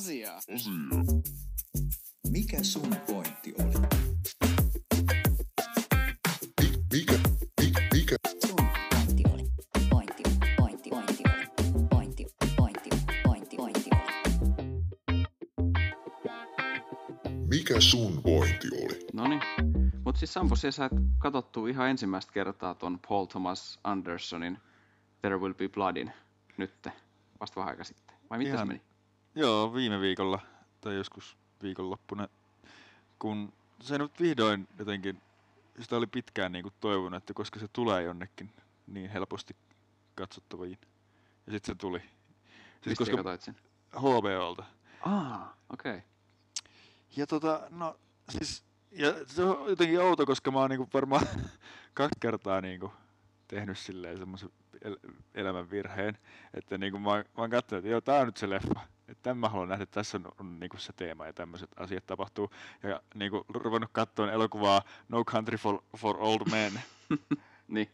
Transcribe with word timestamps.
Asiaa. 0.00 0.40
Mikä 2.30 2.62
sun 2.62 2.96
pointti 3.06 3.54
oli? 3.58 3.74
Mikä, 6.92 7.18
mikä, 7.60 7.80
mikä, 7.94 8.16
Sun 8.46 8.68
pointti 8.94 9.22
oli. 9.32 9.42
Pointti, 9.90 10.22
pointti, 10.56 10.90
pointti 10.90 11.22
oli. 11.24 11.46
Pointti, 11.90 12.26
pointti, 12.56 12.88
pointti, 13.26 13.56
pointti 13.56 13.56
oli. 13.58 13.72
mikä 17.50 17.80
sun 17.80 18.22
pointti 18.22 18.68
oli? 18.84 19.06
No 19.12 19.28
niin. 19.28 19.42
Mutta 20.04 20.18
siis 20.18 20.32
Sampo, 20.32 20.56
sä 20.56 20.68
et 20.68 20.92
katsottu 21.18 21.66
ihan 21.66 21.88
ensimmäistä 21.90 22.32
kertaa 22.32 22.74
ton 22.74 22.98
Paul 23.08 23.24
Thomas 23.26 23.78
Andersonin 23.84 24.58
There 25.20 25.36
Will 25.36 25.54
Be 25.54 25.68
Bloodin 25.68 26.12
nytte, 26.56 26.92
vasta 27.40 27.60
vähän 27.60 27.70
aika 27.70 27.84
sitten. 27.84 28.16
Vai 28.30 28.38
mitä 28.38 28.50
se 28.50 28.54
Ihan- 28.54 28.68
meni? 28.68 28.89
Joo, 29.34 29.74
viime 29.74 30.00
viikolla 30.00 30.40
tai 30.80 30.94
joskus 30.94 31.36
viikonloppuna, 31.62 32.28
kun 33.18 33.52
se 33.80 33.98
nyt 33.98 34.20
vihdoin 34.20 34.68
jotenkin, 34.78 35.22
sitä 35.80 35.96
oli 35.96 36.06
pitkään 36.06 36.52
niin 36.52 36.62
kuin 36.62 36.74
toivonut, 36.80 37.18
että 37.18 37.34
koska 37.34 37.60
se 37.60 37.68
tulee 37.68 38.02
jonnekin 38.02 38.52
niin 38.86 39.10
helposti 39.10 39.56
katsottaviin. 40.14 40.78
Ja 41.46 41.52
sitten 41.52 41.74
se 41.74 41.78
tuli. 41.78 42.02
Siis 42.82 42.98
koska 42.98 43.16
katsoit 43.16 43.40
sen? 43.40 43.56
HBOlta. 43.96 44.64
Ah, 45.00 45.40
okei. 45.70 45.96
Okay. 45.96 46.00
Ja 47.16 47.26
tota, 47.26 47.60
no 47.70 47.96
siis, 48.28 48.64
ja 48.92 49.14
se 49.26 49.44
on 49.44 49.70
jotenkin 49.70 50.00
outo, 50.00 50.26
koska 50.26 50.50
mä 50.50 50.58
oon 50.58 50.70
niinku 50.70 50.88
varmaan 50.94 51.26
kaksi 51.94 52.20
kertaa 52.20 52.60
niinku 52.60 52.92
tehnyt 53.48 53.78
silleen 53.78 54.18
semmoisen 54.18 54.50
el- 54.82 54.98
elämän 55.34 55.70
virheen, 55.70 56.18
että 56.54 56.78
niinku 56.78 56.98
mä, 56.98 57.10
oon- 57.10 57.24
mä 57.36 57.42
oon 57.42 57.50
katsonut, 57.50 57.84
että 57.84 57.90
joo, 57.90 58.00
tää 58.00 58.20
on 58.20 58.26
nyt 58.26 58.36
se 58.36 58.50
leffa. 58.50 58.80
Että 59.10 59.22
tämän 59.22 59.38
mä 59.38 59.48
haluan 59.48 59.68
nähdä, 59.68 59.82
että 59.82 59.94
tässä 59.94 60.18
on, 60.18 60.32
on 60.40 60.60
niinku 60.60 60.76
se 60.76 60.92
teema 60.92 61.26
ja 61.26 61.32
tämmöiset 61.32 61.70
asiat 61.76 62.06
tapahtuu. 62.06 62.50
Ja 62.82 63.02
niinku 63.14 63.44
ruvennut 63.48 63.90
katsoa 63.92 64.32
elokuvaa 64.32 64.82
No 65.08 65.24
Country 65.24 65.56
for, 65.56 65.82
for 65.96 66.16
Old 66.18 66.50
Men. 66.50 66.72
Niin. 67.68 67.90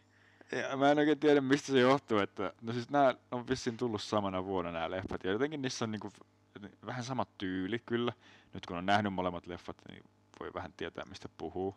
Ja 0.51 0.77
mä 0.77 0.91
en 0.91 0.99
oikein 0.99 1.19
tiedä, 1.19 1.41
mistä 1.41 1.71
se 1.71 1.79
johtuu, 1.79 2.17
että 2.17 2.53
no 2.61 2.73
siis 2.73 2.89
nämä 2.89 3.15
on 3.31 3.47
vissiin 3.47 3.77
tullut 3.77 4.01
samana 4.01 4.45
vuonna 4.45 4.71
nämä 4.71 4.91
leffat, 4.91 5.23
ja 5.23 5.31
jotenkin 5.31 5.61
niissä 5.61 5.85
on 5.85 5.91
niinku 5.91 6.11
vähän 6.85 7.03
sama 7.03 7.25
tyyli 7.37 7.79
kyllä. 7.79 8.13
Nyt 8.53 8.65
kun 8.65 8.77
on 8.77 8.85
nähnyt 8.85 9.13
molemmat 9.13 9.47
leffat, 9.47 9.77
niin 9.89 10.03
voi 10.39 10.51
vähän 10.53 10.73
tietää, 10.77 11.05
mistä 11.05 11.29
puhuu. 11.37 11.75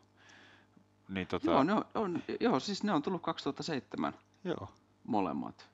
Niin 1.08 1.26
tota, 1.26 1.50
Joo, 1.50 1.64
ne 1.64 1.72
on, 1.72 1.84
on, 1.94 2.22
joo, 2.40 2.60
siis 2.60 2.82
ne 2.82 2.92
on 2.92 3.02
tullut 3.02 3.22
2007 3.22 4.14
joo. 4.44 4.68
molemmat. 5.04 5.70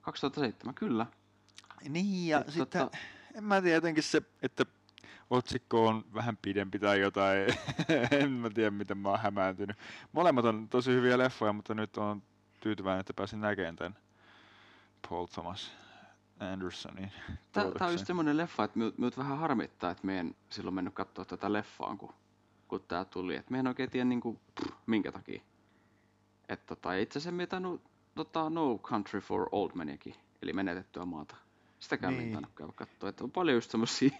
2007, 0.00 0.74
kyllä. 0.74 1.06
Niin, 1.88 2.28
ja 2.28 2.40
Et 2.40 2.50
sitten, 2.50 2.82
tota- 2.82 2.96
en 3.34 3.44
mä 3.44 3.60
tiedä, 3.60 3.76
jotenkin 3.76 4.02
se, 4.02 4.22
että 4.42 4.64
otsikko 5.30 5.86
on 5.86 6.04
vähän 6.14 6.36
pidempi 6.36 6.78
tai 6.78 7.00
jotain, 7.00 7.46
en 8.20 8.30
mä 8.30 8.50
tiedä, 8.50 8.70
miten 8.70 8.98
mä 8.98 9.08
oon 9.08 9.20
hämääntynyt. 9.20 9.76
Molemmat 10.12 10.44
on 10.44 10.68
tosi 10.68 10.90
hyviä 10.90 11.18
leffoja, 11.18 11.52
mutta 11.52 11.74
nyt 11.74 11.96
on 11.96 12.22
tyytyväinen, 12.60 13.00
että 13.00 13.14
pääsin 13.14 13.40
näkemään 13.40 13.76
tämän 13.76 13.96
Paul 15.08 15.26
Thomas 15.26 15.72
Andersonin. 16.40 17.12
Tää 17.52 17.64
on 17.80 17.92
just 17.92 18.06
semmonen 18.06 18.36
leffa, 18.36 18.64
että 18.64 18.78
minut, 18.78 18.98
minut 18.98 19.18
vähän 19.18 19.38
harmittaa, 19.38 19.90
että 19.90 20.06
me 20.06 20.18
en 20.18 20.36
silloin 20.50 20.74
mennyt 20.74 20.94
katsoa 20.94 21.24
tätä 21.24 21.52
leffaa, 21.52 21.96
kun, 21.96 22.14
kun 22.68 22.84
tää 22.88 23.04
tuli. 23.04 23.36
Et 23.36 23.50
me 23.50 23.58
en 23.58 23.66
oikein 23.66 23.90
tiedä 23.90 24.04
niinku, 24.04 24.40
pff, 24.60 24.76
minkä 24.86 25.12
takia. 25.12 25.42
Et 26.48 26.66
tota, 26.66 26.94
itse 26.94 27.18
asiassa 27.18 27.36
me 27.36 27.46
tainnut 27.46 27.82
tota, 28.14 28.50
No 28.50 28.78
Country 28.78 29.20
for 29.20 29.48
Old 29.52 29.70
Meniakin, 29.74 30.14
eli 30.42 30.52
menetettyä 30.52 31.04
maata. 31.04 31.36
Sitäkään 31.82 32.16
niin. 32.16 32.32
Tainnut 32.32 32.52
käydä 32.54 32.72
katsoa. 32.76 33.08
Et 33.08 33.20
on 33.20 33.30
paljon 33.30 33.54
just 33.54 33.70
semmosia 33.70 34.10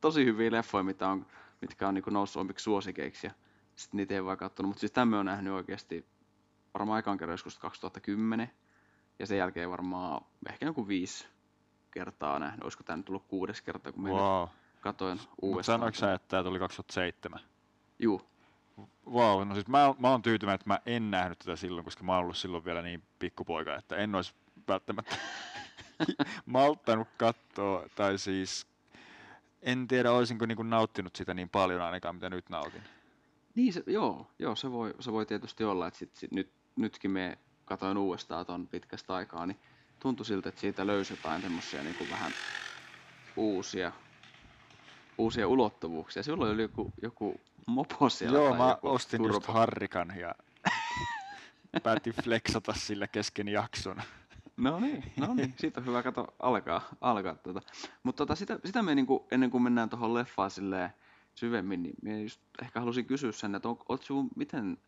tosi 0.00 0.24
hyviä 0.24 0.52
leffoja, 0.52 0.84
mitä 0.84 1.08
on, 1.08 1.26
mitkä 1.60 1.88
on 1.88 1.94
niinku 1.94 2.10
noussut 2.10 2.40
omiksi 2.40 2.62
suosikeiksi. 2.62 3.26
Ja 3.26 3.32
sit 3.76 3.92
niitä 3.92 4.14
ei 4.14 4.24
vaan 4.24 4.36
kattonut. 4.36 4.68
Mutta 4.68 4.80
siis 4.80 4.92
tämän 4.92 5.18
on 5.18 5.26
nähnyt 5.26 5.52
oikeasti 5.52 6.06
varmaan 6.74 6.96
aikaan 6.96 7.18
kerran 7.18 7.32
joskus 7.34 7.58
2010. 7.58 8.50
Ja 9.18 9.26
sen 9.26 9.38
jälkeen 9.38 9.70
varmaan 9.70 10.24
ehkä 10.48 10.66
joku 10.66 10.88
viisi 10.88 11.26
kertaa 11.90 12.38
nähnyt. 12.38 12.62
Olisiko 12.62 12.84
tämä 12.84 12.96
nyt 12.96 13.06
tullut 13.06 13.26
kuudes 13.28 13.62
kerta, 13.62 13.92
kun 13.92 14.04
Wow. 14.04 14.48
katoin 14.80 15.18
Mutta 15.18 15.34
uudestaan. 15.42 15.78
sanoitko 15.78 16.00
sä, 16.00 16.14
että 16.14 16.28
tämä 16.28 16.42
tuli 16.42 16.58
2007? 16.58 17.40
Juu. 17.98 18.22
Wow, 19.10 19.48
no 19.48 19.54
siis 19.54 19.68
mä, 19.68 19.94
mä 19.98 20.10
oon 20.10 20.22
tyytyväinen, 20.22 20.54
että 20.54 20.68
mä 20.70 20.78
en 20.86 21.10
nähnyt 21.10 21.38
tätä 21.38 21.56
silloin, 21.56 21.84
koska 21.84 22.04
mä 22.04 22.12
oon 22.12 22.22
ollut 22.22 22.36
silloin 22.36 22.64
vielä 22.64 22.82
niin 22.82 23.02
pikkupoika, 23.18 23.76
että 23.76 23.96
en 23.96 24.14
olisi 24.14 24.34
välttämättä 24.68 25.16
malttanut 26.46 27.08
katsoa, 27.16 27.86
tai 27.94 28.18
siis 28.18 28.66
en 29.62 29.88
tiedä, 29.88 30.12
olisinko 30.12 30.46
niinku 30.46 30.62
nauttinut 30.62 31.16
sitä 31.16 31.34
niin 31.34 31.48
paljon 31.48 31.82
ainakaan, 31.82 32.14
mitä 32.14 32.30
nyt 32.30 32.48
nautin. 32.48 32.82
Niin, 33.54 33.72
se, 33.72 33.82
joo, 33.86 34.26
joo 34.38 34.56
se, 34.56 34.72
voi, 34.72 34.94
se 35.00 35.12
voi 35.12 35.26
tietysti 35.26 35.64
olla, 35.64 35.86
että 35.86 35.98
sit, 35.98 36.16
sit, 36.16 36.32
nyt, 36.32 36.50
nytkin 36.76 37.10
me 37.10 37.38
katoin 37.64 37.98
uudestaan 37.98 38.46
ton 38.46 38.68
pitkästä 38.68 39.14
aikaa, 39.14 39.46
niin 39.46 39.58
tuntui 40.00 40.26
siltä, 40.26 40.48
että 40.48 40.60
siitä 40.60 40.86
löysi 40.86 41.12
jotain 41.12 41.42
semmosia 41.42 41.82
niin 41.82 42.10
vähän 42.10 42.32
uusia, 43.36 43.92
uusia 45.18 45.48
ulottuvuuksia. 45.48 46.22
Silloin 46.22 46.54
oli 46.54 46.62
joku, 46.62 46.92
joku 47.02 47.40
mopo 47.66 48.08
siellä. 48.08 48.38
Joo, 48.38 48.56
mä 48.56 48.68
joku 48.68 48.88
ostin 48.88 49.24
just 49.24 49.32
turbo. 49.32 49.52
harrikan 49.52 50.12
ja 50.18 50.34
päätin 51.82 52.14
flexata 52.24 52.72
sillä 52.72 53.06
kesken 53.06 53.48
jakson. 53.48 54.02
No 54.56 54.80
niin, 54.80 55.04
no 55.16 55.34
niin, 55.34 55.54
siitä 55.58 55.80
on 55.80 55.86
hyvä 55.86 56.02
kato 56.02 56.34
alkaa, 56.38 56.82
alkaa 57.00 57.34
tota. 57.34 57.60
Mutta 58.02 58.18
tota, 58.18 58.34
sitä, 58.34 58.58
sitä 58.64 58.82
me 58.82 58.94
niinku, 58.94 59.26
ennen 59.30 59.50
kuin 59.50 59.62
mennään 59.62 59.90
tuohon 59.90 60.14
leffaan 60.14 60.50
silleen 60.50 60.90
syvemmin, 61.34 61.82
niin 61.82 61.94
me 62.02 62.22
just 62.22 62.40
ehkä 62.62 62.80
halusin 62.80 63.04
kysyä 63.04 63.32
sen, 63.32 63.54
että 63.54 63.68
on, 63.68 63.78
oot 63.88 64.02
sun, 64.02 64.28
miten 64.36 64.78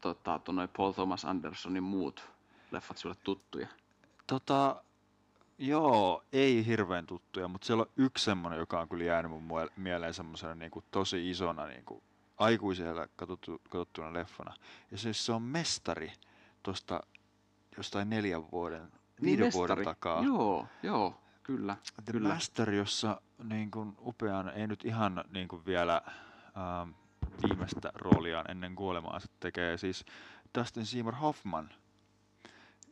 tota, 0.00 0.38
tuon 0.38 0.68
Paul 0.76 0.92
Thomas 0.92 1.24
Andersonin 1.24 1.82
muut 1.82 2.28
leffat 2.70 2.96
sulle 2.96 3.14
tuttuja? 3.24 3.68
Tota, 4.26 4.82
joo, 5.58 6.24
ei 6.32 6.66
hirveän 6.66 7.06
tuttuja, 7.06 7.48
mutta 7.48 7.66
siellä 7.66 7.80
on 7.80 7.90
yksi 7.96 8.24
semmonen, 8.24 8.58
joka 8.58 8.80
on 8.80 8.88
kyllä 8.88 9.04
jäänyt 9.04 9.30
mun 9.30 9.48
mieleen 9.76 10.14
semmoisena 10.14 10.54
niinku 10.54 10.84
tosi 10.90 11.30
isona 11.30 11.66
niinku 11.66 12.02
aikuisella 12.38 13.08
katsottu, 13.16 13.60
katsottuna 13.70 14.12
leffana. 14.12 14.54
Ja 14.90 14.98
se, 14.98 15.12
se 15.12 15.32
on 15.32 15.42
Mestari 15.42 16.12
tosta 16.62 17.00
jostain 17.76 18.10
neljän 18.10 18.50
vuoden, 18.50 18.88
viiden 19.22 19.52
vuoden 19.52 19.76
Niin, 19.76 19.78
Mestari. 19.78 19.84
takaa. 19.84 20.22
Joo, 20.24 20.66
joo, 20.82 21.20
kyllä, 21.42 21.76
The 22.04 22.12
kyllä. 22.12 22.28
Master, 22.28 22.70
jossa 22.74 23.20
niin 23.44 23.70
kuin 23.70 23.96
upean, 24.00 24.48
ei 24.48 24.66
nyt 24.66 24.84
ihan 24.84 25.24
niin 25.30 25.48
kuin 25.48 25.66
vielä 25.66 26.02
ähm, 26.56 26.90
viimeistä 27.48 27.92
rooliaan 27.94 28.50
ennen 28.50 28.74
kuolemaansa 28.74 29.28
tekee 29.40 29.76
siis 29.78 30.04
Dustin 30.58 30.86
Seymour 30.86 31.14
Hoffman. 31.14 31.70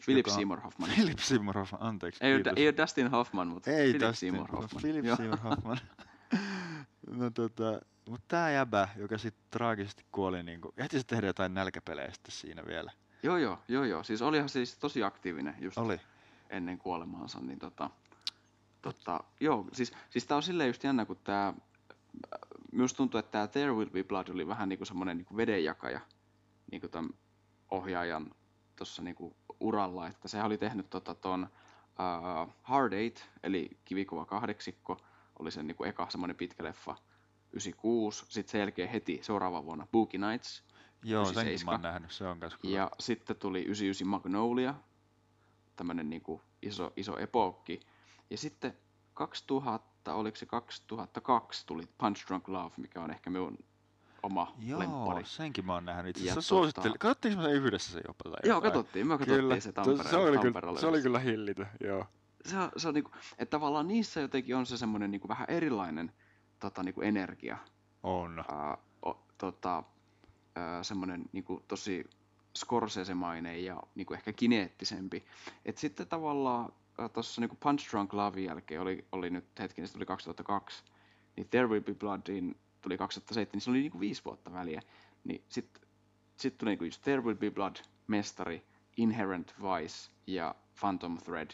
Philip 0.04 0.26
joka 0.26 0.34
Seymour 0.36 0.60
Hoffman. 0.60 0.90
Philip 0.94 1.18
Seymour 1.18 1.58
Hoffman, 1.58 1.82
anteeksi. 1.82 2.24
Ei 2.24 2.34
ole, 2.34 2.42
ei 2.56 2.68
ole 2.68 2.76
Dustin 2.76 3.10
Hoffman, 3.10 3.48
mutta 3.48 3.70
Ei 3.70 3.76
Philip 3.92 4.08
Dustin, 4.08 4.30
Seymour 4.32 4.50
Hoffman. 4.50 4.82
Philip. 4.82 5.16
Seymour 5.16 5.38
Hoffman. 5.40 5.78
no 7.18 7.30
tota, 7.30 7.80
mutta 8.08 8.24
tää 8.28 8.50
jäbä, 8.50 8.88
joka 8.96 9.18
sitten 9.18 9.44
traagisesti 9.50 10.04
kuoli, 10.12 10.42
niin 10.42 10.60
kuin, 10.60 10.74
ehti 10.76 10.98
se 10.98 11.04
tehdä 11.06 11.26
jotain 11.26 11.54
nälkäpelejä 11.54 12.12
sitten 12.12 12.32
siinä 12.32 12.66
vielä. 12.66 12.92
Joo, 13.22 13.36
joo, 13.36 13.58
joo, 13.68 13.84
joo. 13.84 14.02
Siis 14.02 14.22
olihan 14.22 14.48
siis 14.48 14.78
tosi 14.78 15.02
aktiivinen 15.02 15.54
just 15.58 15.78
Oli. 15.78 16.00
ennen 16.50 16.78
kuolemaansa, 16.78 17.40
niin 17.40 17.58
tota, 17.58 17.90
tota 18.82 19.24
joo, 19.40 19.66
siis, 19.72 19.92
siis 20.10 20.26
tää 20.26 20.36
on 20.36 20.42
silleen 20.42 20.68
just 20.68 20.84
jännä, 20.84 21.04
kun 21.04 21.16
tää, 21.24 21.54
myös 22.72 22.94
tuntuu, 22.94 23.18
että 23.18 23.30
tää 23.30 23.46
There 23.46 23.72
Will 23.72 23.90
Be 23.90 24.04
Blood 24.04 24.28
oli 24.28 24.46
vähän 24.46 24.68
niinku 24.68 24.84
semmonen 24.84 25.16
niinku 25.16 25.36
vedenjakaja 25.36 26.00
niinku 26.70 26.88
tämän 26.88 27.10
ohjaajan 27.70 28.34
tuossa 28.76 29.02
niinku 29.02 29.36
uralla, 29.60 30.06
että 30.06 30.28
sehän 30.28 30.46
oli 30.46 30.58
tehnyt 30.58 30.90
tota 30.90 31.14
ton 31.14 31.48
uh, 31.90 32.54
Hard 32.62 32.92
Eight, 32.92 33.28
eli 33.42 33.70
Kivikova 33.84 34.24
kahdeksikko, 34.24 35.00
oli 35.38 35.50
sen 35.50 35.66
niinku 35.66 35.84
eka 35.84 36.10
semmonen 36.10 36.36
pitkä 36.36 36.64
leffa, 36.64 36.96
96, 37.52 38.24
sitten 38.28 38.50
sen 38.52 38.58
jälkeen 38.58 38.88
heti 38.88 39.18
seuraava 39.22 39.64
vuonna 39.64 39.86
Boogie 39.92 40.20
Nights, 40.20 40.64
Joo, 41.02 41.24
senkin 41.24 41.40
mä 41.42 41.42
97. 41.50 41.74
oon 41.74 41.82
nähnyt, 41.82 42.10
se 42.10 42.26
on 42.26 42.40
kanssa 42.40 42.58
kyllä. 42.58 42.76
ja 42.76 42.90
sitten 43.00 43.36
tuli 43.36 43.58
99 43.58 44.08
Magnolia, 44.08 44.74
tämmönen 45.76 46.10
niinku 46.10 46.42
iso, 46.62 46.92
iso 46.96 47.18
epookki. 47.18 47.80
Ja 48.30 48.38
sitten 48.38 48.76
2000, 49.14 50.14
oliko 50.14 50.36
se 50.36 50.46
2002, 50.46 51.66
tuli 51.66 51.82
Punch 51.98 52.26
Drunk 52.28 52.48
Love, 52.48 52.72
mikä 52.76 53.00
on 53.00 53.10
ehkä 53.10 53.30
minun 53.30 53.58
oma 54.22 54.54
Joo, 54.58 54.78
lemppari. 54.80 55.24
senkin 55.24 55.66
mä 55.66 55.74
oon 55.74 55.84
nähnyt. 55.84 56.16
Itse 56.16 56.22
asiassa 56.30 56.40
tota- 56.40 56.42
suosittelin. 56.48 56.98
Katsottiinko 56.98 57.42
me 57.42 57.48
sen 57.48 57.56
yhdessä 57.56 57.92
se 57.92 58.00
jopa? 58.06 58.24
Tai 58.30 58.32
Joo, 58.44 58.56
jotain? 58.56 58.72
katsottiin, 58.72 59.06
me 59.06 59.18
katsottiin 59.18 59.40
Kyllä, 59.40 59.60
se 59.60 59.72
Tampereella. 59.72 60.10
se, 60.10 60.16
oli 60.16 60.38
kyllä, 60.38 60.80
se 60.80 60.86
oli 60.86 61.02
kyllä 61.02 61.18
hillitö, 61.18 61.66
joo. 61.80 62.06
se 62.46 62.58
on, 62.58 62.70
se 62.76 62.88
on 62.88 62.94
niinku, 62.94 63.10
että 63.38 63.50
tavallaan 63.50 63.88
niissä 63.88 64.20
jotenkin 64.20 64.56
on 64.56 64.66
se 64.66 64.76
semmoinen 64.76 65.10
niinku 65.10 65.28
vähän 65.28 65.46
erilainen 65.50 66.12
tota, 66.58 66.82
niinku 66.82 67.00
energia. 67.00 67.58
On. 68.02 68.44
Ää, 68.48 68.78
o, 69.06 69.22
tota, 69.38 69.82
semmoinen 70.82 71.24
niinku 71.32 71.62
tosi 71.68 72.10
Scorsese-mainen 72.58 73.64
ja 73.64 73.82
niinku 73.94 74.14
ehkä 74.14 74.32
kineettisempi. 74.32 75.24
Et 75.64 75.78
sitten 75.78 76.06
tavallaan 76.06 76.72
tuossa 77.12 77.40
niinku 77.40 77.56
Punch 77.60 77.90
Drunk 77.90 78.12
Lovein 78.12 78.44
jälkeen 78.44 78.80
oli, 78.80 79.04
oli 79.12 79.30
nyt 79.30 79.44
hetki, 79.58 79.80
niin 79.80 79.88
se 79.88 79.94
tuli 79.94 80.06
2002, 80.06 80.84
niin 81.36 81.48
There 81.48 81.66
Will 81.66 81.82
Be 81.82 81.94
Bloodin 81.94 82.56
tuli 82.80 82.98
2007, 82.98 83.50
niin 83.52 83.60
se 83.60 83.70
oli 83.70 83.80
niinku 83.80 84.00
viisi 84.00 84.24
vuotta 84.24 84.52
väliä. 84.52 84.82
Niin 85.24 85.44
sitten 85.48 85.82
sit 86.36 86.58
tuli 86.58 86.70
niinku 86.70 86.84
just 86.84 87.02
There 87.02 87.22
Will 87.22 87.38
Be 87.38 87.50
Blood, 87.50 87.76
Mestari, 88.06 88.64
Inherent 88.96 89.54
Vice 89.62 90.10
ja 90.26 90.54
Phantom 90.80 91.18
Thread, 91.18 91.50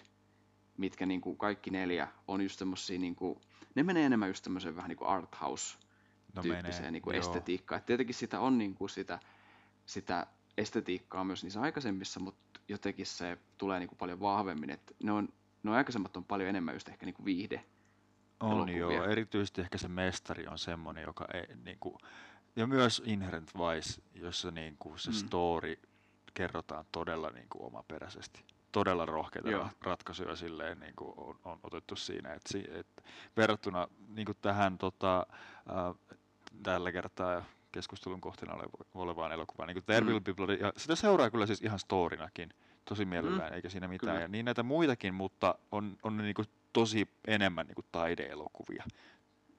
mitkä 0.77 1.07
niinku 1.07 1.35
kaikki 1.35 1.71
neljä 1.71 2.09
on 2.29 2.41
just 2.41 2.59
semmosia 2.59 2.99
niinku, 2.99 3.41
ne 3.75 3.83
menee 3.83 4.07
enemmän 4.07 4.29
just 4.29 4.45
tämmöiseen 4.45 4.77
vähän 4.77 4.89
niinku 4.89 5.05
art 5.05 5.41
house 5.41 5.79
No 6.37 6.43
tyyppiseen 6.43 6.77
menee, 6.77 6.91
niinku 6.91 7.11
joo. 7.11 7.21
estetiikkaan. 7.21 7.79
Et 7.79 7.87
tietenkin 7.87 8.15
sitä 8.15 8.41
on 8.41 8.59
niinku 8.59 8.89
sitä, 8.89 9.19
sitä 9.87 10.27
estetiikkaa 10.59 11.25
myös 11.25 11.43
niissä 11.43 11.61
aikaisemmissa, 11.61 12.21
mutta 12.21 12.61
jotenkin 12.69 13.07
se 13.07 13.39
tulee 13.59 13.79
niinku 13.79 13.95
paljon 13.95 14.21
vahvemmin. 14.21 14.71
Et 14.71 14.97
ne, 15.03 15.13
on, 15.13 15.29
ne 15.63 15.71
on 15.71 15.77
aikaisemmat 15.77 16.17
on 16.17 16.25
paljon 16.25 16.49
enemmän 16.49 16.75
just 16.75 16.89
ehkä 16.89 17.07
niinku 17.07 17.25
viihde. 17.25 17.65
On 18.41 18.69
joo, 18.69 19.05
erityisesti 19.05 19.61
ehkä 19.61 19.79
se 19.79 19.89
mestari 19.89 20.47
on 20.47 20.59
semmonen, 20.59 21.03
joka 21.03 21.27
ei 21.35 21.47
niinku, 21.65 21.99
ja 22.57 22.67
myös 22.67 23.03
Inherent 23.05 23.51
Vice, 23.55 24.03
jossa 24.15 24.51
niinku 24.51 24.99
se 24.99 25.11
Mm. 25.11 25.15
story 25.15 25.77
kerrotaan 26.35 26.85
todella 26.93 27.31
niinku 27.31 27.67
omaperäisesti. 27.67 28.45
Todella 28.73 29.07
rohkeita 29.07 29.51
Joo. 29.51 29.65
ra- 29.65 29.71
ratkaisuja 29.81 30.37
silleen 30.37 30.81
niinku 30.81 31.15
on, 31.17 31.39
on 31.45 31.59
otettu 31.63 31.97
siinä, 31.97 32.39
si, 32.47 32.65
et 32.71 33.05
verrattuna 33.37 33.89
niinku 34.09 34.35
tähän 34.35 34.79
tota, 34.79 35.27
äh, 35.71 36.16
tällä 36.63 36.93
kertaa 36.93 37.45
keskustelun 37.73 38.21
kohteena 38.21 38.55
olev- 38.55 38.87
olevaan 38.95 39.33
elokuvaan, 39.33 39.69
niin 39.69 39.85
There 39.85 40.01
Mm. 40.01 40.07
Will 40.07 40.21
Be 40.21 40.35
Blood, 40.35 40.51
ja 40.61 40.73
sitä 40.77 40.97
seuraa 40.97 41.31
kyllä 41.31 41.47
siis 41.47 41.63
ihan 41.63 41.79
storinakin 41.79 42.55
tosi 42.85 43.05
mielellään, 43.05 43.55
eikä 43.55 43.69
siinä 43.69 43.89
mitään, 43.89 44.13
kyllä. 44.13 44.25
ja 44.25 44.29
niin 44.29 44.45
näitä 44.45 44.63
muitakin, 44.63 45.15
mutta 45.15 45.59
on, 45.73 45.97
on 46.03 46.17
ne 46.17 46.23
niinku 46.23 46.43
tosi 46.73 47.09
enemmän 47.27 47.67
niinku 47.67 47.85
taideelokuvia, 47.93 48.85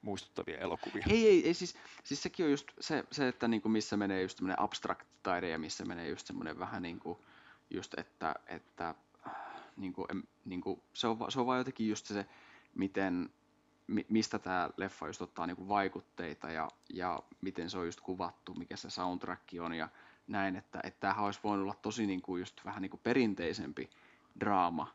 muistuttavia 0.02 0.58
elokuvia. 0.58 1.04
Ei, 1.10 1.28
ei, 1.28 1.46
ei 1.46 1.54
siis, 1.54 1.76
siis 2.04 2.22
sekin 2.22 2.44
on 2.44 2.50
just 2.50 2.66
se, 2.80 3.04
se 3.12 3.28
että 3.28 3.48
niinku 3.48 3.68
missä 3.68 3.96
menee 3.96 4.22
just 4.22 4.36
tämmöinen 4.36 4.60
abstract 4.60 5.06
taide 5.22 5.48
ja 5.48 5.58
missä 5.58 5.84
menee 5.84 6.08
just 6.08 6.26
semmoinen 6.26 6.58
vähän 6.58 6.82
niinku, 6.82 7.24
just 7.70 7.98
että, 7.98 8.34
että 8.46 8.94
äh, 9.26 9.32
niinku, 9.76 10.06
em, 10.10 10.22
niinku, 10.44 10.82
se, 10.92 11.06
on, 11.06 11.18
se 11.28 11.40
on 11.40 11.46
vaan 11.46 11.58
jotenkin 11.58 11.88
just 11.88 12.06
se, 12.06 12.26
miten, 12.74 13.14
mi, 13.14 13.30
mistä 14.08 14.38
tämä 14.38 14.70
leffa 14.76 15.06
just 15.06 15.22
ottaa 15.22 15.46
niinku 15.46 15.68
vaikutteita 15.68 16.50
ja, 16.50 16.68
ja 16.92 17.22
miten 17.40 17.70
se 17.70 17.78
on 17.78 17.86
just 17.86 18.00
kuvattu, 18.00 18.54
mikä 18.54 18.76
se 18.76 18.90
soundtrack 18.90 19.42
on 19.60 19.74
ja 19.74 19.88
näin, 20.26 20.56
että, 20.56 20.80
että 20.84 21.00
tämähän 21.00 21.24
olisi 21.24 21.40
voinut 21.44 21.62
olla 21.62 21.74
tosi 21.82 22.06
niinku 22.06 22.36
just 22.36 22.60
vähän 22.64 22.82
niinku 22.82 23.00
perinteisempi 23.02 23.90
draama, 24.40 24.94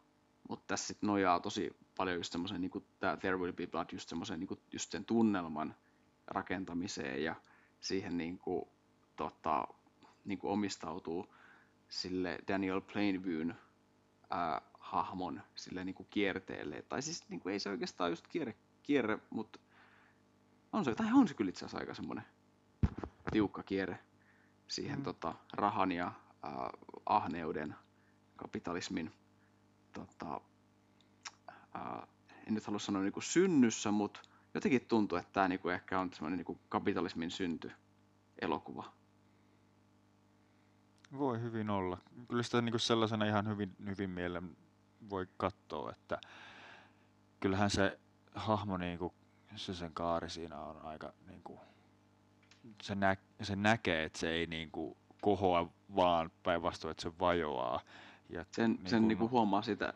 mutta 0.49 0.63
tässä 0.67 0.87
sit 0.87 1.01
nojaa 1.01 1.39
tosi 1.39 1.75
paljon 1.97 2.17
just 2.17 2.31
semmoisen, 2.31 2.61
niinku 2.61 2.83
tämä 2.99 3.17
There 3.17 3.37
Will 3.37 3.53
Be 3.53 3.67
Blood, 3.67 3.87
just 3.91 4.09
semmoisen 4.09 4.39
niinku, 4.39 4.59
just 4.71 4.91
sen 4.91 5.05
tunnelman 5.05 5.75
rakentamiseen 6.27 7.23
ja 7.23 7.35
siihen 7.81 8.17
niinku, 8.17 8.67
tota, 9.15 9.67
niinku 10.25 10.51
omistautuu 10.51 11.33
sille 11.89 12.39
Daniel 12.47 12.81
Plainviewn 12.81 13.53
ää, 14.29 14.61
hahmon 14.79 15.41
sille 15.55 15.83
niinku 15.83 16.03
kierteelle. 16.09 16.81
Tai 16.81 17.01
siis 17.01 17.29
niinku, 17.29 17.49
ei 17.49 17.59
se 17.59 17.69
oikeastaan 17.69 18.09
just 18.09 18.27
kierre, 18.27 18.55
kierre 18.83 19.19
mutta 19.29 19.59
on 20.73 20.85
se, 20.85 20.95
tai 20.95 21.07
on 21.13 21.27
se 21.27 21.33
kyllä 21.33 21.49
itse 21.49 21.65
asiassa 21.65 21.77
aika 21.77 21.93
semmoinen 21.93 22.25
tiukka 23.31 23.63
kierre 23.63 23.99
siihen 24.67 24.97
Mm. 24.97 25.03
tota, 25.03 25.35
rahan 25.53 25.91
ja 25.91 26.11
ää, 26.43 26.69
ahneuden, 27.05 27.75
kapitalismin 28.35 29.11
tota, 29.93 30.41
ää, 31.73 32.07
en 32.47 32.53
nyt 32.53 32.65
halua 32.65 32.79
sanoa 32.79 33.01
niinku 33.01 33.21
synnyssä, 33.21 33.91
mutta 33.91 34.21
jotenkin 34.53 34.85
tuntuu, 34.85 35.17
että 35.17 35.33
tämä 35.33 35.47
niinku 35.47 35.69
ehkä 35.69 35.99
on 35.99 36.13
semmoinen 36.13 36.37
niinku 36.37 36.59
kapitalismin 36.69 37.31
synty 37.31 37.71
elokuva. 38.41 38.93
Voi 41.17 41.41
hyvin 41.41 41.69
olla. 41.69 41.97
Kyllä 42.29 42.43
sitä 42.43 42.61
niinku 42.61 42.79
sellaisena 42.79 43.25
ihan 43.25 43.47
hyvin, 43.47 43.75
hyvin 43.85 44.09
mielen 44.09 44.57
voi 45.09 45.27
katsoa, 45.37 45.91
että 45.91 46.21
kyllähän 47.39 47.69
se 47.69 47.99
hahmo, 48.35 48.77
niinku, 48.77 49.13
se 49.55 49.73
sen 49.73 49.93
kaari 49.93 50.29
siinä 50.29 50.59
on 50.59 50.81
aika, 50.81 51.13
niinku, 51.27 51.59
se, 52.81 52.95
nä, 52.95 53.17
se 53.41 53.55
näkee, 53.55 54.03
että 54.03 54.19
se 54.19 54.29
ei 54.29 54.45
niinku 54.45 54.97
kohoa 55.21 55.69
vaan 55.95 56.31
päinvastoin, 56.43 56.91
että 56.91 57.03
se 57.03 57.11
vajoaa. 57.19 57.81
Ja 58.29 58.45
Sen, 58.51 58.71
niinku, 58.71 58.89
sen 58.89 59.07
niinku 59.07 59.29
huomaa 59.29 59.61
sitä 59.61 59.93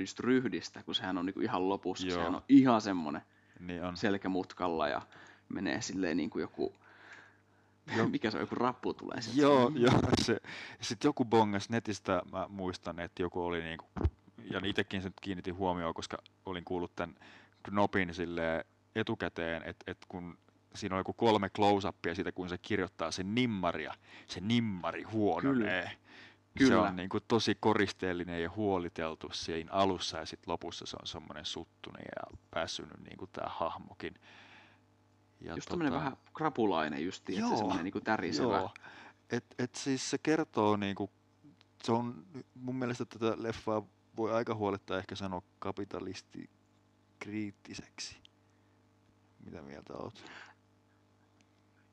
just 0.00 0.20
ryhdistä, 0.20 0.82
kun 0.82 0.94
sehän 0.94 1.18
on 1.18 1.26
niinku 1.26 1.40
ihan 1.40 1.68
lopussa. 1.68 2.06
Joo. 2.06 2.16
Sehän 2.16 2.34
on 2.34 2.42
ihan 2.48 2.80
semmoinen 2.80 3.22
niin 3.60 3.84
on. 3.84 3.96
selkämutkalla 3.96 4.88
ja 4.88 5.02
menee 5.48 5.80
silleen 5.80 6.16
niinku 6.16 6.38
joku, 6.38 6.74
Jo- 7.96 8.08
mikä 8.08 8.30
se 8.30 8.36
on, 8.36 8.40
joku 8.42 8.54
rappu 8.54 8.94
tulee 8.94 9.20
sieltä. 9.20 9.40
Joo, 9.40 9.72
joo. 9.74 10.00
Se, 10.22 10.40
sitten 10.80 11.08
joku 11.08 11.24
bongas 11.24 11.68
netistä, 11.70 12.22
mä 12.32 12.46
muistan, 12.48 13.00
että 13.00 13.22
joku 13.22 13.44
oli 13.44 13.62
niinku, 13.62 13.86
ja 14.50 14.60
itsekin 14.64 15.02
sen 15.02 15.12
kiinnitin 15.20 15.56
huomioon, 15.56 15.94
koska 15.94 16.18
olin 16.46 16.64
kuullut 16.64 16.96
tämän 16.96 17.16
knopin 17.62 18.14
sille 18.14 18.64
etukäteen, 18.94 19.62
että 19.62 19.84
et 19.90 19.98
kun 20.08 20.38
siinä 20.74 20.96
on 20.96 21.00
joku 21.00 21.12
kolme 21.12 21.48
close-upia 21.48 22.14
siitä, 22.14 22.32
kun 22.32 22.48
se 22.48 22.58
kirjoittaa 22.58 23.10
sen 23.10 23.34
nimmaria, 23.34 23.94
se 24.26 24.40
nimmari 24.40 25.02
huononee. 25.02 25.90
Se 26.58 26.58
Kyllä. 26.58 26.82
on 26.82 26.96
niinku 26.96 27.20
tosi 27.20 27.54
koristeellinen 27.60 28.42
ja 28.42 28.50
huoliteltu 28.50 29.28
siinä 29.32 29.72
alussa 29.72 30.18
ja 30.18 30.26
sitten 30.26 30.52
lopussa 30.52 30.86
se 30.86 30.96
on 31.00 31.06
semmoinen 31.06 31.44
suttunen 31.44 32.04
ja 32.16 32.38
väsynyt 32.54 33.00
niinku 33.08 33.26
tämä 33.26 33.48
hahmokin. 33.50 34.14
Ja 35.40 35.54
Just 35.54 35.68
tämmönen 35.68 35.92
vähän 35.92 36.16
krapulainen 36.34 37.04
justiin, 37.04 37.38
että 37.38 37.48
Joo, 37.48 37.56
se 37.56 37.58
semmoinen 37.58 37.84
niinku 37.84 38.00
tärisevä. 38.00 38.56
Joo. 38.56 38.74
Et, 39.30 39.44
et 39.58 39.74
siis 39.74 40.10
se 40.10 40.18
kertoo 40.18 40.76
niinku, 40.76 41.10
se 41.84 41.92
on 41.92 42.26
mun 42.54 42.76
mielestä 42.76 43.04
tätä 43.04 43.34
leffaa 43.36 43.82
voi 44.16 44.32
aika 44.32 44.54
huoletta 44.54 44.98
ehkä 44.98 45.14
sanoa 45.14 45.42
kapitalisti 45.58 46.50
kriittiseksi. 47.22 48.16
Mitä 49.44 49.62
mieltä 49.62 49.92
oot? 49.94 50.24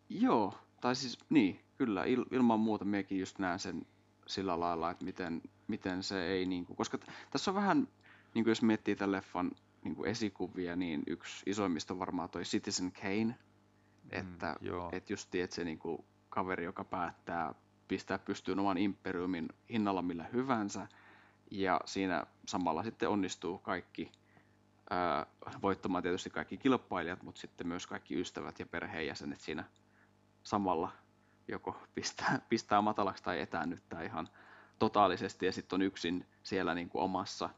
Joo, 0.10 0.54
tai 0.82 0.96
siis 0.96 1.18
niin, 1.30 1.60
kyllä, 1.78 2.06
il, 2.06 2.26
ilman 2.32 2.60
muuta 2.60 2.86
minäkin 2.86 3.20
just 3.20 3.40
näen 3.40 3.60
sen 3.60 3.86
sillä 4.28 4.60
lailla, 4.60 4.92
että 4.92 5.06
miten, 5.06 5.42
miten 5.68 6.04
se 6.04 6.28
ei 6.28 6.46
niinku, 6.46 6.76
koska 6.76 6.98
t- 6.98 7.08
tässä 7.32 7.52
on 7.52 7.56
vähän, 7.56 7.88
niinku 8.34 8.50
jos 8.50 8.62
miettii 8.62 8.96
tämän 8.96 9.12
leffan 9.12 9.52
niinku 9.84 10.04
esikuvia, 10.04 10.76
niin 10.76 11.04
yksi 11.08 11.44
isoimmista 11.46 11.94
on 11.94 12.00
varmaan 12.00 12.30
toi 12.30 12.44
Citizen 12.44 12.92
Kane, 12.92 13.36
että 14.10 14.56
Mm, 14.62 14.68
joo. 14.68 14.90
et 14.92 15.10
just 15.10 15.36
että 15.36 15.56
se 15.56 15.64
niinku 15.64 16.06
kaveri, 16.30 16.64
joka 16.64 16.84
päättää 16.84 17.54
pistää 17.88 18.20
pystyyn 18.20 18.60
oman 18.60 18.78
imperiumin 18.78 19.50
hinnalla 19.70 20.02
millä 20.02 20.24
hyvänsä, 20.34 20.88
ja 21.52 21.82
siinä 21.86 22.26
samalla 22.46 22.84
sitten 22.84 23.10
onnistuu 23.10 23.58
kaikki 23.58 24.12
ää, 24.90 25.26
voittamaan 25.62 26.04
tietysti 26.04 26.30
kaikki 26.30 26.58
kilpailijat, 26.58 27.24
mutta 27.24 27.42
sitten 27.42 27.68
myös 27.68 27.88
kaikki 27.88 28.20
ystävät 28.20 28.60
ja 28.60 28.66
perheenjäsenet 28.66 29.42
siinä 29.42 29.64
samalla 30.44 30.92
joko 31.48 31.82
pistää, 31.96 32.42
pistää 32.50 32.82
matalaksi 32.82 33.24
tai 33.24 33.40
etäännyttää 33.40 34.04
ihan 34.04 34.30
totaalisesti 34.80 35.46
ja 35.46 35.52
sitten 35.52 35.78
on 35.78 35.82
yksin 35.82 36.26
siellä 36.44 36.76
niin 36.76 36.90
kuin 36.90 37.02
omassa, 37.02 37.50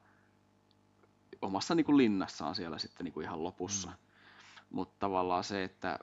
omassa 1.42 1.76
niin 1.76 1.86
kuin 1.86 1.98
linnassaan 1.98 2.56
siellä 2.56 2.78
sitten 2.78 3.04
niin 3.04 3.14
kuin 3.14 3.24
ihan 3.24 3.44
lopussa. 3.44 3.90
Mm. 3.90 3.96
Mutta 4.70 4.96
tavallaan 5.00 5.44
se, 5.44 5.64
että, 5.64 6.00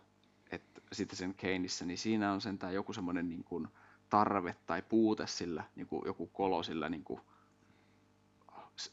että 0.50 0.80
sitten 0.92 1.16
sen 1.16 1.34
Keinissä, 1.34 1.86
niin 1.86 1.98
siinä 1.98 2.32
on 2.32 2.40
sentään 2.40 2.74
joku 2.74 2.92
semmoinen 2.92 3.28
niin 3.28 3.44
kuin 3.44 3.68
tarve 4.08 4.56
tai 4.66 4.82
puute 4.82 5.26
sillä, 5.26 5.64
niin 5.76 5.86
kuin 5.86 6.02
joku 6.06 6.26
kolo 6.26 6.62
sillä 6.62 6.88
niin 6.88 7.04
kuin, 7.04 7.20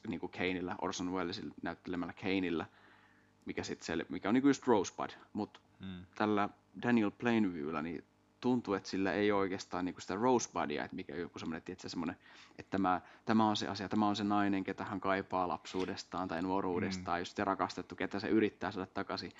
niin 0.07 0.19
kuin 0.19 0.31
Kaneillä, 0.31 0.75
Orson 0.81 1.13
Wellesillä 1.13 1.53
näyttelemällä 1.61 2.13
Kaneillä, 2.13 2.65
mikä, 3.45 3.63
sit 3.63 3.81
se, 3.81 4.05
mikä 4.09 4.29
on 4.29 4.33
niin 4.33 4.41
kuin 4.41 4.49
just 4.49 4.67
Rosebud, 4.67 5.09
mutta 5.33 5.59
Mm. 5.79 6.05
tällä 6.15 6.49
Daniel 6.83 7.11
Plainviewllä 7.11 7.81
niin 7.81 8.03
tuntuu, 8.41 8.73
että 8.73 8.89
sillä 8.89 9.13
ei 9.13 9.31
ole 9.31 9.39
oikeastaan 9.39 9.85
niinku 9.85 10.01
sitä 10.01 10.15
rosebudia, 10.15 10.83
että 10.83 10.95
mikä 10.95 11.15
joku 11.15 11.39
semmoinen, 11.39 11.63
että 11.67 11.89
semmoinen, 11.89 12.15
että 12.59 12.69
tämä, 12.69 13.01
tämä 13.25 13.49
on 13.49 13.57
se 13.57 13.67
asia, 13.67 13.89
tämä 13.89 14.07
on 14.07 14.15
se 14.15 14.23
nainen, 14.23 14.63
ketä 14.63 14.85
hän 14.85 14.99
kaipaa 14.99 15.47
lapsuudestaan 15.47 16.27
tai 16.27 16.41
nuoruudestaan, 16.41 17.17
mm. 17.17 17.21
just 17.21 17.35
se 17.35 17.43
rakastettu, 17.43 17.95
ketä 17.95 18.19
se 18.19 18.27
yrittää 18.27 18.71
saada 18.71 18.87
takaisin. 18.93 19.31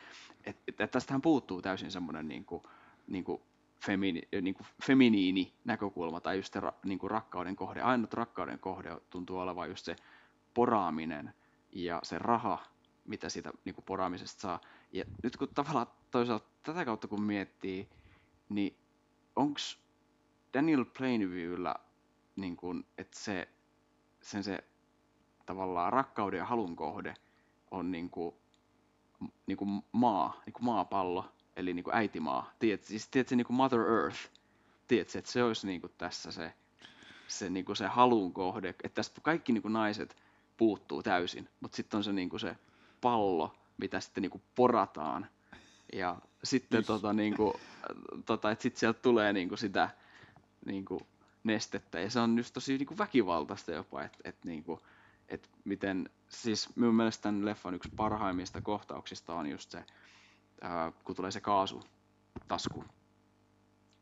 Et, 0.44 0.58
et, 0.68 0.82
et 0.82 0.92
tästähän 0.92 1.22
puuttuu 1.22 1.62
täysin 1.62 1.92
semmoinen 1.92 2.28
niinku, 2.28 2.64
niinku 3.08 3.42
femini, 3.86 4.22
niinku 4.42 4.66
feminiini 4.84 5.54
näkökulma 5.66 6.20
tai 6.20 6.38
just 6.38 6.54
se 6.54 6.60
ra, 6.60 6.74
niinku 6.86 7.08
rakkauden 7.08 7.56
kohde. 7.56 7.82
Ainut 7.82 8.14
rakkauden 8.14 8.60
kohde 8.60 8.98
tuntuu 9.10 9.40
olevan 9.40 9.70
just 9.70 9.86
se 9.86 9.96
poraaminen 10.56 11.34
ja 11.72 12.00
se 12.04 12.20
raha, 12.20 12.66
mitä 13.06 13.30
siitä 13.30 13.52
niinku 13.66 13.82
poraamisesta 13.82 14.42
saa. 14.42 14.62
Ja 14.92 15.06
nyt 15.24 15.38
kun 15.38 15.48
tavallaan 15.56 15.88
toisaalta 16.12 16.46
tätä 16.64 16.86
kautta 16.86 17.08
kun 17.08 17.22
miettii, 17.22 17.90
niin 18.50 18.78
onks 19.36 19.80
Daniel 20.54 20.86
Plainviewllä 20.98 21.76
niin 22.36 22.58
kun, 22.58 22.86
että 22.98 23.20
se, 23.20 23.48
sen 24.22 24.44
se 24.44 24.64
tavallaan 25.46 25.94
rakkauden 25.94 26.38
ja 26.38 26.46
halun 26.46 26.76
kohde 26.76 27.14
on 27.72 27.92
niinku, 27.92 28.38
m- 29.20 29.26
niinku 29.48 29.66
maa, 29.92 30.42
niinku 30.46 30.60
maapallo, 30.64 31.26
eli 31.56 31.74
niinku 31.74 31.92
äitimaa. 31.94 32.52
Tiedät, 32.60 32.84
siis 32.84 33.08
tiedätkö, 33.08 33.36
niinku 33.36 33.54
Mother 33.54 33.80
Earth. 33.80 34.20
Tiedätkö, 34.88 35.20
että 35.20 35.32
se 35.32 35.44
olisi 35.44 35.68
niinku 35.68 35.88
tässä 35.88 36.32
se, 36.32 36.54
se, 37.28 37.50
niinku 37.50 37.76
se 37.76 37.88
halun 37.88 38.34
kohde. 38.34 38.70
Että 38.70 38.90
tästä 38.90 39.22
kaikki 39.22 39.54
niinku 39.54 39.70
naiset 39.70 40.16
puuttuu 40.58 41.04
täysin, 41.04 41.50
mutta 41.60 41.76
sitten 41.76 41.98
on 41.98 42.04
se, 42.04 42.14
niinku 42.14 42.40
se 42.40 42.56
pallo, 43.02 43.56
mitä 43.78 44.00
sitten 44.00 44.22
niinku 44.22 44.42
porataan. 44.56 45.28
Ja 45.94 46.18
sitten 46.44 46.86
tota, 46.86 47.14
niinku, 47.14 47.60
tota, 48.26 48.52
että 48.52 48.64
sitten 48.64 48.80
sieltä 48.80 49.00
tulee 49.02 49.34
niinku 49.34 49.58
sitä 49.58 49.90
niinku, 50.66 51.02
nestettä. 51.44 52.00
Ja 52.00 52.10
se 52.10 52.20
on 52.20 52.38
just 52.38 52.54
tosi 52.54 52.78
niinku, 52.78 52.98
väkivaltaista 52.98 53.72
jopa, 53.72 54.04
että 54.04 54.18
et, 54.24 54.46
niinku, 54.46 54.80
et 55.28 55.50
miten, 55.66 56.10
siis 56.30 56.76
minun 56.76 56.96
mielestä 56.96 57.22
tämän 57.22 57.46
leffan 57.46 57.74
yksi 57.74 57.90
parhaimmista 57.96 58.62
kohtauksista 58.62 59.34
on 59.34 59.50
just 59.50 59.72
se, 59.72 59.84
ää, 60.62 60.92
kun 61.04 61.16
tulee 61.16 61.32
se 61.32 61.42
kaasutasku, 61.42 62.84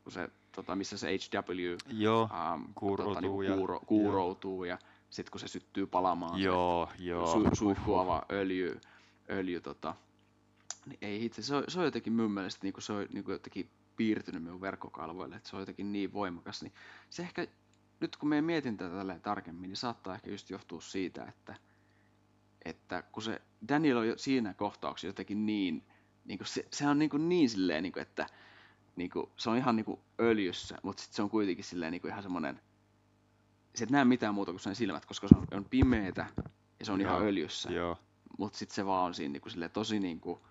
kun 0.04 0.12
se, 0.12 0.28
tota, 0.52 0.76
missä 0.76 0.98
se 0.98 1.08
HW 1.08 1.76
Joo, 1.98 2.28
ähm, 2.32 2.62
Kuuroutuu 2.74 3.20
niinku 3.20 3.42
ja- 3.42 3.56
kuuro, 3.56 3.80
kuuroutuu 3.86 4.64
ja 4.64 4.78
sitten 5.14 5.30
kun 5.30 5.40
se 5.40 5.48
syttyy 5.48 5.86
palamaan, 5.86 6.38
se 6.38 6.44
joo, 6.44 6.88
joo. 6.98 7.32
su, 7.32 7.48
suihkuava 7.52 8.22
öljy, 8.32 8.80
öljy 9.30 9.60
tota, 9.60 9.94
niin 10.86 10.98
ei 11.02 11.24
itse, 11.24 11.42
se 11.42 11.54
on, 11.54 11.64
se 11.68 11.78
on 11.78 11.84
jotenkin 11.84 12.12
mun 12.12 12.30
mielestä 12.30 12.60
niinku, 12.62 12.80
se 12.80 12.92
on 12.92 13.06
niinku 13.12 13.32
jotenkin 13.32 13.70
piirtynyt 13.96 14.42
minun 14.42 14.60
verkkokalvoille, 14.60 15.36
että 15.36 15.48
se 15.48 15.56
on 15.56 15.62
jotenkin 15.62 15.92
niin 15.92 16.12
voimakas, 16.12 16.62
niin 16.62 16.72
se 17.10 17.22
ehkä, 17.22 17.46
nyt 18.00 18.16
kun 18.16 18.28
me 18.28 18.42
mietin 18.42 18.76
tätä 18.76 18.96
tälleen 18.96 19.20
tarkemmin, 19.20 19.68
niin 19.68 19.76
saattaa 19.76 20.14
ehkä 20.14 20.30
just 20.30 20.50
johtua 20.50 20.80
siitä, 20.80 21.24
että, 21.24 21.54
että 22.64 23.02
kun 23.12 23.22
se 23.22 23.42
Daniel 23.68 23.96
on 23.96 24.04
siinä 24.16 24.54
kohtauksessa 24.54 25.06
jotenkin 25.06 25.46
niin, 25.46 25.84
niinku 26.24 26.44
se, 26.44 26.66
se 26.70 26.88
on 26.88 26.98
niinku 26.98 27.16
niin 27.16 27.50
silleen, 27.50 27.82
niinku, 27.82 28.00
että 28.00 28.26
niinku, 28.96 29.32
se 29.36 29.50
on 29.50 29.56
ihan 29.56 29.76
niinku 29.76 30.00
öljyssä, 30.20 30.78
mutta 30.82 31.02
sitten 31.02 31.16
se 31.16 31.22
on 31.22 31.30
kuitenkin 31.30 31.64
silleen 31.64 31.92
niinku 31.92 32.08
ihan 32.08 32.22
semmoinen, 32.22 32.60
se 33.74 33.84
et 33.84 33.90
näe 33.90 34.04
mitään 34.04 34.34
muuta 34.34 34.52
kuin 34.52 34.60
sen 34.60 34.74
silmät, 34.74 35.06
koska 35.06 35.28
se 35.28 35.34
on, 35.38 35.46
on 35.52 35.64
pimeetä 35.64 36.26
ja 36.80 36.86
se 36.86 36.92
on 36.92 37.00
ihan 37.00 37.14
Joo, 37.18 37.26
öljyssä 37.26 37.72
Joo, 37.72 37.98
mutta 38.38 38.58
sitten 38.58 38.74
se 38.74 38.86
vaan 38.86 39.04
on 39.04 39.14
siinä 39.14 39.32
niinku 39.32 39.50
sille 39.50 39.68
tosi 39.68 40.00
niinku 40.00 40.46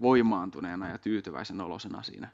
voimaantuneena 0.00 0.88
ja 0.88 0.98
tyytyväisen 0.98 1.60
olosena 1.60 2.02
siinä. 2.02 2.28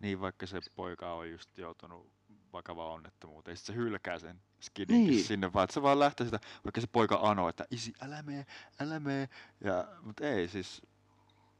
niin 0.00 0.20
vaikka 0.20 0.46
se 0.46 0.60
poika 0.76 1.12
on 1.12 1.30
just 1.30 1.58
joutunut 1.58 2.12
vakavaan 2.52 2.92
onnettomuuteen, 2.92 3.56
sit 3.56 3.66
se 3.66 3.74
hylkää 3.74 4.18
sen 4.18 4.40
skidinkin 4.60 5.10
Niin. 5.10 5.24
sinne 5.24 5.52
vaan, 5.52 5.68
se 5.70 5.82
vaan 5.82 5.98
lähtee 5.98 6.26
sitä, 6.26 6.40
vaikka 6.64 6.80
se 6.80 6.86
poika 6.86 7.18
anoo, 7.22 7.48
että 7.48 7.64
isi, 7.70 7.92
älä 8.02 8.22
mee, 8.22 8.46
älä 8.80 9.00
mee, 9.00 9.28
ja, 9.60 9.88
mut 10.02 10.20
ei 10.20 10.48
siis, 10.48 10.82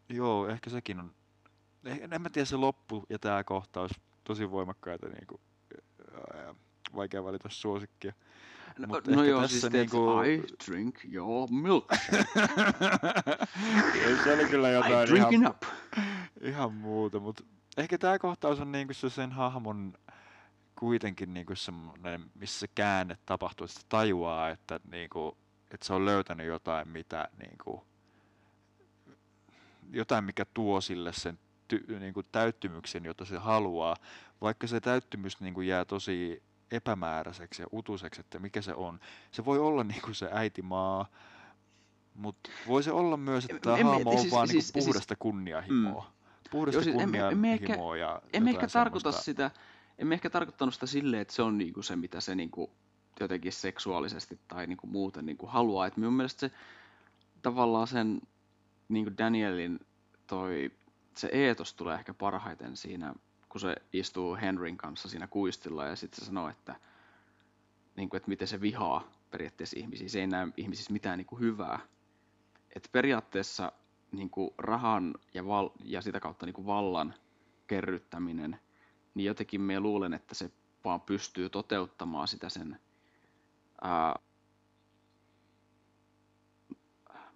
joo, 0.09 0.49
ehkä 0.49 0.71
sekin 0.71 1.00
on, 1.00 1.14
eh, 1.85 2.00
en 2.11 2.23
mä 2.23 2.30
tiedä 2.30 2.47
se 2.47 2.56
loppu 2.56 3.04
ja 3.11 3.18
tää 3.18 3.44
kohtaus, 3.44 3.90
tosi 4.25 4.50
voimakkaita 4.50 5.09
niinku, 5.09 5.40
ää, 6.35 6.54
vaikea 6.97 7.25
valita 7.25 7.49
suosikkia. 7.49 8.12
No, 8.79 8.87
Mut 8.87 9.07
no 9.07 9.25
joo, 9.25 9.43
tässä 9.43 9.61
siis 9.61 9.73
niinku... 9.73 10.21
I 10.21 10.43
drink 10.67 10.99
your 11.12 11.49
milk. 11.50 11.95
se 14.25 14.35
oli 14.35 14.45
kyllä 14.45 14.71
I 14.71 14.73
jotain 14.73 15.09
drinking 15.09 15.43
ihan, 15.43 15.55
up. 15.55 15.62
ihan 16.41 16.73
muuta, 16.73 17.21
mutta 17.21 17.45
ehkä 17.76 17.99
tämä 17.99 18.19
kohtaus 18.19 18.61
on 18.61 18.73
niinku 18.73 18.95
se 18.95 19.11
sen 19.11 19.33
hahmon 19.33 19.95
kuitenkin 20.79 21.35
niinku 21.35 21.57
semmoinen, 21.57 22.31
missä 22.35 22.61
se 22.61 22.69
käänne 22.75 23.19
tapahtuu, 23.26 23.64
että 23.64 23.81
se 23.81 23.87
tajuaa, 23.88 24.50
että, 24.50 24.81
niinku, 24.91 25.37
että 25.71 25.87
se 25.87 25.95
on 25.95 26.05
löytänyt 26.05 26.47
jotain, 26.47 26.88
mitä 26.88 27.29
niinku, 27.38 27.85
jotain, 29.91 30.25
mikä 30.25 30.47
tuo 30.55 30.81
sille 30.81 31.12
sen 31.12 31.38
ty, 31.69 31.99
niinku, 32.00 32.23
täyttymyksen, 32.23 33.05
jota 33.05 33.25
se 33.25 33.38
haluaa, 33.38 33.97
vaikka 34.41 34.67
se 34.67 34.81
täyttymys 34.81 35.41
niinku, 35.41 35.61
jää 35.61 35.85
tosi 35.85 36.43
epämääräiseksi 36.71 37.62
ja 37.62 37.66
utuseksi, 37.73 38.21
että 38.21 38.38
mikä 38.38 38.62
se 38.62 38.75
on. 38.75 39.00
Se 39.30 39.44
voi 39.44 39.59
olla 39.59 39.85
niinku 39.94 40.14
se 40.14 40.28
äitimaa, 40.33 41.06
mutta 42.14 42.50
voi 42.68 42.83
se 42.83 42.92
olla 42.92 43.16
myös, 43.16 43.44
että 43.44 43.54
En- 43.56 43.61
tämä 43.61 43.76
en- 43.76 43.87
hahmo 43.87 44.11
on 44.11 44.18
siis- 44.18 44.33
vaan 44.33 44.49
siis- 44.49 44.68
siis- 44.68 44.85
puhdasta 44.87 45.16
kunnianhimoa. 45.18 46.12
Puhdasta 46.50 46.76
Joo, 46.76 46.83
siis 46.85 46.97
kunnianhimoa 46.97 47.97
ja 47.97 48.23
Emme 48.33 48.50
jotain 48.50 48.64
ehkä 48.64 48.73
tarkoita 48.73 49.12
semmoista- 49.12 49.25
sitä, 49.25 49.50
emme 49.99 50.14
ehkä 50.14 50.30
tarkoittanut 50.30 50.75
sitä 50.75 50.87
silleen, 50.87 51.23
että 51.23 51.35
se 51.35 51.42
on 51.42 51.59
niinku 51.59 51.83
se, 51.83 51.97
mitä 51.97 52.21
se 52.21 52.35
niinku 52.35 52.71
jotenkin 53.21 53.52
seksuaalisesti 53.52 54.38
tai 54.49 54.66
niinku 54.66 54.87
muuten 54.87 55.26
niinku 55.26 55.47
haluaa. 55.47 55.87
Et 55.87 55.97
minun 55.97 56.12
mielestä 56.12 56.40
se 56.40 56.50
tavallaan 57.42 57.87
sen 57.87 58.21
niinku 58.88 59.12
Danielin 59.18 59.80
toi, 60.26 60.71
se 61.16 61.28
eetos 61.33 61.75
tulee 61.75 61.94
ehkä 61.94 62.14
parhaiten 62.14 62.76
siinä, 62.76 63.14
kun 63.54 63.61
se 63.61 63.76
istuu 63.92 64.37
Henryn 64.37 64.76
kanssa 64.76 65.08
siinä 65.08 65.26
kuistilla 65.26 65.84
ja 65.84 65.96
sitten 65.96 66.20
se 66.20 66.26
sanoo, 66.26 66.49
että, 66.49 66.76
niinku, 67.96 68.16
että 68.16 68.28
miten 68.28 68.49
se 68.49 68.61
vihaa 68.61 69.12
periaatteessa 69.30 69.78
ihmisiä. 69.78 70.08
Se 70.08 70.20
ei 70.20 70.26
näe 70.26 70.49
ihmisissä 70.56 70.92
mitään 70.92 71.18
niinku 71.18 71.37
hyvää. 71.37 71.78
Et 72.76 72.88
periaatteessa 72.92 73.73
niinku 74.12 74.54
rahan 74.58 75.14
ja, 75.34 75.46
val- 75.46 75.70
ja 75.84 76.02
sitä 76.02 76.20
kautta 76.20 76.46
niinku 76.46 76.66
vallan 76.66 77.14
kerryttäminen, 77.66 78.61
niin 79.14 79.25
jotenkin 79.25 79.61
me 79.61 79.80
luulen, 79.80 80.14
että 80.14 80.34
se 80.34 80.50
vaan 80.84 81.00
pystyy 81.00 81.49
toteuttamaan 81.49 82.28
sitä 82.28 82.49
sen, 82.49 82.80
ää, 83.82 84.14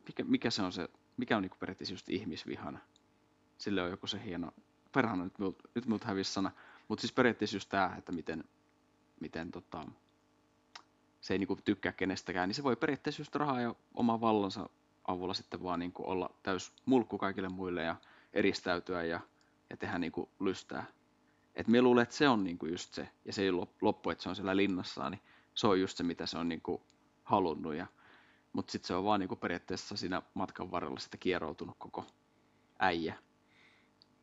mikä, 0.06 0.24
mikä 0.24 0.50
se 0.50 0.62
on 0.62 0.72
se, 0.72 0.88
mikä 1.16 1.36
on 1.36 1.42
niinku 1.42 1.56
periaatteessa 1.60 1.94
just 1.94 2.08
ihmisvihana. 2.08 2.78
Sille 3.58 3.82
on 3.82 3.90
joku 3.90 4.06
se 4.06 4.24
hieno, 4.24 4.52
perhana 4.98 5.24
nyt 5.24 5.38
nyt 5.74 5.86
minulta 5.86 6.06
hävisi 6.06 6.32
sana, 6.32 6.50
mutta 6.88 7.00
siis 7.00 7.12
periaatteessa 7.12 7.56
just 7.56 7.68
tämä, 7.68 7.94
että 7.98 8.12
miten, 8.12 8.44
miten 9.20 9.50
tota, 9.50 9.86
se 11.20 11.34
ei 11.34 11.38
niinku 11.38 11.58
tykkää 11.64 11.92
kenestäkään, 11.92 12.48
niin 12.48 12.54
se 12.54 12.62
voi 12.62 12.76
periaatteessa 12.76 13.20
just 13.20 13.34
rahaa 13.34 13.60
ja 13.60 13.74
oman 13.94 14.20
vallansa 14.20 14.68
avulla 15.04 15.34
sitten 15.34 15.62
vaan 15.62 15.78
niinku 15.78 16.10
olla 16.10 16.30
täys 16.42 16.72
mulkku 16.84 17.18
kaikille 17.18 17.48
muille 17.48 17.82
ja 17.82 17.96
eristäytyä 18.32 19.04
ja, 19.04 19.20
ja 19.70 19.76
tehdä 19.76 19.98
niinku 19.98 20.28
lystää. 20.40 20.84
Et 21.54 21.68
me 21.68 21.82
luulen, 21.82 22.02
että 22.02 22.14
se 22.14 22.28
on 22.28 22.44
niinku 22.44 22.66
just 22.66 22.94
se, 22.94 23.08
ja 23.24 23.32
se 23.32 23.42
ei 23.42 23.50
lop- 23.50 23.78
loppu, 23.80 24.10
että 24.10 24.22
se 24.22 24.28
on 24.28 24.36
siellä 24.36 24.56
linnassaan, 24.56 25.12
niin 25.12 25.22
se 25.54 25.66
on 25.66 25.80
just 25.80 25.96
se, 25.96 26.02
mitä 26.04 26.26
se 26.26 26.38
on 26.38 26.48
niinku 26.48 26.82
halunnut. 27.24 27.74
Ja, 27.74 27.86
mutta 28.52 28.72
sitten 28.72 28.86
se 28.88 28.94
on 28.94 29.04
vaan 29.04 29.20
niinku 29.20 29.36
periaatteessa 29.36 29.96
siinä 29.96 30.22
matkan 30.34 30.70
varrella 30.70 30.98
sitä 30.98 31.16
kieroutunut 31.16 31.76
koko 31.78 32.06
äijä. 32.78 33.27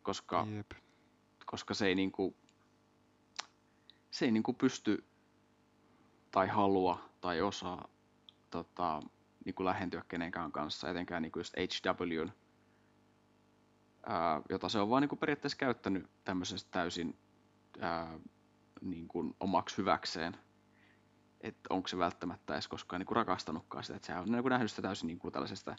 Koska, 0.06 0.48
Jep. 0.56 0.72
koska 1.46 1.74
se 1.74 1.88
ei 1.88 1.96
niinku, 1.96 2.36
se 4.12 4.26
ei 4.26 4.32
niinku 4.32 4.54
pysty 4.54 5.06
tai 6.32 6.48
halua 6.48 7.10
tai 7.22 7.42
osaa 7.42 7.88
tota, 8.50 9.00
niinku 9.46 9.66
lähentyä 9.66 10.04
kenenkään 10.08 10.52
kanssa, 10.52 10.90
etenkään 10.90 11.22
niinku 11.22 11.40
just 11.40 11.54
HWn, 11.58 12.32
ää, 14.06 14.42
jota 14.50 14.70
se 14.70 14.80
on 14.80 14.90
vaan 14.90 15.02
niinku 15.02 15.16
periaatteessa 15.16 15.58
käyttänyt 15.58 16.08
tämmöisestä 16.24 16.72
täysin 16.72 17.18
ää, 17.80 18.20
niinku 18.82 19.36
omaksi 19.40 19.78
hyväkseen. 19.78 20.38
Että 21.42 21.62
onko 21.70 21.88
se 21.88 21.98
välttämättä 21.98 22.54
edes 22.54 22.68
koskaan 22.68 23.00
niinku 23.00 23.14
rakastanutkaan 23.14 23.84
sitä, 23.84 23.96
että 23.96 24.06
sehän 24.06 24.24
on 24.24 24.32
niinku 24.32 24.50
nähnyt 24.50 24.72
sitä 24.72 24.82
täysin 24.82 25.08
niinku 25.08 25.32
tällaisesta 25.32 25.76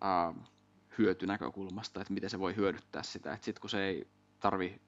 ää, 0.00 0.34
hyötynäkökulmasta, 0.98 2.00
että 2.00 2.14
miten 2.14 2.30
se 2.30 2.38
voi 2.38 2.56
hyödyttää 2.56 3.02
sitä. 3.02 3.38
Sitten 3.40 3.60
kun 3.60 3.70
se 3.70 3.84
ei 3.84 4.08
tarvi, 4.40 4.80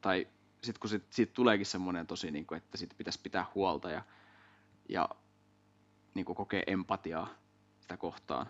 tai 0.00 0.28
sitten 0.62 0.80
kun 0.80 0.90
sit, 0.90 1.12
siitä 1.12 1.32
tuleekin 1.32 1.66
semmoinen 1.66 2.06
tosi, 2.06 2.30
niin 2.30 2.46
kuin, 2.46 2.58
että 2.58 2.78
siitä 2.78 2.94
pitäisi 2.98 3.20
pitää 3.22 3.46
huolta 3.54 3.90
ja, 3.90 4.02
ja 4.88 5.08
niin 6.14 6.24
kuin 6.24 6.36
kokee 6.36 6.62
empatiaa 6.66 7.28
sitä 7.80 7.96
kohtaan 7.96 8.46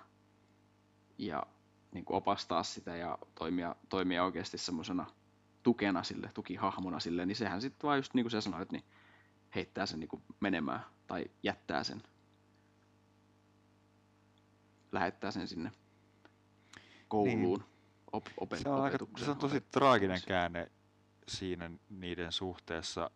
ja 1.18 1.42
niin 1.92 2.04
kuin 2.04 2.16
opastaa 2.16 2.62
sitä 2.62 2.96
ja 2.96 3.18
toimia, 3.34 3.76
toimia 3.88 4.24
oikeasti 4.24 4.58
semmoisena 4.58 5.06
tukena 5.62 6.02
sille, 6.02 6.30
tukihahmona 6.34 7.00
sille, 7.00 7.26
niin 7.26 7.36
sehän 7.36 7.60
sitten 7.60 7.88
vaan 7.88 7.98
just 7.98 8.14
niin 8.14 8.24
kuin 8.24 8.30
sä 8.30 8.40
sanoit, 8.40 8.72
niin 8.72 8.84
heittää 9.54 9.86
sen 9.86 10.00
niin 10.00 10.08
kuin 10.08 10.22
menemään 10.40 10.84
tai 11.06 11.24
jättää 11.42 11.84
sen, 11.84 12.02
lähettää 14.92 15.30
sen 15.30 15.48
sinne 15.48 15.72
kouluun 17.10 17.64
op, 18.12 18.24
opet, 18.36 18.58
Se 18.58 18.68
on, 18.68 18.82
aika, 18.82 18.98
se 19.16 19.30
on 19.30 19.36
tosi 19.36 19.60
traaginen 19.60 20.20
käänne 20.26 20.70
siinä 21.28 21.70
niiden 21.90 22.32
suhteessa. 22.32 23.10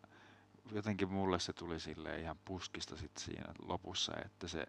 Jotenkin 0.71 1.11
mulle 1.11 1.39
se 1.39 1.53
tuli 1.53 1.79
sille 1.79 2.19
ihan 2.19 2.37
puskista 2.45 2.97
sit 2.97 3.17
siinä 3.17 3.53
lopussa, 3.59 4.13
että 4.25 4.47
se, 4.47 4.65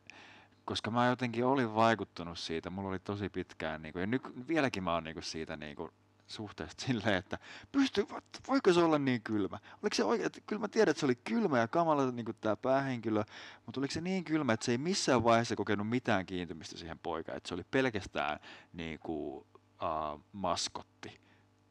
koska 0.65 0.91
mä 0.91 1.07
jotenkin 1.07 1.45
olin 1.45 1.75
vaikuttunut 1.75 2.39
siitä, 2.39 2.71
mulla 2.71 2.89
oli 2.89 2.99
tosi 2.99 3.29
pitkään, 3.29 3.83
niin 3.83 3.93
kuin, 3.93 4.01
ja 4.01 4.07
nyt, 4.07 4.23
vieläkin 4.49 4.83
mä 4.83 4.95
oon 4.95 5.05
niin 5.05 5.15
kuin 5.15 5.25
siitä 5.25 5.57
niin 5.57 5.77
kuin, 5.77 5.91
suhteesta 6.27 6.85
silleen, 6.87 7.15
että 7.15 7.39
pysty, 7.73 8.07
voiko 8.49 8.73
se 8.73 8.81
olla 8.81 8.99
niin 8.99 9.23
kylmä? 9.23 9.59
Oliko 9.83 9.95
se 9.95 10.05
oikein, 10.05 10.27
että 10.27 10.41
kyllä 10.47 10.61
mä 10.61 10.69
tiedän, 10.69 10.91
että 10.91 11.01
se 11.01 11.07
oli 11.07 11.15
kylmä 11.15 11.59
ja 11.59 11.69
kamala 11.69 12.11
niin 12.11 12.25
kuin 12.25 12.37
tämä 12.41 12.57
päähenkilö, 12.57 13.25
mutta 13.67 13.81
oliko 13.81 13.93
se 13.93 14.01
niin 14.01 14.25
kylmä, 14.25 14.53
että 14.53 14.67
se 14.67 14.73
ei 14.73 14.79
missään 14.79 15.25
vaiheessa 15.25 15.57
kokenut 15.57 15.89
mitään 15.89 16.27
kiintymistä 16.27 16.79
siihen 16.79 16.99
poikaan, 16.99 17.37
että 17.37 17.49
se 17.49 17.55
oli 17.55 17.65
pelkästään 17.71 18.41
niin 18.73 18.99
kuin, 18.99 19.37
uh, 19.83 20.21
maskotti 20.33 21.21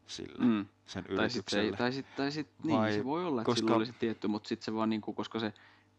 sille, 0.07 0.45
Mm. 0.45 0.65
sen 0.85 1.03
Tai 1.03 1.29
sitten 1.29 1.59
yritykselle. 1.59 1.77
tai 1.77 1.91
sit, 1.93 2.05
tai 2.15 2.31
sit, 2.31 2.47
niin, 2.63 2.77
Vai 2.77 2.93
se 2.93 3.05
voi 3.05 3.25
olla, 3.25 3.41
että 3.41 3.45
koska- 3.45 3.59
sillä 3.59 3.75
oli 3.75 3.85
se 3.85 3.93
tietty, 3.93 4.27
mutta 4.27 4.47
sitten 4.47 4.65
se 4.65 4.74
vaan 4.74 4.89
niinku, 4.89 5.13
koska 5.13 5.39
se 5.39 5.53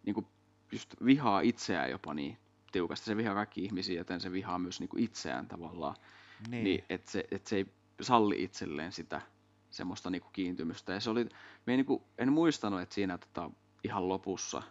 niinku 0.04 0.28
just 0.72 0.94
vihaa 1.04 1.40
itseään 1.40 1.90
jopa 1.90 2.14
niin 2.14 2.38
tiukasti. 2.72 3.06
Se 3.06 3.16
vihaa 3.16 3.34
kaikki 3.34 3.64
ihmisiä, 3.64 3.96
joten 4.00 4.20
se 4.20 4.32
vihaa 4.32 4.58
myös 4.58 4.80
niinku 4.80 4.96
itseään 4.98 5.48
tavallaan. 5.48 5.94
niin. 6.40 6.50
Niin, 6.50 6.64
niin 6.64 6.84
että 6.88 7.10
se, 7.10 7.24
et 7.30 7.46
se 7.46 7.56
ei 7.56 7.66
salli 8.00 8.42
itselleen 8.42 8.92
sitä 8.92 9.20
semmoista 9.70 10.10
niinku 10.10 10.28
kiintymystä. 10.32 10.92
Ja 10.92 11.00
se 11.00 11.10
oli, 11.10 11.24
me 11.66 11.72
ei 11.72 11.76
niinku, 11.76 12.02
en 12.18 12.32
muistanut, 12.32 12.80
että 12.80 12.94
siinä 12.94 13.18
tota, 13.18 13.50
ihan 13.84 14.08
lopussa 14.08 14.62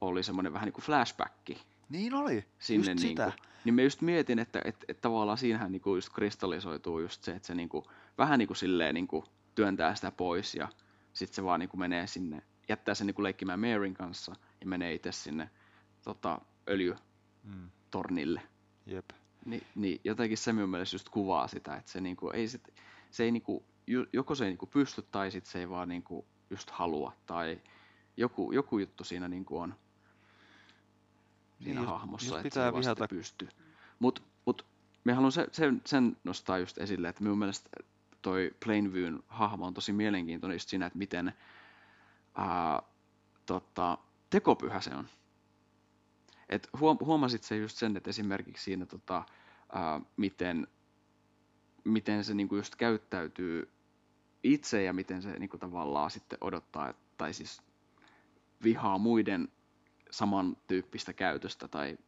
oli 0.00 0.22
semmoinen 0.22 0.52
vähän 0.52 0.66
niinku 0.66 0.80
flashbacki 0.80 1.58
niin 1.88 2.14
oli, 2.14 2.44
sinne 2.58 2.90
just 2.90 3.02
niinku, 3.02 3.22
sitä. 3.22 3.32
niin 3.64 3.74
mä 3.74 3.82
just 3.82 4.00
mietin, 4.00 4.38
että 4.38 4.62
et, 4.64 4.84
et 4.88 5.00
tavallaan 5.00 5.38
siinähän 5.38 5.72
niinku 5.72 5.94
just 5.94 6.08
kristallisoituu 6.12 7.00
just 7.00 7.22
se, 7.22 7.32
että 7.32 7.46
se 7.46 7.54
niinku, 7.54 7.84
vähän 8.18 8.38
niinku 8.38 8.54
silleen 8.54 8.94
niinku 8.94 9.24
työntää 9.54 9.94
sitä 9.94 10.10
pois 10.10 10.54
ja 10.54 10.68
sitten 11.12 11.36
se 11.36 11.44
vaan 11.44 11.60
niinku 11.60 11.76
menee 11.76 12.06
sinne, 12.06 12.42
jättää 12.68 12.94
sen 12.94 13.06
niinku 13.06 13.22
leikkimään 13.22 13.60
Maryn 13.60 13.94
kanssa 13.94 14.36
ja 14.60 14.66
menee 14.66 14.94
itse 14.94 15.12
sinne 15.12 15.50
tota, 16.04 16.40
öljytornille. 16.68 18.40
Mm, 18.40 18.92
jep. 18.92 19.10
Ni, 19.46 19.62
niin 19.74 20.00
jotenkin 20.04 20.38
se 20.38 20.52
minun 20.52 20.70
mielestä 20.70 20.94
just 20.94 21.08
kuvaa 21.08 21.48
sitä, 21.48 21.76
että 21.76 21.90
se, 21.90 22.00
niinku, 22.00 22.30
ei 22.30 22.48
sit, 22.48 22.74
se 23.10 23.24
ei 23.24 23.30
niinku, 23.30 23.64
joko 24.12 24.34
se 24.34 24.44
ei 24.44 24.50
niinku 24.50 24.66
pysty 24.66 25.02
tai 25.02 25.30
sit 25.30 25.46
se 25.46 25.58
ei 25.58 25.68
vaan 25.68 25.88
niinku 25.88 26.26
just 26.50 26.70
halua 26.70 27.12
tai 27.26 27.60
joku, 28.16 28.52
joku 28.52 28.78
juttu 28.78 29.04
siinä 29.04 29.28
niinku 29.28 29.58
on 29.58 29.74
siinä 31.64 31.80
Niin, 31.80 31.88
hahmossa, 31.88 32.26
just 32.26 32.36
että 32.36 32.42
se 32.42 32.50
pitää 32.50 32.66
ei 32.66 32.72
vaan 32.72 32.84
vihata- 32.84 33.08
pysty. 33.08 33.48
Mutta 33.98 34.22
mut, 34.44 34.66
me 35.04 35.12
haluan 35.12 35.32
se, 35.32 35.46
sen, 35.52 35.82
sen 35.84 36.16
nostaa 36.24 36.58
just 36.58 36.78
esille, 36.78 37.08
että 37.08 37.22
minun 37.22 37.38
mielestä 37.38 37.70
toi 38.22 38.54
Plainviewn 38.64 39.22
hahmo 39.28 39.66
on 39.66 39.74
tosi 39.74 39.92
mielenkiintoinen 39.92 40.54
just 40.54 40.68
siinä, 40.68 40.86
että 40.86 40.98
miten 40.98 41.32
ää, 42.34 42.82
tota, 43.46 43.98
tekopyhä 44.30 44.80
se 44.80 44.94
on. 44.94 45.08
Et 46.48 46.68
huom, 46.80 46.98
huomasit 47.00 47.42
se 47.42 47.56
just 47.56 47.76
sen, 47.76 47.96
että 47.96 48.10
esimerkiksi 48.10 48.64
siinä, 48.64 48.86
tota, 48.86 49.24
ää, 49.72 50.00
miten, 50.16 50.66
miten 51.84 52.24
se 52.24 52.34
niinku 52.34 52.56
just 52.56 52.76
käyttäytyy 52.76 53.70
itse 54.42 54.82
ja 54.82 54.92
miten 54.92 55.22
se 55.22 55.38
niinku 55.38 55.58
tavallaan 55.58 56.10
sitten 56.10 56.38
odottaa, 56.40 56.94
tai 57.18 57.34
siis 57.34 57.62
vihaa 58.62 58.98
muiden 58.98 59.48
samantyyppistä 60.10 61.12
käytöstä. 61.12 61.68
Tai, 61.68 61.98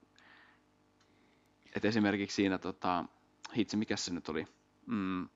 et 1.77 1.85
esimerkiksi 1.85 2.35
siinä, 2.35 2.59
tota, 2.59 3.05
hitsi, 3.57 3.77
mikä 3.77 3.97
se 3.97 4.13
nyt 4.13 4.29
oli? 4.29 4.47
Mm, 4.87 5.29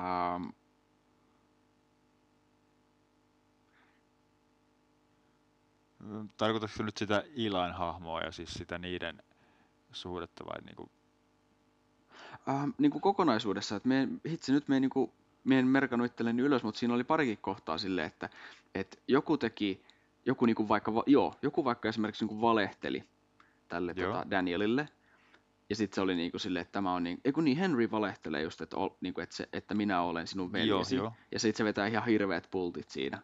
ähm, 0.00 0.48
Tarkoitatko 6.36 6.82
nyt 6.82 6.96
sitä 6.96 7.22
Ilain 7.34 7.74
hahmoa 7.74 8.20
ja 8.20 8.32
siis 8.32 8.54
sitä 8.54 8.78
niiden 8.78 9.22
suhdetta 9.92 10.44
vai 10.46 10.60
niinku... 10.60 10.90
Ähm, 12.48 12.70
niin 12.78 12.90
kuin 12.90 13.02
kokonaisuudessa, 13.02 13.76
että 13.76 13.88
me, 13.88 14.08
hitsi 14.28 14.52
nyt 14.52 14.68
me 14.68 14.76
ei, 14.76 14.80
niin 14.80 14.90
kuin, 14.90 15.12
me 15.44 15.58
en 15.58 15.66
merkannut 15.66 16.06
itselleni 16.06 16.42
ylös, 16.42 16.62
mutta 16.62 16.78
siinä 16.78 16.94
oli 16.94 17.04
parikin 17.04 17.38
kohtaa 17.40 17.78
silleen, 17.78 18.06
että, 18.06 18.28
että 18.74 18.96
joku 19.08 19.36
teki, 19.36 19.82
joku 20.26 20.46
niin 20.46 20.56
kuin 20.56 20.68
vaikka, 20.68 20.94
va- 20.94 21.02
joo, 21.06 21.34
joku 21.42 21.64
vaikka 21.64 21.88
esimerkiksi 21.88 22.24
niin 22.24 22.28
kuin 22.28 22.40
valehteli 22.40 23.04
tälle 23.68 23.94
Joo. 23.96 24.12
tota, 24.12 24.30
Danielille, 24.30 24.88
ja 25.70 25.76
sitten 25.76 25.94
se 25.94 26.00
oli 26.00 26.14
niin 26.14 26.30
kuin 26.30 26.40
silleen, 26.40 26.60
että 26.62 26.72
tämä 26.72 26.94
on 26.94 27.02
niin, 27.02 27.20
ei 27.24 27.32
kun 27.32 27.44
niin, 27.44 27.58
Henry 27.58 27.90
valehtelee 27.90 28.42
just, 28.42 28.60
että, 28.60 28.76
ol, 28.76 28.88
niin 29.00 29.14
kuin, 29.14 29.22
että, 29.22 29.36
se, 29.36 29.48
että 29.52 29.74
minä 29.74 30.02
olen 30.02 30.26
sinun 30.26 30.52
veljesi, 30.52 30.96
joo. 30.96 31.12
ja 31.32 31.38
sitten 31.38 31.58
se 31.58 31.64
vetää 31.64 31.86
ihan 31.86 32.04
hirveät 32.04 32.48
pultit 32.50 32.90
siinä. 32.90 33.22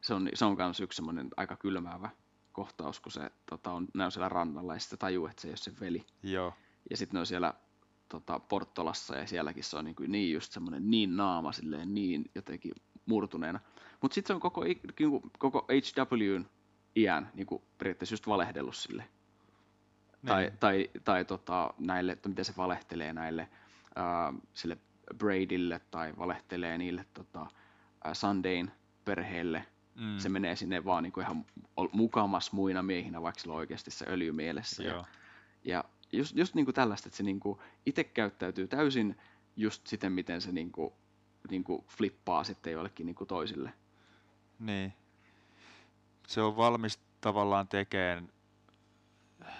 Se 0.00 0.14
on, 0.14 0.28
se 0.34 0.44
on 0.44 0.56
myös 0.56 0.80
yksi 0.80 0.96
semmoinen 0.96 1.28
aika 1.36 1.56
kylmäävä 1.56 2.10
kohtaus, 2.52 3.00
kun 3.00 3.12
se 3.12 3.30
tota, 3.50 3.70
on, 3.72 3.88
ne 3.94 4.04
on 4.04 4.12
siellä 4.12 4.28
rannalla, 4.28 4.74
ja 4.74 4.80
sitten 4.80 4.98
tajuu, 4.98 5.26
että 5.26 5.42
se 5.42 5.48
ei 5.48 5.52
ole 5.52 5.56
se 5.56 5.72
veli. 5.80 6.06
Joo. 6.22 6.54
Ja 6.90 6.96
sitten 6.96 7.14
ne 7.14 7.20
on 7.20 7.26
siellä 7.26 7.54
tota, 8.08 8.38
Portolassa 8.40 9.16
ja 9.16 9.26
sielläkin 9.26 9.64
se 9.64 9.76
on 9.76 9.84
niin, 9.84 9.94
kuin 9.94 10.12
niin 10.12 10.32
just 10.34 10.52
semmoinen 10.52 10.90
niin 10.90 11.16
naama 11.16 11.52
silleen 11.52 11.94
niin 11.94 12.30
jotenkin 12.34 12.72
murtuneena. 13.06 13.60
Mutta 14.00 14.14
sitten 14.14 14.28
se 14.28 14.34
on 14.34 14.40
koko, 14.40 14.64
i- 14.64 14.80
niinku, 14.98 15.30
koko 15.38 15.66
HWn 15.68 16.46
iän 16.96 17.30
niin 17.34 17.46
kuin 17.46 17.62
periaatteessa 17.78 18.12
just 18.12 18.26
valehdellut 18.26 18.76
sille. 18.76 19.04
Tai, 20.26 20.42
Niin. 20.42 20.58
tai, 20.58 20.90
tai 21.04 21.24
tota, 21.24 21.74
näille, 21.78 22.12
että 22.12 22.28
miten 22.28 22.44
se 22.44 22.52
valehtelee 22.56 23.12
näille 23.12 23.48
ää, 23.96 24.32
sille 24.54 24.76
Bradylle 25.16 25.80
tai 25.90 26.14
valehtelee 26.18 26.78
niille 26.78 27.06
tota, 27.14 27.46
Sundayn 28.12 28.72
perheelle. 29.04 29.66
Mm. 29.94 30.18
Se 30.18 30.28
menee 30.28 30.56
sinne 30.56 30.84
vaan 30.84 31.02
niin 31.02 31.12
kuin 31.12 31.24
ihan 31.24 31.44
mukamas 31.92 32.52
muina 32.52 32.82
miehinä, 32.82 33.22
vaikka 33.22 33.40
sillä 33.40 33.52
on 33.52 33.58
oikeasti 33.58 33.90
se 33.90 34.06
öljy 34.08 34.32
mielessä. 34.32 34.82
Ja, 34.82 34.92
Joo. 34.92 35.06
ja 35.64 35.84
just, 36.12 36.36
just 36.36 36.54
niin 36.54 36.64
kuin 36.64 36.74
tällaista, 36.74 37.08
että 37.08 37.16
se 37.16 37.22
niin 37.22 37.40
kuin 37.40 37.58
itse 37.86 38.04
käyttäytyy 38.04 38.68
täysin 38.68 39.18
just 39.56 39.86
siten, 39.86 40.12
miten 40.12 40.40
se 40.40 40.52
niin 40.52 40.72
kuin, 40.72 40.92
niin 41.50 41.64
kuin 41.64 41.84
flippaa 41.88 42.44
sitten 42.44 42.72
joillekin 42.72 43.06
niin 43.06 43.14
kuin 43.14 43.28
toisille. 43.28 43.72
Niin. 44.58 44.92
Se 46.26 46.42
on 46.42 46.56
valmis 46.56 46.98
tavallaan 47.20 47.68
tekemään 47.68 48.28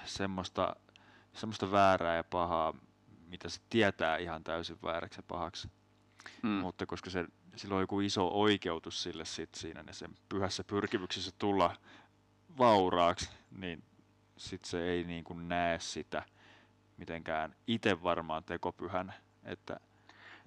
semmoista, 0.04 0.76
semmoista 1.32 1.70
väärää 1.70 2.16
ja 2.16 2.24
pahaa, 2.24 2.74
mitä 3.28 3.48
se 3.48 3.60
tietää 3.70 4.16
ihan 4.16 4.44
täysin 4.44 4.78
vääräksi 4.82 5.18
ja 5.18 5.22
pahaksi. 5.28 5.68
Mm. 6.42 6.48
Mutta 6.48 6.86
koska 6.86 7.10
se, 7.10 7.26
sillä 7.56 7.74
on 7.74 7.80
joku 7.80 8.00
iso 8.00 8.28
oikeutus 8.28 9.02
sille 9.02 9.24
sit 9.24 9.54
siinä 9.54 9.82
ne 9.82 9.92
sen 9.92 10.10
pyhässä 10.28 10.64
pyrkimyksessä 10.64 11.30
tulla 11.38 11.76
vauraaksi, 12.58 13.30
niin 13.50 13.82
sit 14.36 14.64
se 14.64 14.84
ei 14.84 15.04
niin 15.04 15.24
kuin 15.24 15.48
näe 15.48 15.78
sitä 15.78 16.22
mitenkään 16.96 17.54
itse 17.66 18.02
varmaan 18.02 18.44
tekopyhän. 18.44 19.14
Että, 19.44 19.80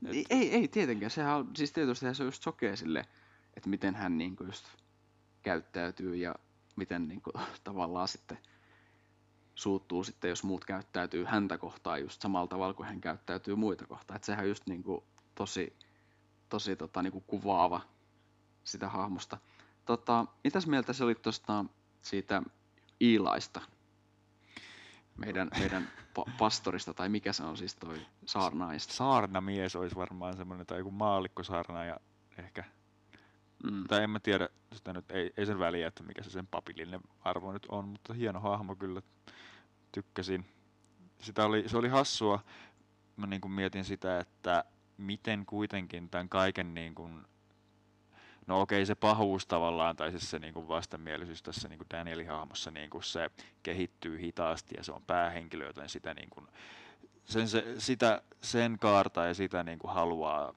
Ei, 0.08 0.26
ei, 0.30 0.54
ei 0.54 0.68
tietenkään. 0.68 1.12
Sehän 1.12 1.36
on, 1.36 1.52
siis 1.56 1.72
tietysti 1.72 2.16
se 2.16 2.24
on 2.24 2.28
just 2.28 2.44
sokea 2.44 2.76
sille, 2.76 3.06
että 3.58 3.70
miten 3.70 3.96
hän 3.96 4.18
niin 4.18 4.36
kuin 4.36 4.48
just 4.48 4.66
käyttäytyy 5.42 6.16
ja 6.16 6.36
miten 6.76 7.08
niin 7.08 7.22
kuin, 7.22 7.34
tavallaan 7.64 8.08
sitten 8.08 8.38
suuttuu 9.56 10.04
sitten, 10.04 10.30
jos 10.30 10.44
muut 10.44 10.66
käyttäytyy 10.66 11.26
häntä 11.26 11.58
kohtaan 11.58 12.02
just 12.02 12.22
samalla 12.22 12.48
tavalla 12.48 12.74
kuin 12.74 12.88
hän 12.88 13.02
käyttäytyy 13.02 13.56
muita 13.56 13.88
kohtaan. 13.88 14.16
Että 14.16 14.26
sehän 14.26 14.48
just 14.48 14.68
niin 14.68 14.84
kuin 14.84 15.04
tosi, 15.36 15.74
tosi 16.50 16.76
tota, 16.76 17.02
niin 17.02 17.12
kuin 17.12 17.24
kuvaava 17.28 17.82
sitä 18.64 18.90
hahmosta. 18.90 19.38
Tota, 19.86 20.26
mitäs 20.44 20.68
mieltä 20.68 20.94
se 20.94 21.04
oli 21.04 21.16
tuosta 21.16 21.66
siitä 22.02 22.42
Iilaista? 23.02 23.62
Meidän, 25.18 25.50
meidän 25.60 25.88
pa- 26.20 26.32
pastorista, 26.38 26.94
tai 26.94 27.10
mikä 27.10 27.34
se 27.34 27.44
on 27.44 27.58
siis 27.58 27.76
toi 27.76 28.02
saarnaista? 28.26 28.94
saarnamies 28.94 29.76
olisi 29.76 29.96
varmaan 29.96 30.38
semmoinen, 30.38 30.66
tai 30.66 30.78
joku 30.78 30.92
maallikkosaarna 30.92 31.86
ja 31.86 32.00
ehkä 32.38 32.64
Mm. 33.64 33.84
tai 33.88 34.04
en 34.04 34.10
mä 34.10 34.20
tiedä, 34.20 34.50
sitä 34.74 34.94
nyt 34.94 35.12
ei, 35.12 35.34
ei 35.38 35.46
sen 35.46 35.60
väliä, 35.60 35.88
että 35.88 36.04
mikä 36.04 36.24
se 36.24 36.30
sen 36.30 36.48
papillinen 36.48 37.02
arvo 37.22 37.52
nyt 37.52 37.66
on, 37.70 37.88
mutta 37.88 38.14
hieno 38.14 38.40
hahmo 38.40 38.76
kyllä, 38.76 39.02
tykkäsin. 39.92 40.46
Sitä 41.20 41.46
oli, 41.46 41.70
se 41.70 41.78
oli 41.78 41.90
hassua, 41.90 42.44
mä 43.18 43.28
niin 43.28 43.42
kuin 43.42 43.52
mietin 43.52 43.86
sitä, 43.86 44.20
että 44.20 44.64
miten 44.98 45.46
kuitenkin 45.46 46.10
tämän 46.10 46.30
kaiken 46.30 46.74
niin 46.74 46.96
kuin, 46.96 47.26
no 48.48 48.62
okei 48.62 48.86
se 48.86 48.96
pahuus 48.96 49.46
tavallaan, 49.46 49.96
tai 49.96 50.12
siis 50.12 50.32
se 50.32 50.40
niin 50.40 50.54
kuin 50.54 50.68
vastenmielisyys 50.68 51.44
tässä 51.44 51.70
niin 51.70 51.78
kuin 51.78 51.88
Danielin 51.94 52.28
hahmossa, 52.30 52.72
niin 52.72 52.90
kuin 52.90 53.04
se 53.04 53.30
kehittyy 53.64 54.20
hitaasti 54.22 54.76
ja 54.78 54.84
se 54.84 54.92
on 54.92 55.02
päähenkilö, 55.08 55.66
joten 55.66 55.90
sitä 55.90 56.14
niin 56.14 56.30
kuin, 56.30 56.48
sen, 57.26 57.48
se, 57.48 57.76
sitä, 57.78 58.22
sen 58.42 58.78
kaarta 58.80 59.26
ja 59.26 59.34
sitä 59.34 59.64
niin 59.64 59.80
kuin 59.80 59.94
haluaa 59.94 60.54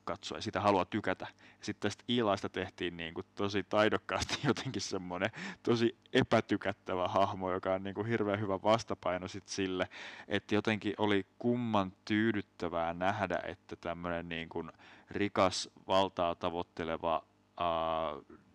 kuin 0.00 0.04
katsoa 0.04 0.38
ja 0.38 0.42
sitä 0.42 0.60
haluaa 0.60 0.84
tykätä. 0.84 1.26
Sitten 1.60 1.90
tästä 1.90 2.04
Iilaista 2.08 2.48
tehtiin 2.48 2.96
niin 2.96 3.14
kuin 3.14 3.26
tosi 3.34 3.62
taidokkaasti 3.62 4.38
jotenkin 4.48 4.82
semmoinen 4.82 5.30
tosi 5.62 5.96
epätykättävä 6.12 7.08
hahmo, 7.08 7.52
joka 7.52 7.74
on 7.74 7.82
niin 7.82 7.94
kuin 7.94 8.06
hirveän 8.06 8.40
hyvä 8.40 8.62
vastapaino 8.62 9.28
sit 9.28 9.48
sille, 9.48 9.88
että 10.28 10.54
jotenkin 10.54 10.94
oli 10.98 11.26
kumman 11.38 11.92
tyydyttävää 12.04 12.94
nähdä, 12.94 13.40
että 13.44 13.76
tämmöinen 13.76 14.28
niin 14.28 14.48
kuin 14.48 14.72
rikas 15.10 15.70
valtaa 15.88 16.34
tavoitteleva 16.34 17.24
ää, 17.60 17.66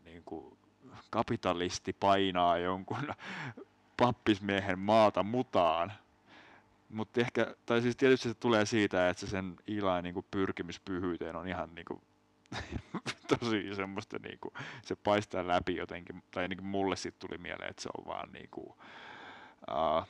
niin 0.05 0.23
kuin 0.25 0.57
kapitalisti 1.09 1.93
painaa 1.93 2.57
jonkun 2.57 3.13
pappismiehen 4.01 4.79
maata 4.79 5.23
mutaan. 5.23 5.93
Mutta 6.89 7.21
ehkä, 7.21 7.55
tai 7.65 7.81
siis 7.81 7.95
tietysti 7.95 8.29
se 8.29 8.35
tulee 8.35 8.65
siitä, 8.65 9.09
että 9.09 9.21
se 9.21 9.27
sen 9.27 9.55
Ilain 9.67 10.03
niinku 10.03 10.25
pyrkimys 10.31 10.79
pyhyyteen 10.79 11.35
on 11.35 11.47
ihan 11.47 11.75
niinku 11.75 12.01
tosi 13.39 13.75
semmoista 13.75 14.17
niinku, 14.19 14.53
se 14.81 14.95
paistaa 14.95 15.47
läpi 15.47 15.75
jotenkin, 15.75 16.23
tai 16.31 16.47
niinku 16.47 16.63
mulle 16.63 16.95
sitten 16.95 17.29
tuli 17.29 17.37
mieleen, 17.37 17.69
että 17.69 17.81
se 17.81 17.89
on 17.97 18.05
vaan 18.05 18.31
niinku, 18.31 18.75
uh, 19.71 20.07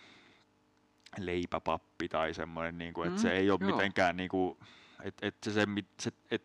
leipäpappi 1.18 2.10
tai 2.10 2.34
semmoinen, 2.34 2.78
niinku, 2.78 3.04
että 3.04 3.16
Mm, 3.16 3.22
se 3.22 3.32
ei 3.32 3.52
ole 3.52 3.60
joo. 3.62 3.72
mitenkään 3.72 4.18
niinku, 4.18 4.58
että 5.04 5.28
et 5.28 5.36
se, 5.44 5.52
se, 5.54 5.66
se, 6.00 6.12
et, 6.32 6.44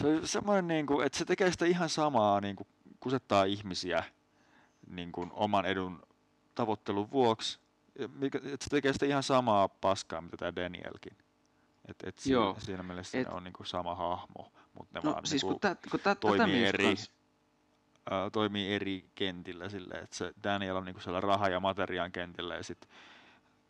se 0.00 0.06
on 0.06 0.28
semmoinen, 0.28 0.68
niinku, 0.68 1.00
että 1.00 1.18
se 1.18 1.24
tekee 1.24 1.50
sitä 1.50 1.66
ihan 1.66 1.88
samaa, 1.88 2.40
niinku, 2.40 2.66
kusettaa 3.00 3.44
ihmisiä 3.44 4.04
niinku, 4.90 5.28
oman 5.30 5.66
edun 5.66 6.02
tavoittelun 6.54 7.10
vuoksi, 7.10 7.58
mikä, 8.14 8.40
et 8.44 8.62
se 8.62 8.70
tekee 8.70 8.92
sitä 8.92 9.06
ihan 9.06 9.22
samaa 9.22 9.68
paskaa, 9.68 10.20
mitä 10.20 10.36
tämä 10.36 10.56
Danielkin. 10.56 11.16
Et, 11.88 11.96
et 12.04 12.18
siinä, 12.18 12.34
Joo. 12.34 12.56
siinä 12.58 12.82
mielessä 12.82 13.18
Et- 13.20 13.26
ne 13.28 13.34
on 13.34 13.44
niinku 13.44 13.64
sama 13.64 13.94
hahmo, 13.94 14.52
mutta 14.78 14.98
ne 14.98 15.00
No 15.04 15.12
vaan 15.12 15.26
siis 15.26 15.42
niinku, 15.42 15.54
kun, 15.54 15.60
tä, 15.60 15.76
kun 15.90 16.00
tä, 16.00 16.14
toimii 16.14 16.64
eri- 16.64 16.84
kans- 16.84 17.12
ää, 18.10 18.30
toimii 18.30 18.74
eri 18.74 19.10
kentillä 19.14 19.68
silleen, 19.68 20.04
että 20.04 20.16
se 20.16 20.32
Daniel 20.44 20.76
on 20.76 20.84
niinku 20.84 21.00
siellä 21.00 21.20
raha- 21.20 21.48
ja 21.48 21.60
materiaan 21.60 22.12
kentillä 22.12 22.54
ja 22.54 22.62
sitten 22.62 22.90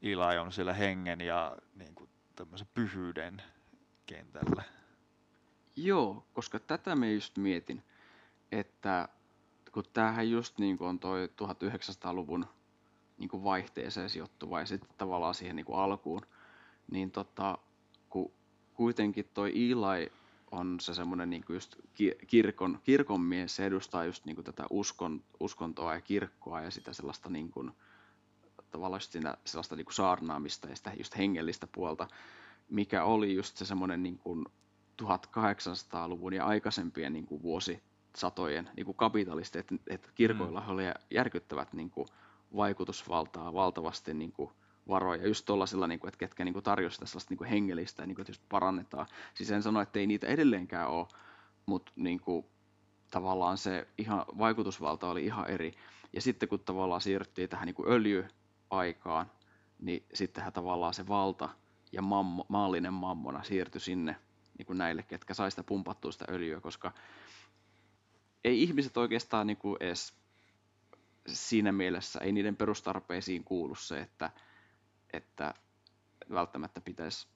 Eli 0.03 0.39
on 0.39 0.53
siellä 0.53 0.73
hengen 0.73 1.21
ja 1.21 1.57
niinku 1.75 2.09
tämmöisen 2.37 2.69
pyhyyden 2.75 3.43
kentällä. 4.07 4.63
Joo, 5.77 6.27
koska 6.33 6.59
tätä 6.59 6.97
me 6.97 7.13
just 7.13 7.37
mietin, 7.37 7.83
että 8.53 9.09
kun 9.73 9.85
tämähän 9.93 10.31
just 10.31 10.59
niin 10.59 10.79
kuin 10.79 10.89
on 10.89 10.99
toi 10.99 11.27
1900-luvun 11.27 12.47
niin 13.19 13.29
kuin 13.29 13.45
vaihteeseen 13.45 14.11
sijoittuva 14.11 14.61
ja 14.61 14.67
sitten 14.67 14.91
tavallaan 14.99 15.35
siihen 15.35 15.57
niin 15.57 15.67
kuin 15.67 15.79
alkuun, 15.79 16.23
niin 16.91 17.11
tota, 17.11 17.59
kun 18.09 18.33
kuitenkin 18.75 19.31
toi 19.35 19.51
Eli 19.51 20.13
on 20.51 20.81
se 20.81 20.95
semmoinen 20.95 21.31
niin 21.31 21.45
just 21.49 21.77
ki- 21.95 22.19
kirkon, 22.27 22.79
kirkon 22.85 23.21
mies, 23.21 23.57
se 23.57 23.67
edustaa 23.67 24.05
just 24.05 24.25
niin 24.25 24.35
kuin 24.35 24.45
tätä 24.45 24.67
uskon, 24.71 25.25
uskontoa 25.41 25.95
ja 25.95 26.01
kirkkoa 26.01 26.61
ja 26.61 26.71
sitä 26.71 26.93
sellaista 26.93 27.31
niin 27.31 27.51
kuin, 27.51 27.71
tavallaan 28.71 28.97
just 28.97 29.13
siinä 29.13 29.35
sellaista 29.45 29.77
niin 29.77 29.85
kuin 29.85 29.95
saarnaamista 29.95 30.69
ja 30.69 30.77
sitä 30.77 30.93
just 30.99 31.19
hengellistä 31.19 31.67
puolta, 31.75 32.09
mikä 32.71 33.05
oli 33.05 33.35
just 33.35 33.57
se 33.57 33.65
semmoinen 33.65 34.03
niin 34.03 34.19
kuin 34.19 34.47
1800-luvun 35.03 36.33
ja 36.33 36.45
aikaisempien 36.45 37.13
niin 37.13 37.27
kuin 37.27 37.43
vuosisatojen 37.43 38.71
niin 38.77 38.87
kuin 38.87 38.97
kapitalistit, 38.97 39.61
että, 39.61 39.77
että 39.91 40.09
kirkoilla 40.15 40.65
oli 40.69 40.83
järkyttävät 41.11 41.73
niin 41.73 41.91
kuin 41.91 42.09
vaikutusvaltaa 42.57 43.53
valtavasti 43.53 44.15
niin 44.15 44.33
kuin 44.33 44.51
varoja, 44.89 45.27
just 45.27 45.45
tuollaisilla, 45.47 45.87
niin 45.87 46.01
että 46.09 46.19
ketkä 46.19 46.45
niin 46.45 46.63
tarjosivat 46.63 47.09
sellaista 47.09 47.31
niin 47.31 47.39
kuin 47.39 47.51
hengellistä, 47.51 48.07
niin 48.07 48.15
kuin, 48.15 48.23
että 48.23 48.31
just 48.31 48.43
parannetaan. 48.49 49.07
Siis 49.35 49.51
en 49.51 49.63
sano, 49.63 49.81
että 49.81 49.99
ei 49.99 50.07
niitä 50.07 50.27
edelleenkään 50.27 50.89
ole, 50.89 51.07
mutta 51.67 51.93
niin 51.97 52.21
kuin, 52.21 52.47
tavallaan 53.11 53.59
se 53.59 53.89
ihan, 53.99 54.25
vaikutusvalta 54.39 55.11
oli 55.11 55.25
ihan 55.25 55.51
eri. 55.51 55.73
Ja 56.13 56.21
sitten 56.21 56.49
kun 56.49 56.61
tavallaan 56.61 57.01
siirryttiin 57.01 57.49
tähän 57.49 57.67
niin 57.67 57.89
öljyaikaan, 57.89 59.31
niin 59.79 60.07
sittenhän 60.15 60.53
tavallaan 60.53 60.95
se 60.95 61.09
valta 61.09 61.49
ja 61.93 62.03
mammo, 62.03 62.45
maallinen 62.49 62.93
mammona 62.93 63.43
siirtyi 63.43 63.81
sinne 63.81 64.17
niin 64.59 64.67
kuin 64.67 64.79
näille, 64.79 65.03
ketkä 65.03 65.35
sai 65.35 65.51
sitä 65.51 65.63
pumpattua 65.63 66.13
sitä 66.13 66.25
öljyä, 66.29 66.61
koska 66.61 66.93
ei 68.45 68.63
ihmiset 68.63 68.97
oikeastaan 68.97 69.47
niin 69.47 69.57
kuin 69.57 69.77
edes 69.81 70.15
siinä 71.33 71.73
mielessä, 71.73 72.21
ei 72.21 72.33
niiden 72.33 72.57
perustarpeisiin 72.57 73.45
kuulu 73.45 73.75
se, 73.75 74.01
että, 74.01 74.31
että 75.13 75.55
välttämättä 76.31 76.81
pitäisi 76.81 77.29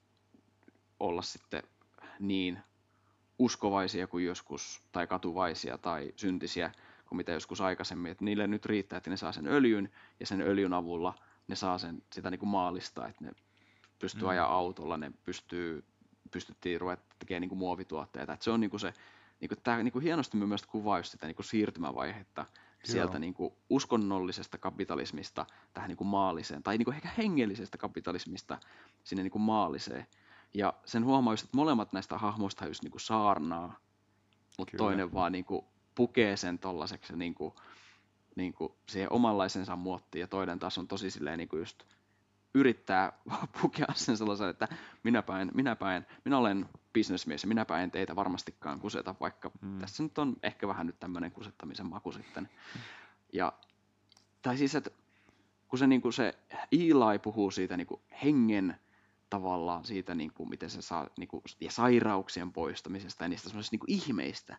olla 0.99 1.21
sitten 1.21 1.63
niin 2.19 2.59
uskovaisia 3.39 4.07
kuin 4.07 4.25
joskus, 4.25 4.81
tai 4.91 5.07
katuvaisia 5.07 5.77
tai 5.77 6.13
syntisiä 6.15 6.71
kuin 7.05 7.17
mitä 7.17 7.31
joskus 7.31 7.61
aikaisemmin. 7.61 8.11
Että 8.11 8.25
niille 8.25 8.47
nyt 8.47 8.65
riittää, 8.65 8.97
että 8.97 9.09
ne 9.09 9.17
saa 9.17 9.31
sen 9.31 9.47
öljyn, 9.47 9.91
ja 10.19 10.25
sen 10.25 10.41
öljyn 10.41 10.73
avulla 10.73 11.13
ne 11.47 11.55
saa 11.55 11.77
sen, 11.77 12.03
sitä 12.13 12.31
niin 12.31 12.39
kuin 12.39 12.49
maalista, 12.49 13.07
että 13.07 13.23
ne 13.23 13.31
pystyy 13.99 14.23
Mm. 14.23 14.29
ajaa 14.29 14.53
autolla, 14.53 14.97
ne 14.97 15.11
pystyy, 15.23 15.83
pystyttiin 16.31 16.81
ruveta 16.81 17.03
tekemään 17.19 17.41
niin 17.41 17.49
kuin 17.49 17.59
muovituotteita. 17.59 18.33
Että 18.33 18.43
se 18.43 18.51
on 18.51 18.59
niin 18.59 18.69
kuin 18.69 18.79
se, 18.79 18.93
niin 19.39 19.49
kuin, 19.49 19.59
tämä 19.63 19.83
niin 19.83 19.91
kuin 19.91 20.03
hienosti 20.03 20.37
mielestä 20.37 20.67
kuvaa 20.71 20.99
just 20.99 21.11
sitä 21.11 21.27
niin 21.27 21.35
kuin 21.35 21.45
siirtymävaihetta 21.45 22.45
sieltä 22.85 23.13
Joo. 23.13 23.19
niin 23.19 23.33
kuin 23.33 23.53
uskonnollisesta 23.69 24.57
kapitalismista 24.57 25.45
tähän 25.73 25.87
niin 25.87 25.97
kuin 25.97 26.07
maalliseen, 26.07 26.63
tai 26.63 26.77
niin 26.77 26.85
kuin 26.85 26.95
ehkä 26.95 27.09
hengellisestä 27.17 27.77
kapitalismista 27.77 28.57
sinne 29.03 29.23
niin 29.23 29.31
kuin 29.31 29.41
maalliseen. 29.41 30.07
Ja 30.53 30.73
sen 30.85 31.05
huomaa 31.05 31.33
just, 31.33 31.43
että 31.43 31.57
molemmat 31.57 31.93
näistä 31.93 32.17
hahmoista 32.17 32.67
just 32.67 32.83
niin 32.83 32.91
kuin 32.91 33.01
saarnaa, 33.01 33.79
mutta 34.57 34.71
Kyllä. 34.71 34.83
toinen 34.83 35.13
vaan 35.13 35.31
niin 35.31 35.45
kuin 35.45 35.65
pukee 35.95 36.37
sen 36.37 36.59
tollaseksi 36.59 37.15
niin 37.15 37.35
kuin, 37.35 37.53
niin 38.35 38.53
kuin 38.53 38.73
siihen 38.89 39.13
omanlaisensa 39.13 39.75
muottiin, 39.75 40.19
ja 40.19 40.27
toinen 40.27 40.59
taas 40.59 40.77
on 40.77 40.87
tosi 40.87 41.11
silleen 41.11 41.37
niin 41.37 41.49
kuin 41.49 41.59
just 41.59 41.83
yrittää 42.53 43.11
pukea 43.61 43.87
sen 43.95 44.17
sellaisen, 44.17 44.49
että 44.49 44.67
minäpä 45.03 45.39
en, 45.39 45.51
minäpä 45.53 45.95
en, 45.95 46.07
minä 46.25 46.37
olen 46.37 46.69
bisnesmies 46.93 47.43
ja 47.43 47.47
minäpä 47.47 47.79
en 47.79 47.91
teitä 47.91 48.15
varmastikaan 48.15 48.79
kuseta, 48.79 49.15
vaikka 49.19 49.51
Mm. 49.61 49.67
mm. 49.67 49.79
tässä 49.79 50.03
nyt 50.03 50.17
on 50.17 50.35
ehkä 50.43 50.67
vähän 50.67 50.87
nyt 50.87 50.99
tämmöinen 50.99 51.31
kusettamisen 51.31 51.85
maku 51.85 52.11
sitten. 52.11 52.49
Ja, 53.33 53.53
tai 54.41 54.57
siis, 54.57 54.75
että 54.75 54.89
kun 55.67 55.79
se, 55.79 55.87
niin 55.87 56.01
kuin 56.01 56.13
se 56.13 56.33
Eli 56.71 57.19
puhuu 57.19 57.51
siitä 57.51 57.77
niin 57.77 57.87
kuin 57.87 58.01
hengen 58.23 58.75
tavallaan 59.29 59.85
siitä, 59.85 60.15
niin 60.15 60.33
kuin, 60.33 60.49
miten 60.49 60.69
se 60.69 60.81
saa, 60.81 61.07
niin 61.17 61.27
kuin, 61.27 61.43
ja 61.59 61.71
sairauksien 61.71 62.51
poistamisesta 62.51 63.23
ja 63.23 63.27
niistä 63.27 63.49
semmoisista 63.49 63.77
niin 63.87 64.01
ihmeistä, 64.01 64.57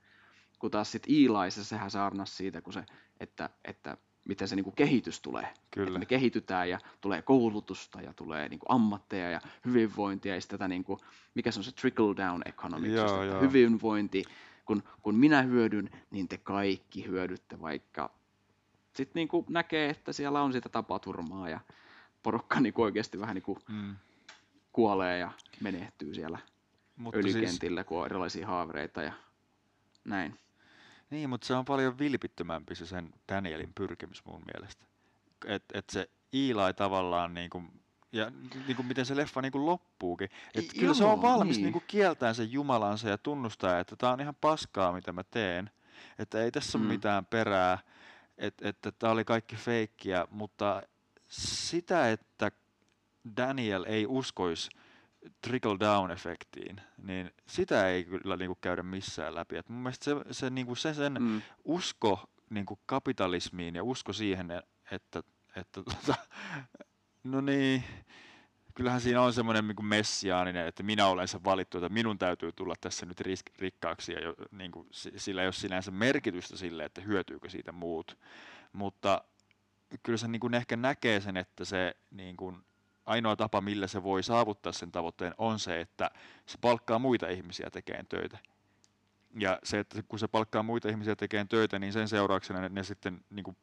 kun 0.58 0.70
taas 0.70 0.92
sitten 0.92 1.14
Eli, 1.14 1.50
se, 1.50 1.64
sehän 1.64 1.90
saarnas 1.90 2.36
siitä, 2.36 2.60
kun 2.60 2.72
se, 2.72 2.84
että, 3.20 3.50
että 3.64 3.96
miten 4.24 4.48
se 4.48 4.56
niin 4.56 4.64
kuin 4.64 4.76
kehitys 4.76 5.20
tulee. 5.20 5.54
Kyllä. 5.70 5.86
Että 5.86 5.98
me 5.98 6.06
kehitytään 6.06 6.70
ja 6.70 6.78
tulee 7.00 7.22
koulutusta 7.22 8.00
ja 8.00 8.12
tulee 8.12 8.48
niin 8.48 8.58
kuin 8.58 8.70
ammatteja 8.70 9.30
ja 9.30 9.40
hyvinvointia 9.64 10.34
ja 10.34 10.40
sitten 10.40 10.58
tätä, 10.58 10.68
niin 10.68 10.84
kuin, 10.84 11.00
mikä 11.34 11.50
se 11.50 11.60
on 11.60 11.64
se 11.64 11.72
trickle 11.72 12.16
down 12.16 12.42
economics, 12.46 12.94
Joo, 12.94 13.24
joo. 13.24 13.40
hyvinvointi, 13.40 14.24
kun, 14.64 14.82
kun 15.02 15.14
minä 15.14 15.42
hyödyn, 15.42 15.90
niin 16.10 16.28
te 16.28 16.38
kaikki 16.38 17.06
hyödytte, 17.06 17.60
vaikka 17.60 18.10
sitten 18.96 19.20
niin 19.20 19.28
kuin 19.28 19.46
näkee, 19.48 19.90
että 19.90 20.12
siellä 20.12 20.42
on 20.42 20.52
sitä 20.52 20.68
tapaturmaa 20.68 21.48
ja 21.48 21.60
porukka 22.22 22.60
niin 22.60 22.72
kuin 22.72 22.84
oikeasti 22.84 23.20
vähän 23.20 23.34
niin 23.34 23.42
kuin 23.42 23.58
Mm. 23.68 23.96
kuolee 24.72 25.18
ja 25.18 25.30
menehtyy 25.60 26.14
siellä 26.14 26.38
Mutta 26.96 27.22
siis, 27.22 27.34
öljykentillä, 27.36 27.84
kun 27.84 27.98
on 28.00 28.06
erilaisia 28.06 28.46
haavereita 28.46 29.02
ja 29.02 29.12
näin. 30.04 30.38
Niin, 31.10 31.30
mutta 31.30 31.46
se 31.46 31.54
on 31.54 31.64
paljon 31.64 31.98
vilpittömämpi 31.98 32.74
se 32.74 32.86
sen 32.86 33.14
Danielin 33.32 33.72
pyrkimys 33.74 34.24
mun 34.24 34.42
mielestä. 34.54 34.84
Että 35.46 35.78
et 35.78 35.90
se 35.90 36.10
Eli 36.32 36.74
tavallaan 36.76 37.34
niinku, 37.34 37.62
ja 38.12 38.32
niinku 38.66 38.82
miten 38.82 39.06
se 39.06 39.16
leffa 39.16 39.42
niinku 39.42 39.66
loppuukin. 39.66 40.28
Et 40.54 40.64
I- 40.64 40.78
kyllä 40.78 40.94
se 40.94 41.04
on 41.04 41.10
joo, 41.10 41.22
valmis 41.22 41.56
niin. 41.56 41.62
niinku 41.64 41.82
kieltään 41.86 42.34
sen 42.34 42.52
Jumalansa 42.52 43.08
ja 43.08 43.18
tunnustaa, 43.18 43.78
että 43.78 43.96
tämä 43.96 44.12
on 44.12 44.20
ihan 44.20 44.34
paskaa 44.40 44.92
mitä 44.92 45.12
mä 45.12 45.24
teen. 45.24 45.70
Että 46.18 46.42
ei 46.42 46.50
tässä 46.50 46.78
ole 46.78 46.84
Mm. 46.84 46.88
mitään 46.92 47.26
perää, 47.26 47.78
että 48.38 48.68
että 48.68 48.92
tämä 48.92 49.12
oli 49.12 49.24
kaikki 49.24 49.56
feikkiä, 49.56 50.26
mutta 50.30 50.82
sitä, 51.28 52.10
että 52.10 52.52
Daniel 53.36 53.84
ei 53.88 54.06
uskoisi 54.06 54.70
trickle 55.42 55.76
down 55.80 56.10
efektiin, 56.10 56.80
niin 57.02 57.30
sitä 57.46 57.88
ei 57.88 58.04
kyllä 58.04 58.36
niinku 58.36 58.58
käydä 58.60 58.82
missään 58.82 59.34
läpi. 59.34 59.56
Et 59.56 59.68
mun 59.68 59.82
mielestä 59.82 60.04
se, 60.04 60.16
se, 60.30 60.50
niinku 60.50 60.74
se 60.74 60.94
sen 60.94 61.16
Mm. 61.20 61.42
usko 61.64 62.30
niinku 62.50 62.78
kapitalismiin 62.86 63.74
ja 63.74 63.84
usko 63.84 64.12
siihen, 64.12 64.50
että, 64.90 65.22
että 65.56 65.82
tota, 65.82 66.14
no 67.24 67.40
niin, 67.40 67.84
kyllähän 68.74 69.00
siinä 69.00 69.20
on 69.20 69.32
semmoinen 69.32 69.68
niin 69.68 69.86
messiaaninen, 69.86 70.66
että 70.66 70.82
minä 70.82 71.06
olen 71.06 71.28
se 71.28 71.44
valittu, 71.44 71.78
että 71.78 71.88
minun 71.88 72.18
täytyy 72.18 72.52
tulla 72.52 72.74
tässä 72.80 73.06
nyt 73.06 73.20
risk, 73.20 73.46
rikkaaksi 73.58 74.12
ja 74.12 74.20
jo, 74.20 74.34
niin 74.50 74.70
kuin, 74.70 74.88
sillä 74.92 75.42
ei 75.42 75.46
ole 75.46 75.52
sinänsä 75.52 75.90
merkitystä 75.90 76.56
sille, 76.56 76.84
että 76.84 77.00
hyötyykö 77.00 77.48
siitä 77.48 77.72
muut. 77.72 78.18
Mutta 78.72 79.24
kyllä 80.02 80.18
se 80.18 80.28
niin 80.28 80.40
kuin 80.40 80.54
ehkä 80.54 80.76
näkee 80.76 81.20
sen, 81.20 81.36
että 81.36 81.64
se 81.64 81.96
niin 82.10 82.36
kuin, 82.36 82.64
ainoa 83.06 83.36
tapa, 83.36 83.60
millä 83.60 83.86
se 83.86 84.02
voi 84.02 84.22
saavuttaa 84.22 84.72
sen 84.72 84.92
tavoitteen, 84.92 85.34
on 85.38 85.58
se, 85.58 85.80
että 85.80 86.10
se 86.46 86.58
palkkaa 86.60 86.98
muita 86.98 87.28
ihmisiä 87.28 87.70
tekemään 87.70 88.06
töitä. 88.06 88.38
Ja 89.38 89.58
se, 89.62 89.78
että 89.78 90.02
kun 90.02 90.18
se 90.18 90.28
palkkaa 90.28 90.62
muita 90.62 90.88
ihmisiä 90.88 91.16
tekemään 91.16 91.48
töitä, 91.48 91.78
niin 91.78 91.92
sen 91.92 92.08
seurauksena 92.08 92.60
ne, 92.60 92.68
ne 92.68 92.82
sitten 92.82 93.24
niin 93.30 93.44
kuin 93.44 93.56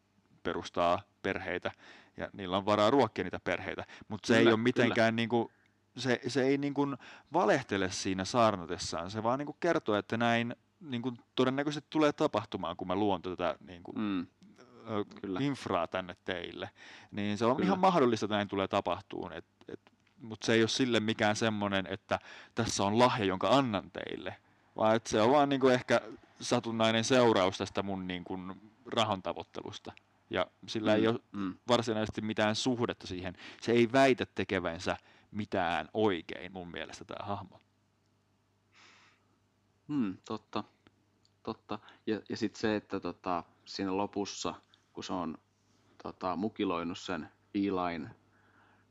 perustaa 0.44 1.02
perheitä 1.22 1.72
ja 2.18 2.30
niillä 2.34 2.58
on 2.58 2.66
varaa 2.66 2.90
ruokkia 2.90 3.24
niitä 3.24 3.40
perheitä. 3.44 3.86
Mutta 4.08 4.28
se 4.28 4.38
ei 4.38 4.48
ole 4.48 4.58
mitenkään 4.58 5.16
niin 5.16 5.30
kuin, 5.30 5.50
se, 5.98 6.20
se 6.28 6.44
ei 6.44 6.58
niin 6.58 6.74
kuin 6.74 6.98
valehtele 7.34 7.92
siinä 7.92 8.26
saarnatessaan. 8.26 9.12
Se 9.12 9.24
vaan 9.24 9.40
niin 9.40 9.46
kuin 9.46 9.58
kertoo, 9.60 9.96
että 9.96 10.18
näin 10.18 10.56
niin 10.80 11.02
kuin 11.02 11.18
todennäköisesti 11.36 11.88
tulee 11.90 12.14
tapahtumaan, 12.14 12.78
kun 12.78 12.88
mä 12.88 12.96
luon 12.96 13.22
tätä 13.22 13.56
niin 13.68 13.84
kuin, 13.84 13.98
Mm. 13.98 14.28
Kyllä. 15.22 15.40
infraa 15.42 15.88
tänne 15.88 16.16
teille. 16.26 16.70
Niin 17.12 17.38
se 17.38 17.46
on 17.46 17.56
Kyllä. 17.56 17.66
ihan 17.66 17.80
mahdollista, 17.80 18.26
että 18.26 18.36
näin 18.36 18.48
tulee 18.48 18.68
tapahtumaan. 18.68 19.34
Et, 19.34 19.46
et 19.68 19.80
mut 20.22 20.44
se 20.44 20.54
ei 20.54 20.62
ole 20.62 20.68
sille 20.68 21.00
mikään 21.00 21.36
semmonen, 21.36 21.88
että 21.90 22.20
tässä 22.56 22.84
on 22.84 23.00
lahja, 23.00 23.26
jonka 23.26 23.50
annan 23.50 23.92
teille. 23.92 24.36
Vaan 24.76 24.96
että 24.96 25.10
se 25.10 25.22
on 25.22 25.32
vaan 25.32 25.50
niinku 25.50 25.68
ehkä 25.68 26.02
satunnainen 26.42 27.04
seuraus 27.04 27.58
tästä 27.58 27.84
mun 27.84 28.08
niinku 28.08 28.40
rahan 28.86 29.22
tavoittelusta. 29.22 29.94
Ja 30.30 30.48
sillä 30.68 30.96
ei 30.96 31.08
ole 31.08 31.20
mm. 31.32 31.56
varsinaisesti 31.68 32.22
mitään 32.22 32.56
suhdetta 32.56 33.08
siihen. 33.08 33.38
Se 33.62 33.72
ei 33.72 33.92
väitä 33.92 34.26
tekevänsä 34.26 34.98
mitään 35.32 35.90
oikein 35.94 36.52
mun 36.52 36.72
mielestä 36.72 37.06
tämä 37.06 37.26
hahmo. 37.26 37.60
Hmm, 39.88 40.18
totta. 40.26 40.64
Totta. 41.44 41.80
Ja, 42.08 42.22
ja 42.30 42.38
sitten 42.38 42.62
se, 42.62 42.76
että 42.76 43.00
tota, 43.00 43.44
siinä 43.66 43.98
lopussa, 43.98 44.56
kun 44.94 45.04
se 45.04 45.14
on 45.14 45.38
tota, 46.04 46.36
mukiloinut 46.36 46.98
sen 46.98 47.30
Eliin, 47.56 48.10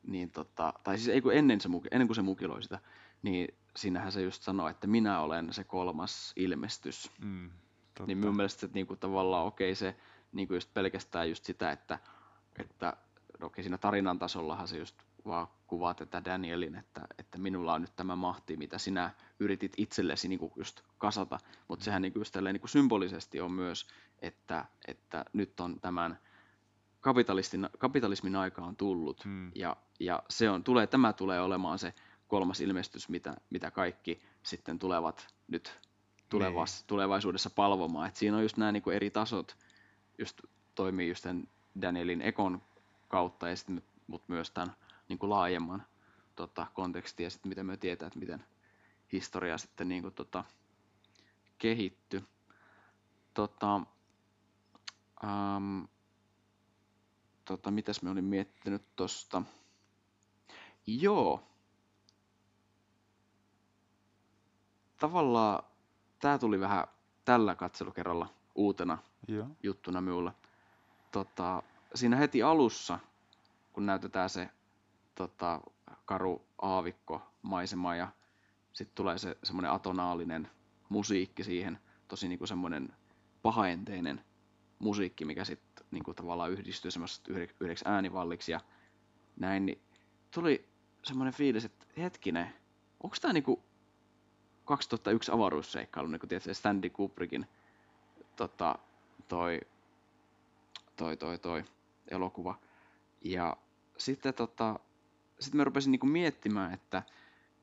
niin 0.02 0.30
tota, 0.30 0.72
tai 0.84 0.98
siis 0.98 1.08
ei 1.08 1.20
kun 1.20 1.34
ennen, 1.34 1.60
se, 1.60 1.68
ennen 1.90 2.08
kuin 2.08 2.14
se 2.14 2.22
mukiloi 2.22 2.62
sitä, 2.62 2.78
niin 3.22 3.54
siinähän 3.76 4.12
se 4.12 4.22
just 4.22 4.42
sanoo, 4.42 4.68
että 4.68 4.86
minä 4.86 5.20
olen 5.20 5.52
se 5.52 5.64
kolmas 5.64 6.32
ilmestys. 6.36 7.10
Mm, 7.18 7.50
totta. 7.94 8.06
Niin 8.06 8.18
mun 8.18 8.36
mielestä 8.36 8.66
että 8.66 8.74
niinku 8.74 8.96
tavallaan 8.96 9.46
okei 9.46 9.74
se 9.74 9.96
niinku 10.32 10.54
just 10.54 10.74
pelkästään 10.74 11.28
just 11.28 11.44
sitä, 11.44 11.72
että, 11.72 11.98
että 12.58 12.96
no 13.40 13.46
okei 13.46 13.64
siinä 13.64 13.78
tarinan 13.78 14.18
tasollahan 14.18 14.68
se 14.68 14.78
just 14.78 15.02
vaan 15.26 15.48
kuvaa 15.66 15.94
tätä 15.94 16.24
Danielin, 16.24 16.74
että, 16.74 17.00
että 17.18 17.38
minulla 17.38 17.74
on 17.74 17.80
nyt 17.80 17.96
tämä 17.96 18.16
mahti, 18.16 18.56
mitä 18.56 18.78
sinä 18.78 19.10
yritit 19.40 19.72
itsellesi 19.76 20.28
niinku 20.28 20.52
just 20.56 20.80
kasata, 20.98 21.38
mutta 21.68 21.84
sehän 21.84 22.02
niinku 22.02 22.18
just 22.18 22.32
tälleen 22.32 22.54
niinku 22.54 22.68
symbolisesti 22.68 23.40
on 23.40 23.52
myös, 23.52 23.86
että, 24.18 24.64
että 24.88 25.24
nyt 25.32 25.60
on 25.60 25.80
tämän 25.80 26.18
kapitalistin, 27.00 27.68
kapitalismin 27.78 28.36
aika 28.36 28.62
on 28.62 28.76
tullut 28.76 29.24
Mm. 29.24 29.52
ja, 29.54 29.76
ja 30.00 30.22
se 30.28 30.50
on, 30.50 30.64
tulee, 30.64 30.86
tämä 30.86 31.12
tulee 31.12 31.40
olemaan 31.40 31.78
se 31.78 31.94
kolmas 32.28 32.60
ilmestys, 32.60 33.08
mitä, 33.08 33.34
mitä 33.50 33.70
kaikki 33.70 34.22
sitten 34.42 34.78
tulevat 34.78 35.34
nyt 35.48 35.80
tulevas, 36.28 36.84
tulevaisuudessa 36.84 37.50
palvomaan. 37.50 38.08
Et 38.08 38.16
siinä 38.16 38.36
on 38.36 38.42
just 38.42 38.56
nämä 38.56 38.72
niinku 38.72 38.90
eri 38.90 39.10
tasot, 39.10 39.56
just 40.18 40.40
toimii 40.74 41.08
just 41.08 41.22
tämän 41.22 41.48
Danielin 41.82 42.22
ekon 42.22 42.62
kautta, 43.08 43.48
ja 43.48 43.56
sitten, 43.56 43.82
mutta 44.06 44.32
myös 44.32 44.50
tämän 44.50 44.74
niinku 45.10 45.30
laajemman 45.30 45.82
tota, 46.36 46.66
kontekstin, 46.74 47.24
ja 47.24 47.30
sitten 47.30 47.48
mitä 47.48 47.62
me 47.64 47.76
tietää, 47.76 48.06
että 48.06 48.18
miten 48.18 48.44
historia 49.12 49.58
sitten 49.58 49.88
niinku, 49.88 50.10
tota, 50.10 50.44
kehitty. 51.58 52.24
Tota, 53.34 53.80
um, 55.24 55.88
tota, 57.44 57.70
mitäs 57.70 58.02
me 58.02 58.10
olin 58.10 58.24
miettinyt 58.24 58.82
tosta? 58.96 59.42
Joo. 60.86 61.42
Tavallaan 64.98 65.62
tämä 66.18 66.38
tuli 66.38 66.60
vähän 66.60 66.84
tällä 67.24 67.54
katselukerralla 67.54 68.28
uutena 68.54 68.98
Joo. 69.28 69.46
juttuna 69.62 70.00
minulle. 70.00 70.32
Tota, 71.12 71.62
siinä 71.94 72.16
heti 72.16 72.42
alussa, 72.42 72.98
kun 73.72 73.86
näytetään 73.86 74.30
se 74.30 74.48
tota, 75.20 75.60
karu 76.04 76.46
aavikko 76.62 77.22
maisema 77.42 77.96
ja 77.96 78.08
sitten 78.72 78.94
tulee 78.94 79.18
se 79.18 79.36
semmoinen 79.44 79.70
atonaalinen 79.70 80.50
musiikki 80.88 81.44
siihen, 81.44 81.78
tosi 82.08 82.28
niinku 82.28 82.46
semmoinen 82.46 82.92
pahaenteinen 83.42 84.24
musiikki, 84.78 85.24
mikä 85.24 85.44
sitten 85.44 85.86
niinku 85.90 86.14
tavallaan 86.14 86.50
yhdistyy 86.50 86.90
semmoista 86.90 87.32
yhde- 87.32 87.54
yhdeksi 87.60 87.84
äänivalliksi 87.88 88.52
ja 88.52 88.60
näin, 89.36 89.66
niin 89.66 89.80
tuli 90.30 90.68
semmoinen 91.02 91.34
fiilis, 91.34 91.64
että 91.64 91.86
hetkinen, 91.98 92.54
onko 93.02 93.16
tämä 93.20 93.32
niinku 93.32 93.62
2001 94.64 95.32
avaruusseikkailu, 95.32 96.08
niin 96.08 96.20
kuin 96.20 96.28
tietysti 96.28 96.54
Stanley 96.54 96.90
Kubrickin 96.90 97.46
tota, 98.36 98.78
toi, 99.28 99.60
toi, 100.96 101.16
toi, 101.16 101.38
toi 101.38 101.64
elokuva. 102.08 102.58
Ja 103.24 103.56
sitten 103.98 104.34
tota, 104.34 104.78
sit 105.40 105.54
mä 105.54 105.64
rupesin 105.64 105.90
niinku 105.90 106.06
miettimään, 106.06 106.74
että 106.74 107.02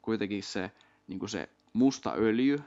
kuitenkin 0.02 0.44
se, 0.44 0.72
niinku 1.08 1.28
se 1.28 1.50
musta 1.74 2.14
öljy, 2.18 2.60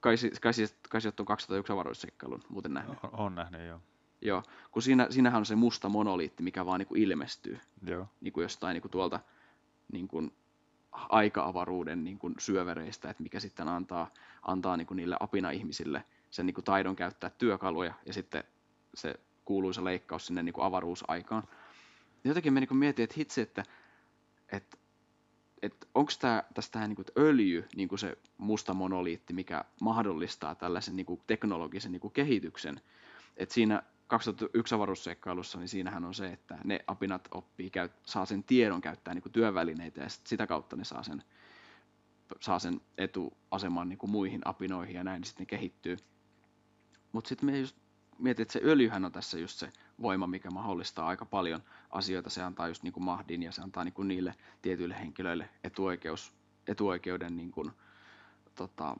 kai, 0.00 0.14
kai, 0.40 0.52
kai 0.88 1.00
on 1.18 1.26
2001 1.26 1.72
avaruusseikkailun 1.72 2.42
muuten 2.48 2.74
nähnyt. 2.74 2.98
On, 3.02 3.10
on 3.12 3.34
nähnyt, 3.34 3.66
joo. 3.66 3.80
Joo, 4.24 4.42
kun 4.70 4.82
siinä, 4.82 5.06
siinähän 5.10 5.38
on 5.38 5.46
se 5.46 5.56
musta 5.56 5.88
monoliitti, 5.88 6.42
mikä 6.42 6.66
vaan 6.66 6.78
niinku 6.78 6.94
ilmestyy 6.94 7.58
Joo. 7.86 8.06
niin 8.20 8.32
kuin 8.32 8.42
jostain 8.42 8.74
niin 8.74 8.82
kuin 8.82 8.92
tuolta 8.92 9.20
niin 9.92 10.08
kuin 10.08 10.32
aika-avaruuden 10.92 12.04
niin 12.04 12.18
kuin 12.18 12.34
syövereistä, 12.38 13.10
että 13.10 13.22
mikä 13.22 13.40
sitten 13.40 13.68
antaa, 13.68 14.10
antaa 14.42 14.76
niin 14.76 14.86
kuin 14.86 14.96
niille 14.96 15.16
apina-ihmisille 15.20 16.04
sen 16.30 16.46
niin 16.46 16.54
kuin 16.54 16.64
taidon 16.64 16.96
käyttää 16.96 17.30
työkaluja 17.30 17.94
ja 18.06 18.12
sitten 18.12 18.44
se 18.94 19.14
kuuluisa 19.44 19.84
leikkaus 19.84 20.26
sinne 20.26 20.42
niin 20.42 20.52
kuin 20.52 20.64
avaruusaikaan. 20.64 21.42
Jotenkin 22.24 22.52
mä 22.52 22.60
niin 22.60 22.76
mietin, 22.76 23.02
että 23.02 23.14
hitsi, 23.18 23.40
että, 23.40 23.64
että, 24.52 24.76
että 25.62 25.86
onko 25.94 26.12
tämä 26.20 26.42
tästä 26.54 26.88
niin 26.88 26.96
kuin, 26.96 27.06
että 27.08 27.20
öljy 27.20 27.68
niin 27.76 27.88
kuin 27.88 27.98
se 27.98 28.18
musta 28.38 28.74
monoliitti, 28.74 29.32
mikä 29.32 29.64
mahdollistaa 29.80 30.54
tällaisen 30.54 30.96
niin 30.96 31.06
kuin 31.06 31.20
teknologisen 31.26 31.92
niin 31.92 32.00
kuin 32.00 32.12
kehityksen. 32.12 32.80
että 33.36 33.54
siinä 33.54 33.82
2001 34.06 34.74
avaruusseikkailussa, 34.74 35.58
niin 35.58 35.68
siinähän 35.68 36.04
on 36.04 36.14
se, 36.14 36.28
että 36.28 36.58
ne 36.64 36.80
apinat 36.86 37.28
oppii, 37.30 37.70
käy, 37.70 37.88
saa 38.06 38.26
sen 38.26 38.44
tiedon 38.44 38.80
käyttää 38.80 39.14
niin 39.14 39.22
kuin 39.22 39.32
työvälineitä 39.32 40.00
ja 40.00 40.08
sit 40.08 40.26
sitä 40.26 40.46
kautta 40.46 40.76
ne 40.76 40.84
saa 40.84 41.02
sen, 41.02 41.22
saa 42.40 42.58
sen 42.58 42.80
etuaseman 42.98 43.88
niin 43.88 43.98
kuin 43.98 44.10
muihin 44.10 44.40
apinoihin 44.44 44.94
ja 44.94 45.04
näin, 45.04 45.20
niin 45.20 45.26
sitten 45.26 45.44
ne 45.44 45.46
kehittyy. 45.46 45.96
Mutta 47.12 47.28
sitten 47.28 47.46
me 47.46 47.58
just 47.58 47.76
mietin, 48.22 48.42
että 48.42 48.52
se 48.52 48.60
öljyhän 48.64 49.04
on 49.04 49.12
tässä 49.12 49.38
just 49.38 49.58
se 49.58 49.72
voima, 50.02 50.26
mikä 50.26 50.50
mahdollistaa 50.50 51.06
aika 51.08 51.24
paljon 51.24 51.62
asioita. 51.90 52.30
Se 52.30 52.42
antaa 52.42 52.68
just 52.68 52.82
niin 52.82 52.92
kuin 52.92 53.04
mahdin 53.04 53.42
ja 53.42 53.52
se 53.52 53.62
antaa 53.62 53.84
niin 53.84 53.92
kuin 53.94 54.08
niille 54.08 54.34
tietyille 54.62 54.98
henkilöille 55.00 55.48
etuoikeus, 55.64 56.32
etuoikeuden 56.68 57.36
niin 57.36 57.50
kuin, 57.50 57.70
tota, 58.54 58.96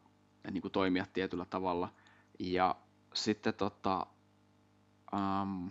niin 0.51 0.63
kuin 0.63 0.73
toimia 0.73 1.07
tietyllä 1.13 1.45
tavalla. 1.45 1.93
Ja 2.39 2.77
sitten 3.15 3.55
tota, 3.55 4.07
um, 5.13 5.71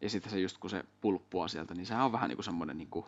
ja 0.00 0.10
sitten 0.10 0.30
se 0.32 0.40
just 0.40 0.58
kun 0.58 0.70
se 0.70 0.84
pulppua 1.00 1.48
sieltä, 1.48 1.74
niin 1.74 1.86
sehän 1.86 2.04
on 2.04 2.12
vähän 2.12 2.28
niin 2.28 2.36
kuin 2.36 2.44
semmoinen 2.44 2.78
niin 2.78 2.90
kuin 2.90 3.06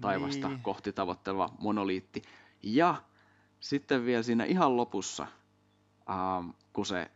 taivasta 0.00 0.48
Niin. 0.48 0.60
kohti 0.62 0.92
tavoitteleva 0.92 1.54
monoliitti. 1.58 2.22
Ja 2.62 3.02
sitten 3.60 4.04
vielä 4.04 4.22
siinä 4.22 4.44
ihan 4.44 4.76
lopussa, 4.76 5.26
um, 6.38 6.54
kun 6.72 6.86
se, 6.86 7.10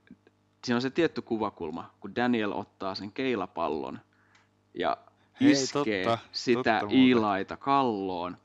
siinä 0.65 0.77
on 0.77 0.83
se 0.83 0.91
tietty 0.91 1.23
kuvakulma, 1.23 1.91
kun 2.01 2.17
Daniel 2.17 2.53
ottaa 2.53 2.95
sen 2.95 3.13
keilapallon 3.13 4.01
ja 4.75 4.97
Hei, 5.41 5.51
iskee 5.51 6.05
totta, 6.05 6.19
sitä 6.33 6.81
totta. 6.81 6.95
Iilaita 6.97 7.57
kalloon, 7.57 8.37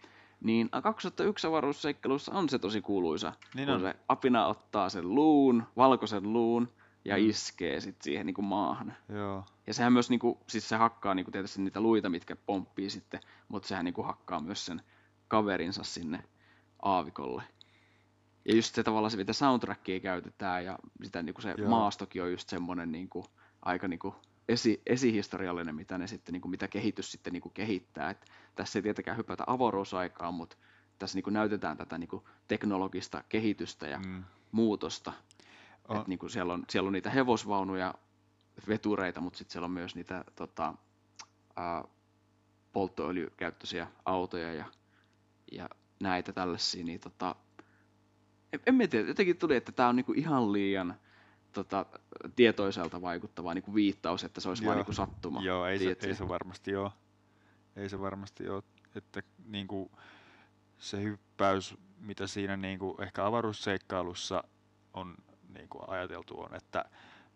niin 0.41 0.69
2001 0.83 1.47
avaruusseikkailussa 1.47 2.31
on 2.31 2.49
se 2.49 2.59
tosi 2.59 2.81
kuuluisa, 2.81 3.33
Niin 3.55 3.65
kun 3.65 3.75
on. 3.75 3.81
se 3.81 3.95
apina 4.07 4.45
ottaa 4.47 4.89
sen 4.89 5.15
luun, 5.15 5.63
valkoisen 5.77 6.33
luun, 6.33 6.69
ja 7.05 7.17
Mm. 7.17 7.29
iskee 7.29 7.79
sitten 7.79 8.03
siihen 8.03 8.25
niin 8.25 8.33
kuin 8.33 8.45
maahan. 8.45 8.93
Joo. 9.09 9.43
Ja 9.67 9.73
sehän 9.73 9.93
myös, 9.93 10.09
niinku, 10.09 10.39
siis 10.47 10.69
se 10.69 10.75
hakkaa 10.75 11.13
niinku 11.15 11.31
tietysti 11.31 11.61
niitä 11.61 11.81
luita, 11.81 12.09
mitkä 12.09 12.35
pomppii 12.35 12.89
sitten, 12.89 13.19
mutta 13.47 13.67
sehän 13.67 13.85
niinku 13.85 14.03
hakkaa 14.03 14.39
myös 14.41 14.65
sen 14.65 14.81
kaverinsa 15.27 15.83
sinne 15.83 16.23
aavikolle. 16.81 17.43
Ja 18.49 18.55
just 18.55 18.75
se 18.75 18.83
tavallaan 18.83 19.11
se, 19.11 19.17
mitä 19.17 19.33
soundtrackia 19.33 19.99
käytetään 19.99 20.65
ja 20.65 20.79
sitä 21.03 21.23
niinku 21.23 21.41
se 21.41 21.55
Joo. 21.57 21.69
maastokin 21.69 22.23
on 22.23 22.31
just 22.31 22.49
semmoinen 22.49 22.91
niinku, 22.91 23.25
aika 23.61 23.87
niinku 23.87 24.15
esi, 24.49 24.81
esihistoriallinen, 24.85 25.75
mitä 25.75 25.97
ne 25.97 26.07
sitten, 26.07 26.33
niinku, 26.33 26.47
mitä 26.47 26.67
kehitys 26.67 27.11
sitten 27.11 27.33
niinku 27.33 27.49
kehittää. 27.49 28.09
Et 28.09 28.25
tässä 28.55 28.79
ei 28.79 28.83
tietenkään 28.83 29.17
hypätä 29.17 29.43
avaruusaikaan, 29.47 30.33
mutta 30.33 30.57
tässä 30.99 31.17
niinku 31.17 31.29
näytetään 31.29 31.77
tätä 31.77 31.97
niinku 31.97 32.27
teknologista 32.47 33.23
kehitystä 33.29 33.87
ja 33.87 33.99
Mm. 33.99 34.23
muutosta. 34.51 35.13
On- 35.87 35.97
Et 36.01 36.07
niinku 36.07 36.29
siellä, 36.29 36.53
on, 36.53 36.63
siellä 36.69 36.87
on 36.87 36.93
niitä 36.93 37.09
hevosvaunuja, 37.09 37.93
vetureita, 38.67 39.21
mutta 39.21 39.37
sitten 39.37 39.51
siellä 39.51 39.65
on 39.65 39.71
myös 39.71 39.95
niitä 39.95 40.23
tota, 40.35 40.73
ää, 41.55 41.83
polttoöljykäyttöisiä 42.73 43.87
autoja 44.05 44.53
ja, 44.53 44.65
ja 45.51 45.69
näitä 45.99 46.33
tällaisia. 46.33 46.83
Niin, 46.83 46.99
tota, 46.99 47.35
en, 48.53 48.59
en 48.65 48.75
mä 48.75 48.87
tiedä, 48.87 49.07
jotenkin 49.07 49.37
tuli, 49.37 49.55
että 49.55 49.71
tämä 49.71 49.89
on 49.89 49.95
niinku 49.95 50.13
ihan 50.13 50.53
liian 50.53 50.95
tota, 51.53 51.85
tietoiselta 52.35 53.01
vaikuttava 53.01 53.53
niinku 53.53 53.75
viittaus, 53.75 54.23
että 54.23 54.41
se 54.41 54.49
olisi 54.49 54.65
vain 54.65 54.75
niinku 54.75 54.93
sattuma. 54.93 55.41
Joo, 55.41 55.65
ei 55.65 55.79
se, 55.79 55.97
ei 56.01 56.15
se 56.15 56.27
varmasti 56.27 56.75
ole. 56.75 56.91
Ei 57.75 57.89
se 57.89 57.99
varmasti 57.99 58.49
ole, 58.49 58.63
että 58.95 59.21
niinku, 59.45 59.91
se 60.79 61.03
hyppäys, 61.03 61.75
mitä 61.99 62.27
siinä 62.27 62.57
niinku, 62.57 62.97
ehkä 63.01 63.25
avaruusseikkailussa 63.25 64.43
on 64.93 65.15
niinku, 65.53 65.79
ajateltu 65.87 66.41
on, 66.41 66.55
että 66.55 66.85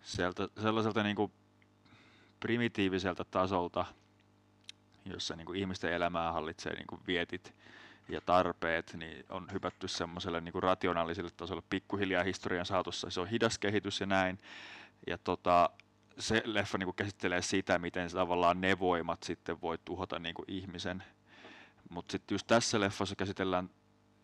sieltä, 0.02 0.50
sellaiselta 0.62 1.04
niinku, 1.04 1.32
primitiiviseltä 2.40 3.24
tasolta, 3.24 3.86
jossa 5.06 5.36
niin 5.36 5.46
kuin 5.46 5.60
ihmisten 5.60 5.94
elämää 5.94 6.32
hallitsee 6.32 6.76
niin 6.76 6.88
kuin 6.88 7.02
vietit 7.08 7.54
ja 8.10 8.22
tarpeet, 8.22 8.94
niin 8.94 9.26
on 9.30 9.48
hypätty 9.54 9.88
semmoiselle 9.88 10.42
niin 10.42 10.64
rationaaliselle 10.64 11.32
tasolle 11.38 11.64
pikkuhiljaa 11.70 12.24
historian 12.24 12.66
saatossa. 12.66 13.10
Se 13.10 13.20
on 13.20 13.28
hidas 13.28 13.60
kehitys 13.60 14.00
ja 14.00 14.06
näin. 14.06 14.40
Ja 15.08 15.18
tota, 15.18 15.70
se 16.20 16.42
leffa 16.46 16.78
niin 16.78 16.88
kuin 16.88 16.96
käsittelee 16.96 17.42
sitä, 17.42 17.80
miten 17.80 18.10
se 18.10 18.16
tavallaan 18.16 18.62
ne 18.62 18.80
voimat 18.80 19.24
sitten 19.24 19.62
voi 19.62 19.78
tuhota 19.86 20.20
niin 20.20 20.36
kuin 20.36 20.46
ihmisen. 20.48 21.04
Mutta 21.90 22.12
sitten 22.12 22.36
just 22.36 22.48
tässä 22.48 22.80
leffassa 22.80 23.16
käsitellään 23.16 23.70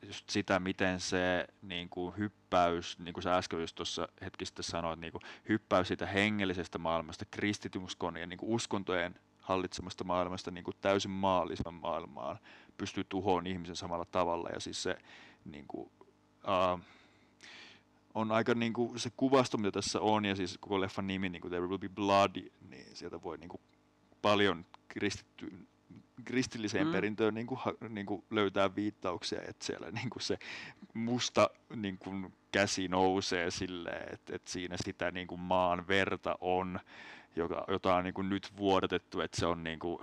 just 0.08 0.30
sitä, 0.30 0.60
miten 0.60 1.00
se 1.00 1.48
niin 1.62 1.90
kuin 1.90 2.18
hyppäys, 2.18 3.00
niin 3.00 3.14
kuin 3.14 3.24
sä 3.24 3.38
äsken 3.38 3.60
just 3.60 3.76
tuossa 3.76 4.08
hetki 4.22 4.46
sitten 4.46 4.64
sanoit, 4.64 5.00
niin 5.00 5.12
kuin 5.12 5.22
hyppäys 5.50 5.88
siitä 5.88 6.06
hengellisestä 6.06 6.78
maailmasta, 6.78 7.26
kristityskon 7.32 8.18
ja 8.18 8.28
niin 8.28 8.40
kuin 8.40 8.52
uskontojen 8.52 9.16
hallitsemasta 9.42 10.04
maailmasta 10.04 10.52
niin 10.52 10.64
kuin 10.64 10.78
täysin 10.82 11.12
maalliseen 11.12 11.74
maailmaan 11.74 12.40
pystyy 12.80 13.04
tuhoon 13.04 13.48
ihmisen 13.48 13.76
samalla 13.76 14.06
tavalla. 14.06 14.50
Ja 14.50 14.60
siis 14.60 14.84
se 14.84 14.98
niin 15.46 15.66
kuin, 15.68 15.92
uh, 16.48 16.80
on 18.14 18.32
aika 18.32 18.54
niin 18.54 18.74
kuin, 18.74 19.00
se 19.00 19.10
kuvasto, 19.18 19.58
mitä 19.58 19.72
tässä 19.72 20.02
on, 20.02 20.26
ja 20.26 20.36
siis 20.36 20.58
koko 20.58 20.82
leffan 20.82 21.08
nimi, 21.08 21.30
niin 21.30 21.42
kuin 21.42 21.52
There 21.52 21.68
Will 21.68 21.78
Be 21.78 21.90
Blood, 21.90 22.36
niin 22.70 22.86
sieltä 22.96 23.24
voi 23.24 23.38
niin 23.38 23.50
kuin, 23.50 23.62
paljon 24.22 24.66
kristitty, 24.88 25.68
kristilliseen 26.26 26.88
mm. 26.88 26.94
perintöön 26.94 27.34
niin 27.34 27.48
kuin, 27.48 27.60
niin 27.90 28.06
kuin 28.06 28.24
löytää 28.30 28.76
viittauksia, 28.76 29.42
että 29.42 29.66
siellä 29.66 29.92
niin 29.92 30.10
kuin 30.10 30.24
se 30.24 30.38
musta 30.94 31.50
niin 31.76 31.98
kuin, 31.98 32.34
käsi 32.52 32.88
nousee 32.88 33.52
silleen, 33.52 34.14
että, 34.14 34.36
että 34.36 34.52
siinä 34.52 34.76
sitä 34.86 35.12
niin 35.12 35.28
kuin, 35.28 35.42
maan 35.42 35.88
verta 35.88 36.36
on, 36.42 36.80
joka, 37.36 37.66
jota 37.68 37.96
on 37.96 38.04
niin 38.04 38.14
kuin, 38.14 38.30
nyt 38.30 38.58
vuodatettu, 38.58 39.22
että 39.22 39.40
se 39.40 39.46
on 39.46 39.64
niin 39.64 39.80
kuin, 39.80 40.00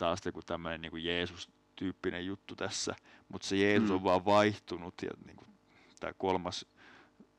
taas 0.00 0.20
joku 0.24 0.42
tämmöinen 0.42 0.80
niin 0.80 1.04
Jeesus-tyyppinen 1.04 2.26
juttu 2.26 2.56
tässä, 2.56 2.94
mutta 3.28 3.46
se 3.46 3.56
Jeesus 3.56 3.88
mm. 3.88 3.94
on 3.94 4.04
vaan 4.04 4.24
vaihtunut 4.24 4.94
ja 5.02 5.10
niin 5.26 5.36
kuin, 5.36 5.48
tämä 6.00 6.12
kolmas 6.12 6.66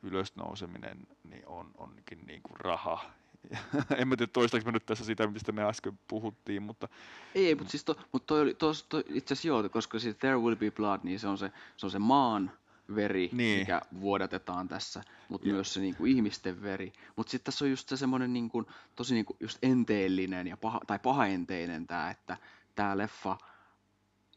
ylösnouseminen 0.04 1.08
niin 1.24 1.48
on, 1.48 1.72
onkin 1.78 2.26
niin 2.28 2.42
kuin 2.42 2.60
raha. 2.60 3.12
en 3.98 4.08
mä 4.08 4.18
tiedä 4.18 4.32
toistaanko 4.34 4.66
mä 4.66 4.72
nyt 4.72 4.86
tässä 4.86 5.06
sitä, 5.06 5.28
mistä 5.28 5.52
me 5.52 5.64
äsken 5.64 6.00
puhuttiin, 6.08 6.64
mutta... 6.64 6.88
Ei, 7.36 7.56
mutta 7.56 7.72
siis 7.72 7.84
to, 7.84 7.96
mutta 8.12 8.26
toi, 8.28 8.42
oli, 8.42 8.54
tos, 8.54 8.84
toi, 8.84 9.04
itse 9.10 9.34
asiassa 9.34 9.48
joo, 9.48 9.70
koska 9.70 10.00
siis 10.00 10.16
There 10.16 10.38
Will 10.38 10.56
Be 10.56 10.72
Blood, 10.72 11.00
niin 11.04 11.20
se 11.20 11.28
on 11.28 11.38
se, 11.38 11.52
se, 11.78 11.86
on 11.86 11.92
se 11.92 12.00
maan 12.00 12.52
veri, 12.96 13.30
niin. 13.32 13.60
mikä 13.60 13.82
vuodatetaan 14.00 14.68
tässä, 14.68 15.04
mutta 15.30 15.48
myös 15.48 15.74
se 15.74 15.80
niin 15.80 15.96
kuin, 15.96 16.12
ihmisten 16.12 16.62
veri. 16.62 16.94
Mutta 17.16 17.32
sitten 17.32 17.46
tässä 17.46 17.66
on 17.66 17.72
just 17.72 17.90
se 17.90 17.98
semmoinen 17.98 18.34
niin 18.34 18.50
kuin, 18.50 18.66
tosi 18.96 19.14
niin 19.14 19.26
kuin, 19.26 19.38
just 19.40 19.58
enteellinen 19.62 20.48
ja 20.48 20.58
paha, 20.58 20.80
tai 20.88 21.00
pahaenteinen 21.00 21.88
tämä, 21.88 22.10
että 22.10 22.38
tämä 22.76 22.98
leffa 22.98 23.38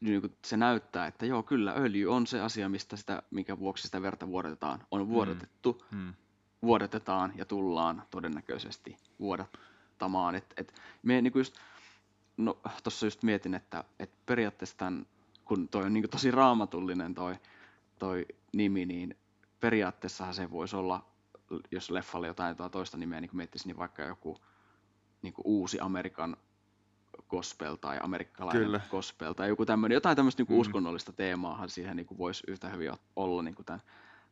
niin 0.01 0.21
kuin 0.21 0.37
se 0.45 0.57
näyttää, 0.57 1.07
että 1.07 1.27
joo, 1.27 1.43
kyllä 1.43 1.73
öljy 1.77 2.13
on 2.13 2.27
se 2.27 2.41
asia, 2.41 2.69
mistä 2.69 2.97
sitä, 2.97 3.23
minkä 3.31 3.59
vuoksi 3.59 3.83
sitä 3.83 4.03
verta 4.03 4.29
vuodatetaan. 4.29 4.87
On 4.91 5.09
vuodatettu, 5.09 5.83
mm. 5.91 5.99
Mm. 5.99 6.15
vuodatetaan 6.63 7.33
ja 7.37 7.45
tullaan 7.45 8.03
todennäköisesti 8.11 8.97
vuodattamaan. 9.21 10.35
Et, 10.35 10.55
et 10.57 10.75
me 11.03 11.23
niin 11.23 11.33
kuin 11.33 11.41
just, 11.41 11.55
no 12.37 12.59
tuossa 12.83 13.07
just 13.07 13.23
mietin, 13.23 13.55
että 13.55 13.85
et 13.99 14.11
periaatteessa 14.27 14.77
tämän, 14.77 15.07
kun 15.45 15.69
toi 15.69 15.85
on 15.85 15.93
niin 15.93 16.11
tosi 16.11 16.31
raamatullinen 16.31 17.15
toi, 17.15 17.37
toi 18.05 18.27
nimi, 18.53 18.87
niin 18.87 19.17
periaatteessahan 19.61 20.35
se 20.35 20.51
voisi 20.51 20.77
olla, 20.77 21.07
jos 21.71 21.91
leffalle 21.91 22.27
jotain, 22.27 22.49
jotain 22.49 22.71
toista 22.71 22.99
nimeä, 22.99 23.21
niin 23.21 23.29
kuin 23.29 23.37
miettisin, 23.37 23.69
niin 23.69 23.77
vaikka 23.77 24.03
joku 24.03 24.39
niin 25.23 25.33
kuin 25.35 25.47
uusi 25.47 25.81
Amerikan 25.81 26.37
gospel 27.29 27.77
tai 27.77 27.99
amerikkalainen 28.03 28.63
Kyllä. 28.63 28.81
gospel 28.91 29.33
tai 29.33 29.49
joku 29.49 29.67
tämmöinen, 29.67 29.95
jotain 29.95 30.17
tämmöistä 30.17 30.43
niin 30.43 30.57
mm. 30.57 30.61
uskonnollista 30.61 31.13
teemaahan 31.13 31.69
siihen 31.69 31.97
niin 31.97 32.19
voisi 32.19 32.45
yhtä 32.49 32.69
hyvin 32.69 32.93
olla 33.17 33.43
niin 33.43 33.55
kuin 33.55 33.67
tämän, 33.67 33.83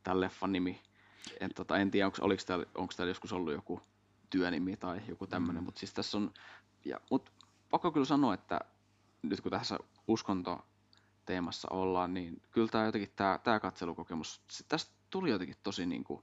tämän 0.03 0.21
leffan 0.21 0.53
nimi. 0.53 0.81
En, 1.41 1.51
tota, 1.55 1.77
en 1.77 1.91
tiedä, 1.91 2.07
onko, 2.07 2.19
oliko 2.21 2.43
täällä, 2.47 2.67
onko 2.75 2.93
täällä 2.97 3.11
joskus 3.11 3.33
ollut 3.33 3.53
joku 3.53 3.81
työnimi 4.31 4.77
tai 4.77 5.01
joku 5.09 5.27
tämmöinen, 5.27 5.63
mm. 5.63 5.65
mutta 5.65 5.79
siis 5.79 5.93
tässä 5.95 6.19
on, 6.19 6.31
ja, 6.85 7.01
mut 7.11 7.33
pakko 7.71 7.93
kyllä 7.93 8.07
sanoa, 8.07 8.35
että 8.35 8.61
nyt 9.23 9.41
kun 9.41 9.51
tässä 9.51 9.79
uskonto 10.09 10.65
teemassa 11.27 11.69
ollaan, 11.71 12.15
niin 12.15 12.43
kyllä 12.51 12.69
tämä 12.69 12.85
jotenkin 12.85 13.13
tämä, 13.17 13.41
tämä 13.45 13.61
katselukokemus, 13.61 14.43
tästä 14.69 14.93
tuli 15.11 15.31
jotenkin 15.31 15.57
tosi 15.63 15.87
niin 15.87 16.05
kuin, 16.05 16.23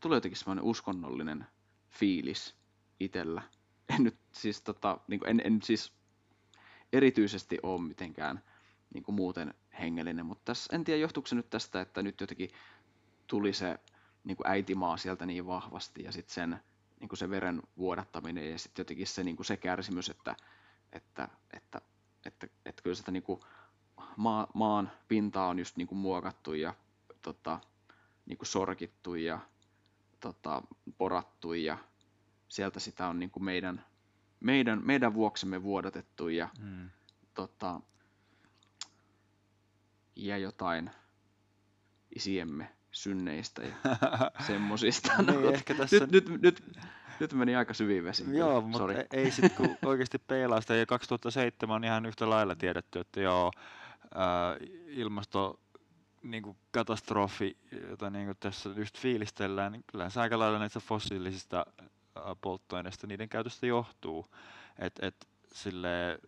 tuli 0.00 0.16
jotenkin 0.16 0.38
semmoinen 0.38 0.64
uskonnollinen 0.64 1.46
fiilis 1.90 2.54
itsellä. 3.00 3.42
En 3.96 4.04
nyt 4.04 4.18
siis, 4.32 4.62
tota, 4.62 4.98
niin 5.08 5.20
kuin 5.20 5.30
en, 5.30 5.42
en 5.44 5.62
siis 5.62 5.92
erityisesti 6.92 7.58
ole 7.62 7.80
mitenkään 7.80 8.42
niin 8.94 9.02
kuin 9.02 9.14
muuten 9.14 9.54
hengellinen, 9.80 10.26
mutta 10.26 10.44
tässä, 10.44 10.76
en 10.76 10.84
tiedä 10.84 11.00
johtuuko 11.00 11.26
se 11.26 11.34
nyt 11.34 11.50
tästä, 11.50 11.80
että 11.80 12.02
nyt 12.02 12.20
jotenkin 12.20 12.50
tuli 13.26 13.52
se 13.52 13.78
niin 14.24 14.36
kuin 14.36 14.46
äitimaa 14.50 14.96
sieltä 14.96 15.26
niin 15.26 15.46
vahvasti 15.46 16.02
ja 16.02 16.12
sitten 16.12 16.34
sen 16.34 16.60
niin 17.00 17.08
kuin 17.08 17.18
se 17.18 17.30
veren 17.30 17.62
vuodattaminen 17.78 18.50
ja 18.50 18.58
sitten 18.58 18.82
jotenkin 18.82 19.06
se, 19.06 19.24
niin 19.24 19.36
kuin 19.36 19.46
se 19.46 19.56
kärsimys, 19.56 20.10
että, 20.10 20.36
että, 20.92 21.28
että, 21.52 21.80
että, 22.26 22.46
että 22.64 22.82
kyllä 22.82 22.96
sitä 22.96 23.10
niin 23.10 23.22
kuin 23.22 23.40
maa, 24.16 24.46
maan 24.54 24.90
pintaa 25.08 25.48
on 25.48 25.58
just 25.58 25.76
niin 25.76 25.86
kuin 25.86 25.98
muokattu 25.98 26.54
ja 26.54 26.74
tota, 27.22 27.60
niin 28.26 28.38
kuin 28.38 28.46
sorkittu 28.46 29.14
ja 29.14 29.38
tota, 30.20 30.62
porattu 30.98 31.52
ja 31.52 31.78
sieltä 32.48 32.80
sitä 32.80 33.08
on 33.08 33.18
niin 33.18 33.30
kuin 33.30 33.44
meidän, 33.44 33.84
meidän, 34.40 34.80
meidän 34.84 35.14
vuoksemme 35.14 35.62
vuodatettu 35.62 36.28
ja, 36.28 36.48
mm. 36.60 36.90
tota, 37.34 37.80
ja 40.16 40.38
jotain 40.38 40.90
isiemme 42.16 42.70
synneistä 42.90 43.62
ja 43.62 43.74
semmosista. 44.46 45.22
niin, 45.22 45.42
no, 45.42 45.50
ehkä 45.50 45.74
tässä... 45.74 45.96
nyt, 45.96 46.10
nyt, 46.10 46.42
nyt, 46.42 46.62
nyt 47.20 47.32
meni 47.32 47.56
aika 47.56 47.74
syviin 47.74 48.04
vesiin. 48.04 48.34
Joo, 48.34 48.60
mutta 48.60 48.78
Sorry. 48.78 48.96
ei, 48.96 49.06
ei 49.12 49.30
sitten 49.30 49.50
kun 49.56 49.76
oikeasti 49.84 50.18
peilaa 50.18 50.60
sitä. 50.60 50.74
Ja 50.74 50.86
2007 50.86 51.76
on 51.76 51.84
ihan 51.84 52.06
yhtä 52.06 52.30
lailla 52.30 52.54
tiedetty, 52.54 52.98
että 52.98 53.20
joo, 53.20 53.50
ilmasto 54.86 55.60
niin 56.22 56.42
kuin 56.42 56.56
katastrofi, 56.70 57.56
jota 57.88 58.10
niin 58.10 58.26
kuin 58.26 58.36
tässä 58.40 58.70
just 58.76 58.98
fiilistellään, 58.98 59.72
niin 59.72 59.84
kyllä 59.86 60.10
se 60.10 60.20
aika 60.20 60.38
lailla 60.38 60.58
näistä 60.58 60.80
fossiilisista 60.80 61.66
polttoaineista 62.40 63.06
niiden 63.06 63.28
käytöstä 63.28 63.66
johtuu. 63.66 64.26
Että 64.78 65.06
et, 65.06 65.28
sille 65.52 66.18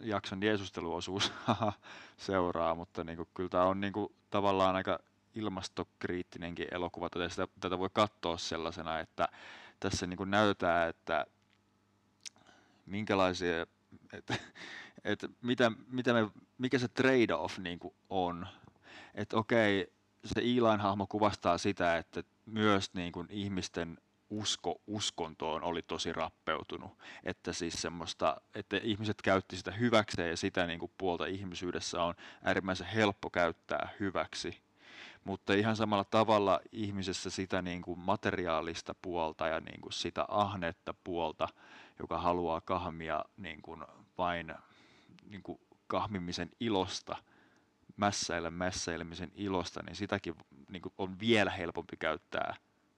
jakson 0.00 0.42
jeesusteluosuus 0.42 1.32
seuraa, 2.16 2.74
mutta 2.74 3.04
niinku, 3.04 3.28
kyllä 3.34 3.48
tämä 3.48 3.64
on 3.64 3.80
niinku, 3.80 4.12
tavallaan 4.30 4.76
aika 4.76 4.98
ilmastokriittinenkin 5.34 6.66
elokuva. 6.70 7.10
Tätä, 7.10 7.28
sitä, 7.28 7.48
tätä 7.60 7.78
voi 7.78 7.90
katsoa 7.92 8.38
sellaisena, 8.38 9.00
että 9.00 9.28
tässä 9.80 10.06
niinku 10.06 10.24
näytetään, 10.24 10.88
että 10.88 11.26
minkälaisia, 12.86 13.66
että, 14.12 14.34
että 15.04 15.28
mitä, 15.42 15.72
mitä 15.86 16.12
me, 16.12 16.30
mikä 16.58 16.78
se 16.78 16.88
trade-off 16.88 17.58
niinku 17.58 17.94
on. 18.10 18.46
Että 19.14 19.36
okei, 19.36 19.92
se 20.24 20.40
Eli-hahmo 20.40 21.06
kuvastaa 21.06 21.58
sitä, 21.58 21.96
että 21.96 22.22
myös 22.46 22.94
niin 22.94 23.12
kuin 23.12 23.26
ihmisten 23.30 23.98
usko 24.30 24.80
uskontoon 24.86 25.62
oli 25.62 25.82
tosi 25.82 26.12
rappeutunut. 26.12 26.98
Että 27.24 27.52
siis 27.52 27.82
semmoista, 27.82 28.40
että 28.54 28.76
ihmiset 28.82 29.22
käytti 29.22 29.56
sitä 29.56 29.70
hyväkseen 29.70 30.30
ja 30.30 30.36
sitä 30.36 30.66
niin 30.66 30.78
kuin 30.78 30.92
puolta 30.98 31.26
ihmisyydessä 31.26 32.02
on 32.02 32.14
äärimmäisen 32.42 32.86
helppo 32.86 33.30
käyttää 33.30 33.88
hyväksi. 34.00 34.62
Mutta 35.24 35.54
ihan 35.54 35.76
samalla 35.76 36.04
tavalla 36.04 36.60
ihmisessä 36.72 37.30
sitä 37.30 37.62
niin 37.62 37.82
kuin 37.82 37.98
materiaalista 37.98 38.94
puolta 39.02 39.48
ja 39.48 39.60
niin 39.60 39.80
kuin 39.80 39.92
sitä 39.92 40.24
ahnetta 40.28 40.94
puolta, 41.04 41.48
joka 41.98 42.18
haluaa 42.18 42.60
kahmia 42.60 43.24
niin 43.36 43.62
kuin 43.62 43.84
vain 44.18 44.54
niin 45.26 45.42
kuin 45.42 45.60
kahmimisen 45.86 46.50
ilosta, 46.60 47.16
mässäillä 47.96 48.50
mässäilemisen 48.50 49.32
ilosta, 49.34 49.82
niin 49.82 49.96
sitäkin 49.96 50.34
niin 50.68 50.82
kuin 50.82 50.94
on 50.98 51.20
vielä 51.20 51.50
helpompi 51.50 51.96
käyttää 51.96 52.56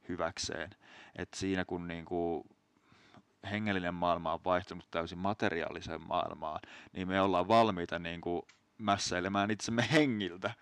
hyväkseen. 0.09 0.71
Et 1.17 1.35
siinä 1.35 1.65
kun 1.65 1.89
niin 1.89 2.05
kuin 2.05 2.45
hengellinen 3.51 3.95
maailma 3.95 4.33
on 4.33 4.41
vaihtunut 4.45 4.91
täysin 4.91 5.19
materiaaliseen 5.19 6.07
maailmaan, 6.07 6.61
niin 6.93 7.09
me 7.09 7.21
ollaan 7.21 7.49
valmiita 7.49 7.99
niin 7.99 8.21
kuin 8.21 8.43
mässäilemään 8.79 9.51
itsemme 9.51 9.89
hengiltä. 9.93 10.55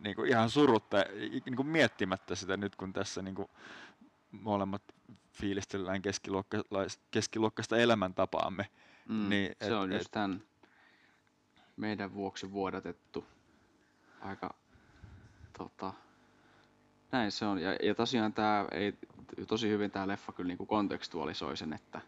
Niin 0.00 0.16
kuin 0.16 0.28
ihan 0.28 0.50
surutta, 0.50 0.96
niin 1.44 1.56
kuin 1.56 1.66
miettimättä 1.66 2.34
sitä 2.34 2.56
nyt, 2.56 2.76
kun 2.76 2.92
tässä 2.92 3.22
niin 3.22 3.34
kuin 3.34 3.48
molemmat 4.30 4.82
fiilistellään 5.32 6.02
keskiluokkaista 7.10 7.76
elämäntapaamme. 7.76 8.66
Mm, 9.08 9.28
niin, 9.28 9.56
se 9.60 9.66
et, 9.66 9.72
on 9.72 9.92
just 9.92 10.10
tämän 10.10 10.42
meidän 11.78 12.14
vuoksi 12.14 12.52
vuodatettu 12.52 13.24
aika 14.20 14.54
tota, 15.58 15.92
näin 17.12 17.32
se 17.32 17.46
on. 17.46 17.58
Ja, 17.58 17.72
ja 17.82 17.94
tosiaan 17.94 18.32
tämä 18.32 18.66
ei, 18.70 18.94
tosi 19.46 19.68
hyvin 19.68 19.90
tämä 19.90 20.08
leffa 20.08 20.32
kyllä 20.32 20.48
niinku 20.48 20.66
kontekstualisoi 20.66 21.56
sen, 21.56 21.72
että 21.72 22.00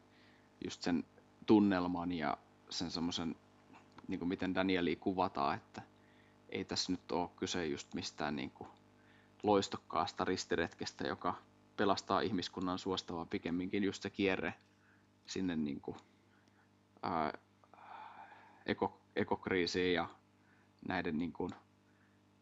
just 0.65 0.83
sen 0.83 1.05
tunnelman 1.47 2.13
ja 2.13 2.37
sen 2.71 2.91
semmoisen, 2.91 3.37
niin 4.09 4.19
kuin 4.19 4.29
miten 4.29 4.55
Danielia 4.55 4.97
kuvataan, 4.97 5.57
että 5.57 5.83
ei 6.49 6.65
tässä 6.65 6.93
nyt 6.93 7.13
ole 7.13 7.31
kyse 7.37 7.67
just 7.67 7.95
mistään 7.95 8.37
niin 8.37 8.51
kuin 8.51 8.69
loistokkaasta 9.43 10.25
ristiretkestä, 10.25 11.07
joka 11.07 11.35
pelastaa 11.77 12.21
ihmiskunnan 12.21 12.79
suostavaa 12.79 13.27
pikemminkin 13.27 13.85
just 13.85 14.03
se 14.03 14.11
kierre 14.11 14.55
sinne 15.27 15.57
niin 15.57 15.81
kuin, 15.81 15.97
ää, 17.03 17.33
eko, 18.67 19.00
ekokriisiin 19.17 19.95
ja 19.95 20.09
näiden 20.89 21.19
niin 21.19 21.33
kuin, 21.33 21.51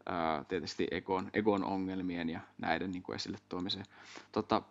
ää, 0.06 0.44
tietysti 0.44 0.88
egon, 0.90 1.30
egon 1.32 1.64
ongelmien 1.64 2.28
ja 2.28 2.40
näiden 2.58 2.90
niin 2.90 3.02
kuin 3.02 3.16
esille 3.16 3.38
tuomiseen. 3.48 3.86
Tota, 4.32 4.62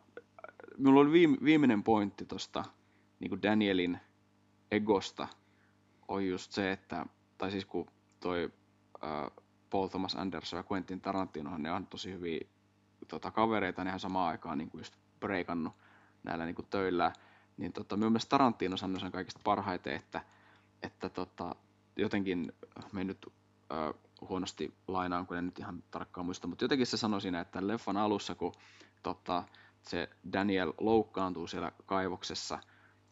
minulla 0.77 1.01
oli 1.01 1.11
viime, 1.11 1.37
viimeinen 1.43 1.83
pointti 1.83 2.25
tuosta 2.25 2.63
niin 3.19 3.41
Danielin 3.43 3.99
egosta 4.71 5.27
on 6.07 6.27
just 6.27 6.51
se, 6.51 6.71
että, 6.71 7.05
tai 7.37 7.51
siis 7.51 7.65
kun 7.65 7.87
toi 8.19 8.53
ää, 9.01 9.31
Paul 9.69 9.87
Thomas 9.87 10.15
Anderson 10.15 10.59
ja 10.59 10.63
Quentin 10.71 11.01
Tarantinohan 11.01 11.63
ne 11.63 11.71
on 11.71 11.87
tosi 11.87 12.11
hyviä 12.11 12.39
tota, 13.07 13.31
kavereita, 13.31 13.83
ne 13.83 13.89
ihan 13.89 13.99
samaan 13.99 14.29
aikaan 14.29 14.57
niin 14.57 14.69
kuin 14.69 14.79
just 14.79 14.93
breikannut 15.19 15.73
näillä 16.23 16.45
niin 16.45 16.55
kuin 16.55 16.67
töillä, 16.69 17.13
niin 17.57 17.73
tota, 17.73 17.97
minun 17.97 18.11
mielestä 18.11 18.29
Tarantino 18.29 18.77
sanoi 18.77 18.99
sen 18.99 19.11
kaikista 19.11 19.41
parhaiten, 19.43 19.93
että, 19.93 20.21
että 20.83 21.09
tota, 21.09 21.55
jotenkin, 21.97 22.53
me 22.91 23.03
nyt 23.03 23.25
äh, 23.71 23.93
huonosti 24.29 24.73
lainaan, 24.87 25.27
kun 25.27 25.37
en 25.37 25.45
nyt 25.45 25.59
ihan 25.59 25.83
tarkkaan 25.91 26.25
muista, 26.25 26.47
mutta 26.47 26.63
jotenkin 26.63 26.87
se 26.87 26.97
sanoi 26.97 27.21
siinä, 27.21 27.39
että 27.39 27.67
leffan 27.67 27.97
alussa, 27.97 28.35
kun 28.35 28.53
tota, 29.03 29.43
se 29.81 30.09
Daniel 30.33 30.73
loukkaantuu 30.79 31.47
siellä 31.47 31.71
kaivoksessa, 31.85 32.59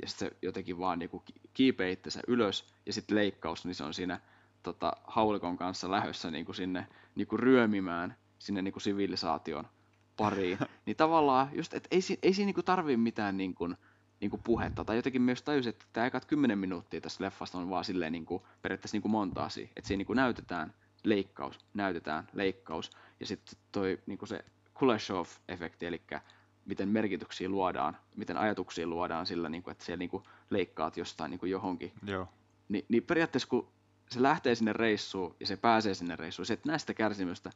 ja 0.02 0.08
sitten 0.08 0.30
se 0.30 0.38
jotenkin 0.42 0.80
vaan 0.80 1.00
niinku 1.00 1.24
kiipee 1.54 1.92
itsensä 1.92 2.20
ylös, 2.28 2.74
ja 2.86 2.94
sitten 2.94 3.18
leikkaus, 3.18 3.66
niin 3.66 3.76
se 3.76 3.84
on 3.84 3.94
siinä 3.94 4.20
tota, 4.64 4.94
haulikon 5.04 5.58
kanssa 5.58 5.92
lähössä 5.92 6.32
niinku 6.32 6.54
sinne 6.54 6.88
niinku 7.16 7.38
ryömimään 7.38 8.16
sinne 8.40 8.62
niinku 8.62 8.80
sivilisaation 8.80 9.68
pariin. 10.18 10.58
niin 10.86 10.98
tavallaan 10.98 11.50
just, 11.54 11.74
että 11.74 11.88
ei, 11.92 12.02
ei 12.24 12.34
siinä 12.34 12.46
niinku 12.46 12.64
tarvii 12.64 12.98
mitään 12.98 13.38
niinku, 13.38 13.70
niinku 14.26 14.42
puhetta. 14.44 14.86
Tai 14.86 14.96
jotenkin 14.96 15.22
myös 15.22 15.42
tajusin, 15.42 15.70
että 15.70 15.86
tämä 15.94 16.08
ekat 16.08 16.26
10 16.26 16.58
minuuttia 16.58 17.02
tästä 17.02 17.24
leffasta 17.24 17.58
on 17.58 17.70
vaan 17.70 17.86
silleen 17.86 18.12
niinku, 18.12 18.48
periaatteessa 18.62 18.96
niinku 18.96 19.08
monta 19.08 19.44
asiaa. 19.44 19.70
Että 19.76 19.88
siinä 19.88 19.98
niinku 19.98 20.14
näytetään 20.14 20.74
leikkaus, 21.04 21.60
näytetään 21.74 22.28
leikkaus. 22.34 22.92
Ja 23.20 23.26
sitten 23.26 23.60
toi 23.72 24.00
niinku 24.06 24.26
se 24.26 24.46
Kuleshov-efekti, 24.74 25.86
eli 25.86 26.02
miten 26.66 26.90
merkityksiä 26.90 27.50
luodaan, 27.50 27.98
miten 28.16 28.38
ajatuksia 28.38 28.88
luodaan 28.88 29.26
sillä, 29.26 29.50
niinku, 29.50 29.70
että 29.70 29.86
siellä 29.86 30.00
niinku 30.00 30.24
leikkaat 30.50 30.98
jostain 30.98 31.30
niinku 31.32 31.46
johonkin. 31.46 31.94
Joo. 32.06 32.28
Ni, 32.70 32.86
niin 32.90 33.04
periaatteessa 33.04 33.50
kun 33.50 33.68
se 34.10 34.22
lähtee 34.22 34.56
sinne 34.56 34.74
reissuun 34.74 35.36
ja 35.40 35.48
se 35.48 35.58
pääsee 35.58 35.94
sinne 35.94 36.16
reissuun, 36.16 36.46
se 36.46 36.54
et 36.54 36.66
näe 36.66 36.80
sitä 36.80 36.94
kärsimystä, 36.94 37.52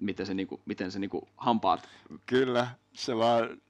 miten 0.00 0.26
se, 0.26 0.34
niinku, 0.34 0.60
miten 0.66 0.92
se 0.92 0.98
niinku 0.98 1.28
hampaat, 1.36 1.88
Kyllä, 2.26 2.68
se 2.92 3.16
vaan, 3.16 3.60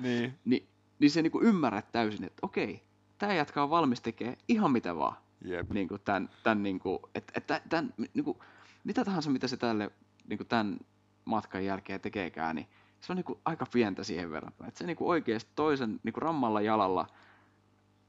niin, 0.00 0.38
niin, 0.44 0.68
niin 0.98 1.10
se 1.10 1.22
niinku 1.22 1.40
ymmärrät 1.42 1.92
täysin, 1.92 2.24
että 2.24 2.38
okei, 2.42 2.82
tämä 3.18 3.34
jätkä 3.34 3.62
on 3.62 3.70
valmis 3.70 4.00
tekemään 4.00 4.36
ihan 4.48 4.70
mitä 4.70 4.96
vaan. 4.96 5.16
jep. 5.44 5.70
Niinku 5.70 5.98
tämän, 5.98 6.30
tämän 6.42 6.62
niinku, 6.62 7.10
että, 7.14 7.32
että 7.36 7.60
tämän, 7.68 7.94
niinku, 8.14 8.44
mitä 8.84 9.04
tahansa 9.04 9.30
mitä 9.30 9.48
se 9.48 9.56
tälle 9.56 9.90
niinku 10.28 10.44
tämän 10.44 10.78
matkan 11.24 11.64
jälkeen 11.64 12.00
tekeekään, 12.00 12.56
niin 12.56 12.68
se 13.00 13.12
on 13.12 13.16
niinku 13.16 13.40
aika 13.44 13.66
pientä 13.72 14.04
siihen 14.04 14.30
verrattuna. 14.30 14.68
Että 14.68 14.78
se 14.78 14.86
niinku 14.86 15.08
oikeasti 15.08 15.50
toisen 15.54 16.00
niinku 16.02 16.20
rammalla 16.20 16.60
jalalla 16.60 17.06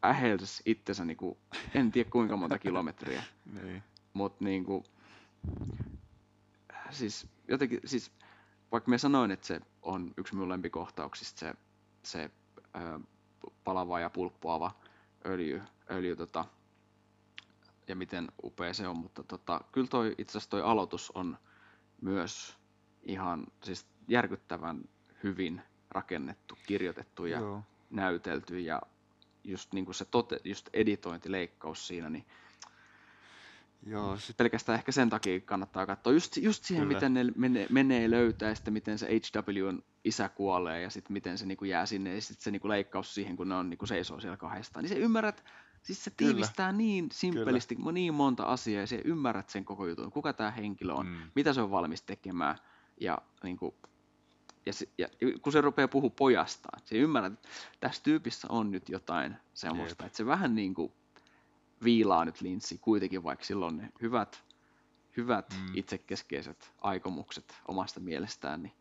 ähelsi 0.05 0.63
itsensä 0.65 1.05
niinku, 1.05 1.37
en 1.73 1.91
tiedä 1.91 2.09
kuinka 2.09 2.37
monta 2.37 2.59
kilometriä. 2.59 3.23
Niin. 3.63 3.83
Mutta 4.13 4.43
niinku, 4.43 4.83
siis 6.89 7.27
jotenkin, 7.47 7.79
siis 7.85 8.11
vaikka 8.71 8.89
mä 8.89 8.97
sanoin, 8.97 9.31
että 9.31 9.47
se 9.47 9.61
on 9.81 10.13
yksi 10.17 10.33
minun 10.33 10.49
lempikohtauksista 10.49 11.39
se, 11.39 11.53
se 12.03 12.31
palava 13.63 13.99
ja 13.99 14.09
pulppuava 14.09 14.71
öljy, 15.25 15.61
öljy 15.91 16.15
tota, 16.15 16.45
ja 17.87 17.95
miten 17.95 18.27
upea 18.43 18.73
se 18.73 18.87
on, 18.87 18.97
mutta 18.97 19.23
tota, 19.23 19.61
kyllä 19.71 19.87
toi, 19.87 20.15
itse 20.17 20.31
asiassa 20.31 20.49
toi 20.49 20.61
aloitus 20.61 21.11
on 21.11 21.37
myös 22.01 22.57
ihan 23.03 23.47
siis 23.63 23.85
järkyttävän 24.07 24.83
hyvin 25.23 25.61
rakennettu, 25.89 26.57
kirjoitettu 26.67 27.25
ja 27.25 27.39
Joo. 27.39 27.63
näytelty 27.89 28.59
ja 28.59 28.81
just 29.43 29.73
niin 29.73 29.85
kuin 29.85 29.95
se 29.95 30.05
tote, 30.05 30.39
just 30.43 30.69
editointi, 30.73 31.31
leikkaus 31.31 31.87
siinä, 31.87 32.09
niin 32.09 32.25
Joo, 33.85 34.17
sit, 34.17 34.37
pelkästään 34.37 34.79
ehkä 34.79 34.91
sen 34.91 35.09
takia 35.09 35.39
kannattaa 35.39 35.85
katsoa. 35.85 36.13
Just, 36.13 36.37
just 36.37 36.63
siihen, 36.63 36.83
Kyllä. 36.83 36.97
miten 36.97 37.13
ne 37.13 37.25
menee, 37.35 37.67
menee 37.69 38.09
löytää, 38.09 38.49
ja 38.49 38.55
sitten 38.55 38.73
miten 38.73 38.99
se 38.99 39.07
HWn 39.07 39.83
isä 40.07 40.29
kuolee, 40.29 40.81
ja 40.81 40.89
sitten 40.89 41.13
miten 41.13 41.37
se 41.37 41.45
niinku 41.45 41.65
jää 41.65 41.85
sinne, 41.85 42.15
ja 42.15 42.21
sitten 42.21 42.43
se 42.43 42.51
niinku 42.51 42.67
leikkaus 42.67 43.15
siihen, 43.15 43.37
kun 43.37 43.49
ne 43.49 43.55
on 43.55 43.69
niinku 43.69 43.85
seisoo 43.85 44.19
siellä 44.19 44.37
kahdestaan. 44.37 44.83
Niin 44.83 44.89
se 44.89 44.95
ymmärrät, 44.95 45.43
siis 45.81 46.03
se 46.03 46.11
Kyllä. 46.11 46.31
tiivistää 46.31 46.71
niin 46.71 47.09
simppelisti 47.11 47.77
niin 47.91 48.13
monta 48.13 48.43
asiaa, 48.43 48.81
ja 48.81 48.87
se 48.87 49.01
ymmärrät 49.05 49.49
sen 49.49 49.65
koko 49.65 49.87
jutun. 49.87 50.11
Kuka 50.11 50.33
tämä 50.33 50.51
henkilö 50.51 50.93
on, 50.93 51.05
Mm. 51.07 51.17
mitä 51.35 51.53
se 51.53 51.61
on 51.61 51.71
valmis 51.71 52.01
tekemään, 52.01 52.55
ja 53.01 53.17
niinku, 53.43 53.75
ja, 54.65 54.73
se, 54.73 54.89
ja 54.97 55.07
kun 55.41 55.53
se 55.53 55.61
rupeaa 55.61 55.87
puhua 55.87 56.09
pojastaan, 56.09 56.81
se 56.85 56.95
ymmärrät, 56.95 57.33
että 57.33 57.47
tässä 57.79 58.03
tyypissä 58.03 58.47
on 58.51 58.71
nyt 58.71 58.89
jotain 58.89 59.35
semmoista, 59.53 60.03
Jep. 60.03 60.07
että 60.07 60.17
se 60.17 60.25
vähän 60.25 60.55
niin 60.55 60.73
kuin 60.73 60.93
viilaa 61.83 62.25
nyt 62.25 62.41
linssi 62.41 62.77
kuitenkin, 62.77 63.23
vaikka 63.23 63.45
silloin 63.45 63.77
ne 63.77 63.89
hyvät, 64.01 64.43
hyvät 65.17 65.55
mm. 65.59 65.71
itsekeskeiset 65.73 66.73
aikomukset 66.81 67.55
omasta 67.67 67.99
mielestään, 67.99 68.63
niin 68.63 68.73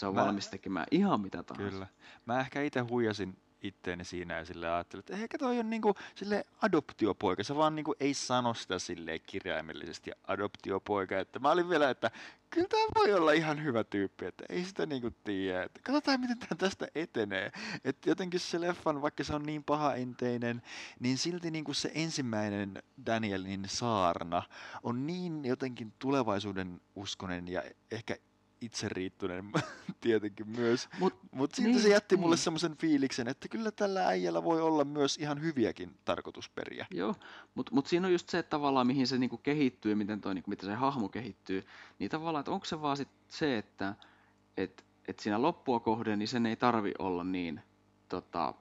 se 0.00 0.06
on 0.06 0.14
Mä- 0.14 0.24
valmis 0.24 0.48
tekemään 0.48 0.86
ihan 0.90 1.20
mitä 1.20 1.42
tahansa. 1.42 1.70
kyllä. 1.70 1.86
Mä 2.26 2.40
ehkä 2.40 2.62
itse 2.62 2.80
huijasin 2.80 3.36
itteeni 3.62 4.04
siinä 4.04 4.36
ja 4.38 4.44
sille 4.44 4.70
ajattelin, 4.70 5.00
että 5.00 5.12
ehkä 5.12 5.38
toi 5.38 5.58
on 5.58 5.70
niinku 5.70 5.94
sille 6.14 6.46
adoptiopoika. 6.62 7.44
Se 7.44 7.56
vaan 7.56 7.74
niinku 7.74 7.94
ei 8.00 8.14
sano 8.14 8.54
sitä 8.54 8.78
sille 8.78 9.18
kirjaimellisesti 9.18 10.10
adoptiopoika. 10.26 11.18
Että 11.18 11.38
mä 11.38 11.50
olin 11.50 11.68
vielä, 11.68 11.90
että 11.90 12.10
kyllä 12.50 12.68
tämä 12.68 12.82
voi 12.94 13.14
olla 13.14 13.32
ihan 13.32 13.62
hyvä 13.64 13.84
tyyppi, 13.84 14.26
että 14.26 14.44
ei 14.48 14.64
sitä 14.64 14.86
niinku 14.86 15.10
tiedä. 15.24 15.62
Että 15.62 15.80
katsotaan, 15.82 16.20
miten 16.20 16.38
tämä 16.38 16.56
tästä 16.58 16.88
etenee. 16.94 17.52
Että 17.84 18.10
jotenkin 18.10 18.40
se 18.40 18.60
leffan, 18.60 19.02
vaikka 19.02 19.24
se 19.24 19.34
on 19.34 19.42
niin 19.42 19.64
pahaenteinen, 19.64 20.62
niin 21.00 21.18
silti 21.18 21.50
niinku 21.50 21.74
se 21.74 21.90
ensimmäinen 21.94 22.82
Danielin 23.06 23.64
saarna 23.68 24.42
on 24.82 25.06
niin 25.06 25.44
jotenkin 25.44 25.92
tulevaisuuden 25.98 26.80
uskonen 26.94 27.48
ja 27.48 27.62
ehkä 27.90 28.16
itseriittoinen 28.60 29.50
tietenkin 30.00 30.48
myös. 30.48 30.88
Mut, 30.98 31.14
Mutta 31.30 31.56
silti 31.56 31.70
Niin, 31.70 31.82
se 31.82 31.88
jätti 31.88 32.16
mulle 32.16 32.34
niin. 32.34 32.42
semmoisen 32.42 32.76
fiiliksen, 32.76 33.28
että 33.28 33.48
kyllä 33.48 33.70
tällä 33.70 34.06
äijällä 34.06 34.44
voi 34.44 34.60
olla 34.60 34.84
myös 34.84 35.16
ihan 35.18 35.42
hyviäkin 35.42 35.96
tarkoitusperiä. 36.04 36.86
joo, 36.90 37.14
mutta 37.54 37.74
mut 37.74 37.86
siinä 37.86 38.06
on 38.06 38.12
just 38.12 38.28
se, 38.28 38.38
että 38.38 38.50
tavallaan 38.50 38.86
mihin 38.86 39.06
se 39.06 39.18
niinku 39.18 39.38
kehittyy, 39.38 39.94
miten, 39.94 40.20
toi, 40.20 40.34
niinku, 40.34 40.50
miten 40.50 40.68
se 40.68 40.74
hahmo 40.74 41.08
kehittyy, 41.08 41.66
niin 41.98 42.10
tavallaan, 42.10 42.40
että 42.40 42.52
onko 42.52 42.64
se 42.64 42.82
vaan 42.82 42.96
sit 42.96 43.08
se, 43.28 43.58
että 43.58 43.94
et, 44.56 44.84
et 45.08 45.18
siinä 45.18 45.42
loppua 45.42 45.80
kohden, 45.80 46.18
niin 46.18 46.28
sen 46.28 46.46
ei 46.46 46.56
tarvi 46.56 46.92
olla 46.98 47.24
niin 47.24 47.60
tota, 48.08 48.54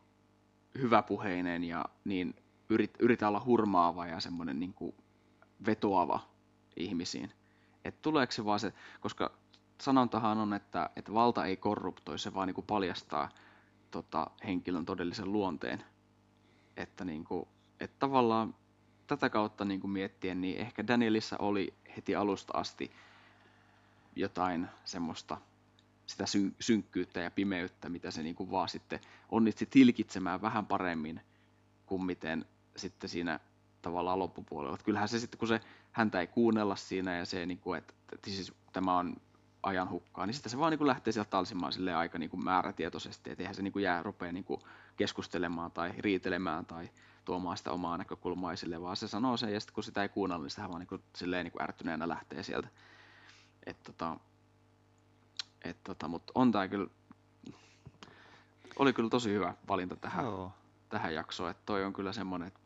hyväpuheinen 0.78 1.64
ja 1.64 1.86
niin 2.06 2.36
yrit, 2.70 2.92
yritä 3.00 3.28
olla 3.28 3.44
hurmaava 3.46 4.08
ja 4.08 4.20
semmoinen 4.20 4.60
niin 4.60 4.74
kuin 4.74 4.96
vetoava 5.66 6.20
ihmisiin. 6.76 7.32
Et 7.86 8.02
tuleeko 8.02 8.32
se 8.32 8.46
vaan 8.46 8.60
se, 8.60 8.74
koska 9.00 9.32
sanontahan 9.82 10.38
on, 10.38 10.54
että, 10.54 10.90
että 10.96 11.14
valta 11.14 11.46
ei 11.46 11.58
korruptoi, 11.58 12.20
se 12.20 12.34
vaan 12.34 12.48
niin 12.48 12.66
paljastaa 12.68 13.30
tota, 13.92 14.28
henkilön 14.46 14.86
todellisen 14.86 15.32
luonteen. 15.32 15.84
Että, 16.78 17.06
niin 17.06 17.24
kuin, 17.24 17.48
että 17.80 17.96
tavallaan 18.00 18.56
tätä 19.08 19.30
kautta 19.30 19.66
niin 19.66 19.80
kuin 19.80 19.92
miettien, 19.92 20.42
niin 20.42 20.58
ehkä 20.58 20.88
Danielissa 20.88 21.36
oli 21.40 21.74
heti 21.96 22.16
alusta 22.16 22.58
asti 22.58 22.92
jotain 24.16 24.68
semmoista 24.86 25.38
sitä 26.06 26.26
syn- 26.26 26.56
synkkyyttä 26.60 27.20
ja 27.20 27.32
pimeyttä, 27.32 27.90
mitä 27.90 28.12
se 28.12 28.24
niin 28.24 28.36
kuin 28.36 28.52
vaan 28.52 28.70
sitten 28.70 29.00
onnistui 29.30 29.68
tilkitsemään 29.72 30.42
vähän 30.42 30.66
paremmin 30.66 31.22
kuin 31.86 32.04
miten 32.04 32.46
sitten 32.76 33.10
siinä 33.10 33.40
tavallaan 33.82 34.20
loppupuolella. 34.20 34.74
Että 34.74 34.86
kyllähän 34.86 35.10
se 35.10 35.20
sitten, 35.20 35.38
kun 35.38 35.48
se 35.48 35.62
häntä 35.92 36.22
ei 36.22 36.28
kuunnella 36.28 36.76
siinä 36.76 37.18
ja 37.18 37.26
se, 37.26 37.46
niin 37.46 37.60
kuin, 37.60 37.78
että, 37.78 37.94
että 38.14 38.30
siis 38.30 38.54
tämä 38.74 38.98
on 38.98 39.16
ajan 39.64 39.90
hukkaa, 39.90 40.26
niin 40.26 40.34
sitten 40.34 40.50
se 40.50 40.58
vaan 40.58 40.72
niin 40.72 40.78
kuin 40.78 40.88
lähtee 40.88 41.14
sieltä 41.14 41.30
talsimaan 41.30 41.74
silleen 41.74 41.98
aika 41.98 42.18
niin 42.18 42.30
kuin 42.30 42.44
määrätietoisesti, 42.44 43.32
että 43.32 43.44
eihän 43.44 43.56
se 43.56 43.62
niin 43.62 43.74
kuin 43.74 43.84
jää 43.84 44.04
rupea 44.04 44.32
niin 44.32 44.44
kuin 44.44 44.62
keskustelemaan 44.98 45.72
tai 45.72 45.94
riitelemään 45.98 46.66
tai 46.66 46.90
tuomaan 47.26 47.58
sitä 47.58 47.72
omaa 47.72 47.98
näkökulmaa 47.98 48.54
esille, 48.54 48.82
vaan 48.82 48.96
se 48.96 49.08
sanoo 49.08 49.38
sen 49.38 49.54
ja 49.54 49.60
sitten 49.60 49.74
kun 49.74 49.84
sitä 49.84 50.02
ei 50.02 50.10
kuunnella, 50.10 50.44
niin 50.44 50.50
sitä 50.50 50.70
vaan 50.70 50.80
niin 50.80 50.88
kuin, 50.88 51.04
silleen 51.16 51.44
niin 51.44 51.52
kuin 51.52 51.64
ärtyneenä 51.64 52.08
lähtee 52.08 52.44
sieltä. 52.44 52.68
Et, 53.66 53.84
tota, 53.84 54.20
et, 55.62 55.84
tota, 55.84 56.08
mutta 56.08 56.32
on 56.36 56.52
tää 56.52 56.68
kyllä, 56.68 56.88
oli 58.80 58.94
kyllä 58.94 59.10
tosi 59.10 59.34
hyvä 59.34 59.54
valinta 59.68 59.96
tähän, 59.96 60.26
Joo. 60.26 60.52
tähän 60.90 61.14
jaksoon, 61.14 61.52
että 61.52 61.64
toi 61.66 61.84
on 61.86 61.94
kyllä 61.94 62.14
semmonen, 62.14 62.48
että 62.48 62.60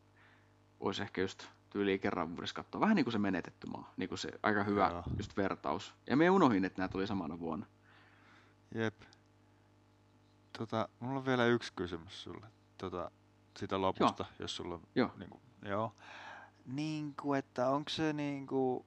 voisi 0.80 1.02
ehkä 1.02 1.20
just 1.20 1.46
tyyliin 1.74 2.00
kerran 2.00 2.30
vuodessa 2.30 2.54
katsoa. 2.54 2.80
Vähän 2.80 2.96
niin 2.96 3.04
kuin 3.04 3.12
se 3.12 3.18
menetetty 3.18 3.66
maa. 3.66 3.92
Niin 3.96 4.08
kuin 4.08 4.18
se 4.18 4.28
aika 4.42 4.64
hyvä 4.64 4.88
Joo. 4.90 5.02
just 5.16 5.36
vertaus. 5.36 5.94
Ja 6.06 6.16
me 6.16 6.30
unohin, 6.30 6.64
että 6.64 6.80
nämä 6.80 6.88
tuli 6.88 7.06
samana 7.06 7.38
vuonna. 7.38 7.66
Jep. 8.74 8.94
Tota, 10.58 10.88
mulla 11.00 11.18
on 11.18 11.26
vielä 11.26 11.46
yksi 11.46 11.72
kysymys 11.76 12.22
sulle. 12.22 12.46
Tota, 12.78 13.10
sitä 13.56 13.80
lopusta, 13.80 14.24
jos 14.38 14.56
sulla 14.56 14.74
on... 14.74 14.82
Joo. 14.94 15.10
Niinku, 15.16 15.40
joo. 15.62 15.94
Niinku, 16.66 17.34
että 17.34 17.68
onko 17.68 17.90
se 17.90 18.12
niinku 18.12 18.86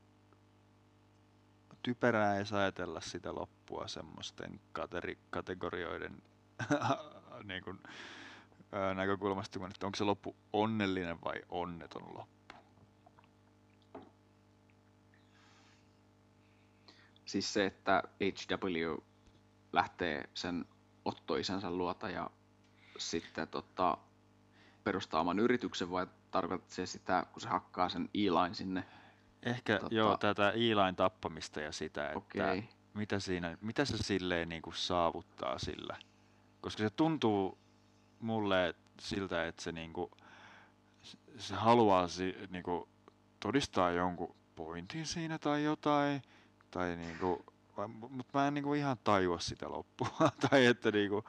typerää 1.83 2.38
edes 2.38 2.53
ajatella 2.53 3.01
sitä 3.01 3.35
loppua 3.35 3.88
semmoisten 3.88 4.59
kateri- 4.73 5.17
kategorioiden 5.29 6.21
niinku, 7.43 7.75
ää, 8.71 8.93
näkökulmasta, 8.93 9.59
kun, 9.59 9.71
että 9.71 9.85
onko 9.85 9.95
se 9.95 10.03
loppu 10.03 10.35
onnellinen 10.53 11.21
vai 11.21 11.41
onneton 11.49 12.03
loppu? 12.17 12.36
Siis 17.28 17.53
se, 17.53 17.65
että 17.65 18.03
HW 18.19 18.97
lähtee 19.73 20.30
sen 20.34 20.65
Otto-isänsä 21.05 21.71
luota 21.71 22.09
ja 22.09 22.30
sitten 22.97 23.47
tota, 23.47 23.97
perustaa 24.84 25.21
oman 25.21 25.39
yrityksen 25.39 25.91
vai 25.91 26.07
tarkoitat 26.32 26.69
se 26.69 26.86
sitä, 26.86 27.25
kun 27.34 27.41
se 27.41 27.47
hakkaa 27.47 27.89
sen 27.89 28.09
e 28.13 28.53
sinne? 28.53 28.86
Ehkä 29.43 29.78
Tota- 29.78 29.88
joo, 29.95 30.17
tätä 30.17 30.53
Iilain 30.55 30.95
tappamista 30.95 31.61
ja 31.61 31.71
sitä, 31.71 32.05
että 32.05 32.17
Okei. 32.17 32.69
mitä, 32.93 33.19
siinä, 33.19 33.57
mitä 33.61 33.86
se 33.86 33.97
silleen 33.97 34.49
niin 34.49 34.61
kuin 34.61 34.75
saavuttaa 34.75 35.59
sillä. 35.59 35.97
Koska 36.61 36.84
se 36.84 36.89
tuntuu 36.89 37.57
mulle 38.19 38.75
siltä, 38.99 39.47
että 39.47 39.63
se, 39.63 39.71
niin 39.71 39.93
kuin, 39.93 40.11
se 41.38 41.55
haluaa 41.55 42.07
si, 42.07 42.36
niin 42.49 42.63
kuin, 42.63 42.89
todistaa 43.39 43.91
jonkun 43.91 44.36
pointin 44.55 45.05
siinä 45.05 45.39
tai 45.39 45.63
jotain. 45.63 46.21
Tai 46.72 46.95
niin 46.95 47.18
kuin, 47.20 47.43
mutta 48.09 48.39
mä 48.39 48.47
en 48.47 48.53
niin 48.53 48.63
kuin 48.63 48.80
ihan 48.80 48.97
tajua 49.03 49.39
sitä 49.39 49.70
loppua. 49.70 50.09
tai 50.49 50.65
että 50.65 50.91
niin 50.91 51.09
kuin, 51.09 51.26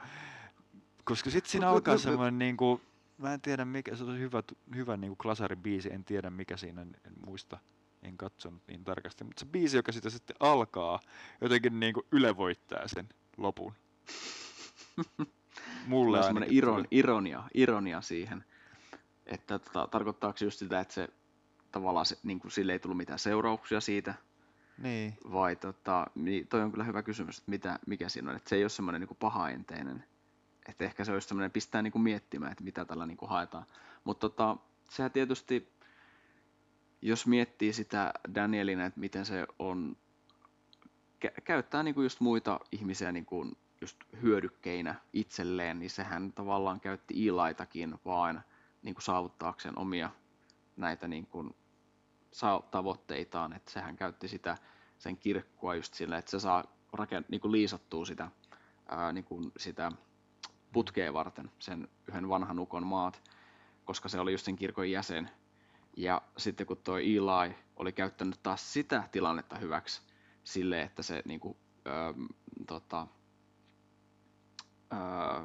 koska 1.03 1.29
sitten 1.29 1.51
siinä 1.51 1.69
alkaa 1.69 1.97
semmoinen 1.97 2.39
niin 2.39 2.57
kuin, 2.57 2.81
mä 3.17 3.33
en 3.33 3.41
tiedä 3.41 3.65
mikä, 3.65 3.95
se 3.95 4.03
on 4.03 4.19
hyvä, 4.19 4.43
hyvä 4.75 4.97
niin 4.97 5.09
kuin 5.09 5.17
klasaribiisi, 5.17 5.93
en 5.93 6.03
tiedä 6.03 6.29
mikä 6.29 6.57
siinä, 6.57 6.81
en, 6.81 6.97
en 7.05 7.13
muista, 7.25 7.57
en 8.03 8.17
katsonut 8.17 8.63
niin 8.67 8.83
tarkasti, 8.83 9.23
mutta 9.23 9.39
se 9.39 9.45
biisi, 9.45 9.77
joka 9.77 9.91
sitä 9.91 10.09
sitten 10.09 10.35
alkaa, 10.39 10.99
jotenkin 11.41 11.79
niin 11.79 11.93
kuin 11.93 12.05
ylevoittaa 12.11 12.87
sen 12.87 13.09
lopun. 13.37 13.73
Mulle 15.17 15.27
Mulla 15.87 16.17
on 16.17 16.23
semmoinen 16.23 16.53
iron, 16.53 16.85
ironia, 16.91 17.43
ironia 17.53 18.01
siihen, 18.01 18.45
että 19.25 19.59
tota, 19.59 19.87
tarkoittaako 19.91 20.37
se 20.37 20.45
just 20.45 20.59
sitä, 20.59 20.79
että 20.79 20.93
se 20.93 21.09
tavallaan 21.71 22.05
se, 22.05 22.17
niin 22.23 22.39
kuin, 22.39 22.51
sille 22.51 22.71
ei 22.71 22.79
tullut 22.79 22.97
mitään 22.97 23.19
seurauksia 23.19 23.81
siitä, 23.81 24.13
Niin, 24.81 25.17
vai 25.31 25.55
tota, 25.55 26.07
niin 26.15 26.47
toi 26.47 26.61
on 26.61 26.71
kyllä 26.71 26.83
hyvä 26.83 27.03
kysymys, 27.03 27.37
että 27.37 27.51
mitä, 27.51 27.79
mikä 27.87 28.09
siinä 28.09 28.29
on, 28.29 28.35
että 28.35 28.49
se 28.49 28.55
ei 28.55 28.63
ole 28.63 28.69
semmoinen 28.69 29.01
niin 29.01 29.17
pahaenteinen, 29.19 30.03
että 30.69 30.83
ehkä 30.85 31.05
se 31.05 31.11
olisi 31.11 31.27
semmoinen 31.27 31.51
pistää 31.51 31.81
niin 31.81 31.91
kuin 31.91 32.01
miettimään, 32.01 32.51
että 32.51 32.63
mitä 32.63 32.85
tällä 32.85 33.05
niin 33.05 33.17
kuin 33.17 33.29
haetaan, 33.29 33.65
mutta 34.03 34.29
tota, 34.29 34.57
sehän 34.89 35.11
tietysti, 35.11 35.71
jos 37.01 37.27
miettii 37.27 37.73
sitä 37.73 38.13
Danielina, 38.35 38.85
että 38.85 38.99
miten 38.99 39.25
se 39.25 39.47
on, 39.59 39.97
kä- 41.25 41.41
käyttää 41.43 41.83
niin 41.83 41.95
kuin 41.95 42.05
just 42.05 42.19
muita 42.19 42.59
ihmisiä 42.71 43.11
niin 43.11 43.25
kuin 43.25 43.57
just 43.81 43.97
hyödykkeinä 44.21 44.95
itselleen, 45.13 45.79
niin 45.79 45.89
sehän 45.89 46.33
tavallaan 46.33 46.79
käytti 46.79 47.25
Ilaitakin 47.25 47.95
vaan 48.05 48.43
niin 48.81 48.95
kuin 48.95 49.03
saavuttaakseen 49.03 49.79
omia 49.79 50.09
näitä 50.77 51.07
niin 51.07 51.27
kuin 51.27 51.55
saa 52.31 52.61
tavoitteitaan, 52.71 53.53
että 53.53 53.71
sehän 53.71 53.95
käytti 53.95 54.27
sitä 54.27 54.57
sen 54.97 55.17
kirkkoa 55.17 55.75
just 55.75 55.93
sillä, 55.93 56.17
että 56.17 56.31
se 56.31 56.39
saa 56.39 56.63
rakent- 56.97 57.25
niin 57.29 57.41
kuin 57.41 57.51
liisattua 57.51 58.05
sitä, 58.05 58.31
ää, 58.89 59.13
niin 59.13 59.23
kuin 59.23 59.51
sitä 59.57 59.91
putkea 60.73 61.13
varten, 61.13 61.51
sen 61.59 61.87
yhden 62.07 62.29
vanhan 62.29 62.59
ukon 62.59 62.87
maat, 62.87 63.21
koska 63.85 64.09
se 64.09 64.19
oli 64.19 64.31
just 64.31 64.45
sen 64.45 64.55
kirkon 64.55 64.91
jäsen. 64.91 65.29
Ja 65.97 66.21
sitten 66.37 66.67
kun 66.67 66.77
toi 66.77 67.15
Eli 67.15 67.55
oli 67.75 67.91
käyttänyt 67.91 68.39
taas 68.43 68.73
sitä 68.73 69.03
tilannetta 69.11 69.57
hyväksi 69.57 70.01
sille, 70.43 70.81
että 70.81 71.03
se 71.03 71.21
niin 71.25 71.39
kuin, 71.39 71.57
ää, 71.85 72.13
tota, 72.67 73.07
ää, 74.91 75.41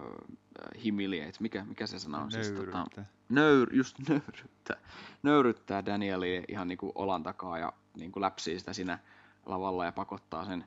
humiliate, 0.85 1.39
mikä, 1.41 1.65
mikä 1.65 1.87
se 1.87 1.99
sana 1.99 2.19
on? 2.19 2.33
Siis, 2.33 2.51
tota, 2.51 3.05
nöyr, 3.29 3.75
just 3.75 3.97
nöyryttää, 4.09 4.77
nöyryttää 5.23 5.87
Danielia 5.87 6.43
ihan 6.49 6.69
niin 6.69 6.79
kuin 6.79 6.93
olan 6.95 7.23
takaa 7.23 7.59
ja 7.59 7.73
niin 7.97 8.13
kuin 8.13 8.21
läpsii 8.21 8.59
sitä 8.59 8.73
siinä 8.73 8.99
lavalla 9.47 9.85
ja 9.85 9.93
pakottaa 9.93 10.45
sen 10.45 10.65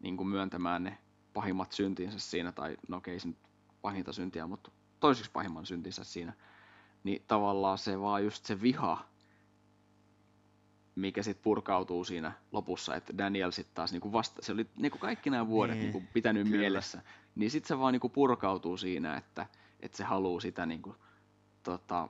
niin 0.00 0.16
kuin 0.16 0.28
myöntämään 0.28 0.84
ne 0.84 0.98
pahimmat 1.34 1.72
syntinsä 1.72 2.18
siinä, 2.18 2.52
tai 2.52 2.76
no 2.88 2.96
okei 2.96 3.20
se 3.20 3.28
nyt 3.28 3.38
pahinta 3.82 4.12
syntiä, 4.12 4.46
mutta 4.46 4.70
toiseksi 5.00 5.30
pahimman 5.30 5.66
syntinsä 5.66 6.04
siinä. 6.04 6.32
Niin 7.04 7.24
tavallaan 7.28 7.78
se 7.78 8.00
vaan 8.00 8.24
just 8.24 8.44
se 8.44 8.62
viha, 8.62 9.04
mikä 11.00 11.22
sitten 11.22 11.42
purkautuu 11.42 12.04
siinä 12.04 12.32
lopussa, 12.52 12.96
että 12.96 13.18
Daniel 13.18 13.50
sitten 13.50 13.74
taas 13.74 13.92
niinku 13.92 14.12
vasta, 14.12 14.42
se 14.42 14.52
oli 14.52 14.66
niinku 14.76 14.98
kaikki 14.98 15.30
nämä 15.30 15.46
vuodet 15.46 15.76
Niin, 15.78 15.82
niinku 15.92 16.08
pitänyt 16.12 16.46
kyllä. 16.46 16.58
mielessä, 16.58 17.02
niin 17.34 17.50
sitten 17.50 17.68
se 17.68 17.78
vaan 17.78 17.92
niinku 17.92 18.08
purkautuu 18.08 18.76
siinä, 18.76 19.16
että, 19.16 19.46
että 19.80 19.96
se 19.96 20.04
haluaa 20.04 20.40
sitä 20.40 20.66
niinku, 20.66 20.96
tota, 21.62 22.08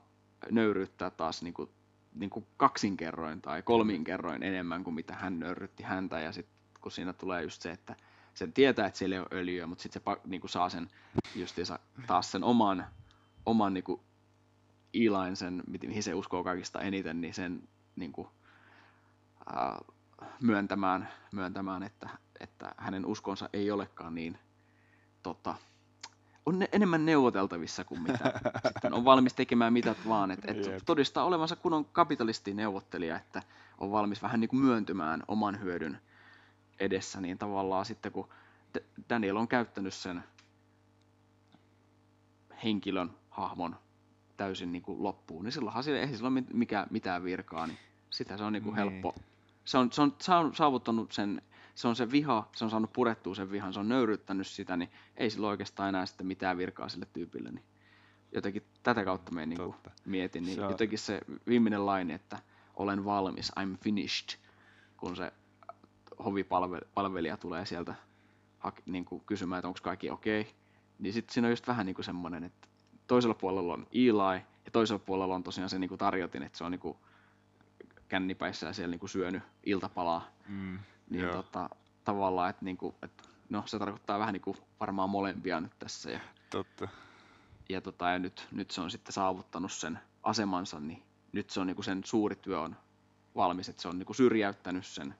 nöyryyttää 0.51 1.11
taas 1.11 1.43
niinku, 1.43 1.70
niinku 2.14 2.47
kaksinkerroin 2.57 3.43
tai 3.43 3.62
kolminkerroin 3.62 4.43
enemmän 4.43 4.84
kuin 4.84 4.95
mitä 4.95 5.14
hän 5.14 5.41
nöyrytti 5.41 5.82
häntä 5.82 6.20
ja 6.20 6.32
sitten 6.32 6.55
kun 6.80 6.93
siinä 6.93 7.12
tulee 7.12 7.43
just 7.43 7.62
se, 7.62 7.70
että 7.70 7.97
se 8.34 8.47
tietää, 8.47 8.86
että 8.86 8.99
siellä 8.99 9.16
ei 9.16 9.20
ole 9.20 9.28
öljyä, 9.32 9.66
mutta 9.66 9.82
sitten 9.82 10.03
se 10.07 10.12
pa- 10.12 10.20
niinku 10.26 10.49
saa 10.49 10.68
sen 10.68 10.88
justiinsa 11.34 11.78
taas 12.07 12.32
sen 12.32 12.45
oman, 12.45 12.86
oman 13.47 13.74
niinku 13.74 14.03
Ilain 14.93 15.36
sen, 15.36 15.62
mihin 15.86 16.03
se 16.03 16.14
uskoo 16.14 16.45
kaikista 16.45 16.80
eniten, 16.80 17.20
niin 17.20 17.34
sen 17.34 17.68
niinku, 17.97 18.30
myöntämään, 20.41 21.09
myöntämään 21.33 21.83
että, 21.83 22.09
että 22.41 22.75
hänen 22.79 23.07
uskonsa 23.07 23.49
ei 23.53 23.71
olekaan 23.71 24.15
niin 24.15 24.39
tota, 25.23 25.55
on 26.47 26.59
ne, 26.59 26.69
enemmän 26.73 27.07
neuvoteltavissa 27.07 27.85
kuin 27.85 28.03
mitä 28.03 28.33
sitten 28.73 28.95
on 28.95 29.05
valmis 29.05 29.35
tekemään 29.35 29.73
mitä 29.73 29.95
vaan, 30.09 30.31
että 30.31 30.51
et 30.53 30.67
Jep. 30.67 30.83
todistaa 30.87 31.25
olevansa 31.25 31.57
kunnon 31.57 31.85
kapitalistineuvottelija, 31.85 33.17
että 33.17 33.43
on 33.79 33.93
valmis 33.93 34.23
vähän 34.23 34.41
niin 34.41 34.49
kuin 34.49 34.61
myöntymään 34.61 35.23
oman 35.29 35.61
hyödyn 35.61 36.01
edessä, 36.81 37.21
niin 37.21 37.39
tavallaan 37.39 37.85
sitten 37.85 38.13
kun 38.13 38.29
Daniel 39.11 39.37
on 39.37 39.49
käyttänyt 39.49 39.95
sen 39.95 40.25
henkilön, 42.65 43.11
hahmon 43.31 43.77
täysin 44.37 44.73
niin 44.73 44.83
kuin 44.83 45.03
loppuun, 45.03 45.45
niin 45.45 45.53
silloinhan 45.53 45.85
sillä 45.85 46.01
ei 46.01 46.17
sillä 46.17 46.29
ole 46.29 46.43
mikä, 46.53 46.87
mitään 46.91 47.25
virkaa, 47.25 47.67
niin 47.67 47.79
sitä 48.11 48.37
se 48.37 48.45
on 48.45 48.53
niin 48.53 48.63
kuin 48.63 48.75
Niin. 48.75 48.91
helppo. 48.91 49.15
Se 49.65 49.79
on, 49.79 49.93
se, 49.93 50.33
on, 50.33 50.55
saavuttanut 50.55 51.13
sen, 51.13 51.43
se 51.75 51.89
on 51.89 51.97
se 51.97 52.11
viha, 52.11 52.49
se 52.57 52.65
on 52.65 52.71
saanut 52.71 52.93
purettua 52.93 53.35
sen 53.35 53.51
vihan, 53.51 53.73
se 53.73 53.81
on 53.81 53.89
nöyryttänyt 53.89 54.47
sitä, 54.47 54.77
niin 54.77 54.91
ei 55.17 55.31
sillä 55.31 55.49
oikeastaan 55.49 55.89
enää 55.89 56.07
sitten 56.07 56.27
mitään 56.27 56.59
virkaa 56.59 56.89
sille 56.89 57.07
tyypille. 57.13 57.51
Niin 57.51 57.65
jotenkin 58.33 58.63
tätä 58.83 59.05
kautta 59.05 59.33
me 59.33 59.47
niin 59.47 59.75
mietin, 60.05 60.45
niin 60.45 60.55
Se 60.55 60.65
on- 60.65 60.71
jotenkin 60.71 60.99
se 60.99 61.21
viimeinen 61.47 61.87
laini, 61.87 62.13
että 62.13 62.39
olen 62.77 63.05
valmis, 63.05 63.53
I'm 63.61 63.77
finished, 63.85 64.39
kun 64.97 65.17
se 65.17 65.33
hovipalvelija 66.25 67.37
tulee 67.37 67.67
sieltä 67.67 67.95
niin 68.87 69.05
kuin 69.05 69.23
kysymään, 69.27 69.59
että 69.59 69.69
onko 69.69 69.81
kaikki 69.83 70.11
okei, 70.11 70.41
okay. 70.41 70.53
niin 70.99 71.13
sitten 71.13 71.35
siinä 71.35 71.47
on 71.47 71.53
just 71.53 71.67
vähän 71.69 71.87
niin 71.87 71.95
kuin 71.95 72.05
semmoinen, 72.05 72.45
että 72.45 72.69
toisella 73.07 73.35
puolella 73.35 73.73
on 73.73 73.87
Eli 73.93 74.41
ja 74.65 74.71
toisella 74.73 74.99
puolella 74.99 75.35
on 75.35 75.43
tosiaan 75.43 75.71
se 75.71 75.79
niin 75.79 75.89
kuin 75.89 75.99
tarjotin, 75.99 76.43
että 76.43 76.59
se 76.59 76.65
on 76.65 76.71
niin 76.71 76.81
kuin 76.81 76.99
kännipäissä 78.11 78.67
ja 78.67 78.73
siellä 78.73 78.91
niin 78.91 79.01
kuin 79.01 79.11
syönyt 79.11 79.43
iltapalaa, 79.67 80.29
Mm, 80.49 80.79
niin 81.11 81.23
joo. 81.25 81.35
tota, 81.35 81.71
tavallaan, 82.05 82.51
että, 82.51 82.65
niin 82.65 82.77
kuin, 82.77 82.95
että 83.03 83.25
no 83.49 83.63
se 83.67 83.79
tarkoittaa 83.79 84.19
vähän 84.19 84.33
niin 84.33 84.43
kuin 84.43 84.57
varmaan 84.81 85.11
molempia 85.11 85.61
nyt 85.61 85.73
tässä 85.79 86.11
ja, 86.11 86.21
Totta. 86.51 86.89
ja, 87.69 87.81
tota, 87.81 88.09
ja 88.09 88.19
nyt, 88.19 88.49
nyt 88.53 88.71
se 88.71 88.81
on 88.81 88.91
sitten 88.91 89.13
saavuttanut 89.13 89.73
sen 89.73 89.99
asemansa, 90.23 90.81
niin 90.81 91.03
nyt 91.33 91.51
se 91.51 91.61
on 91.61 91.67
niin 91.67 91.75
kuin 91.75 91.85
sen 91.85 92.01
suuri 92.05 92.37
työ 92.37 92.61
on 92.61 92.77
valmis, 93.37 93.69
että 93.69 93.83
se 93.83 93.89
on 93.89 93.99
niin 93.99 94.07
kuin 94.07 94.17
syrjäyttänyt 94.17 94.87
sen 94.87 95.15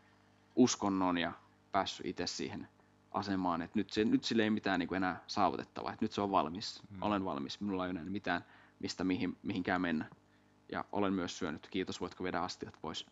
uskonnon 0.57 1.19
ja 1.19 1.33
päässyt 1.73 2.07
itse 2.07 2.27
siihen 2.27 2.69
asemaan, 3.13 3.63
että 3.63 3.79
nyt, 3.79 3.91
se, 3.91 4.05
nyt 4.05 4.25
sille 4.25 4.43
ei 4.43 4.51
mitään 4.51 4.79
niin 4.79 4.89
kuin 4.89 4.97
enää 4.97 5.21
saavutettavaa, 5.27 5.93
että 5.93 6.05
nyt 6.05 6.13
se 6.13 6.21
on 6.21 6.31
valmis, 6.31 6.83
Mm. 6.91 7.03
olen 7.03 7.25
valmis, 7.25 7.61
minulla 7.61 7.85
ei 7.87 7.91
ole 7.91 7.99
enää 8.01 8.11
mitään, 8.13 8.45
mistä 8.81 9.05
mihin, 9.05 9.37
mihinkään 9.43 9.81
mennä. 9.81 10.05
Ja 10.73 10.85
olen 10.93 11.13
myös 11.13 11.39
syönyt, 11.39 11.69
kiitos, 11.71 12.01
voitko 12.01 12.25
viedä 12.25 12.41
astiat 12.41 12.75
pois. 12.83 13.07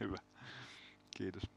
Hyvä. 0.00 0.16
Kiitos. 1.16 1.53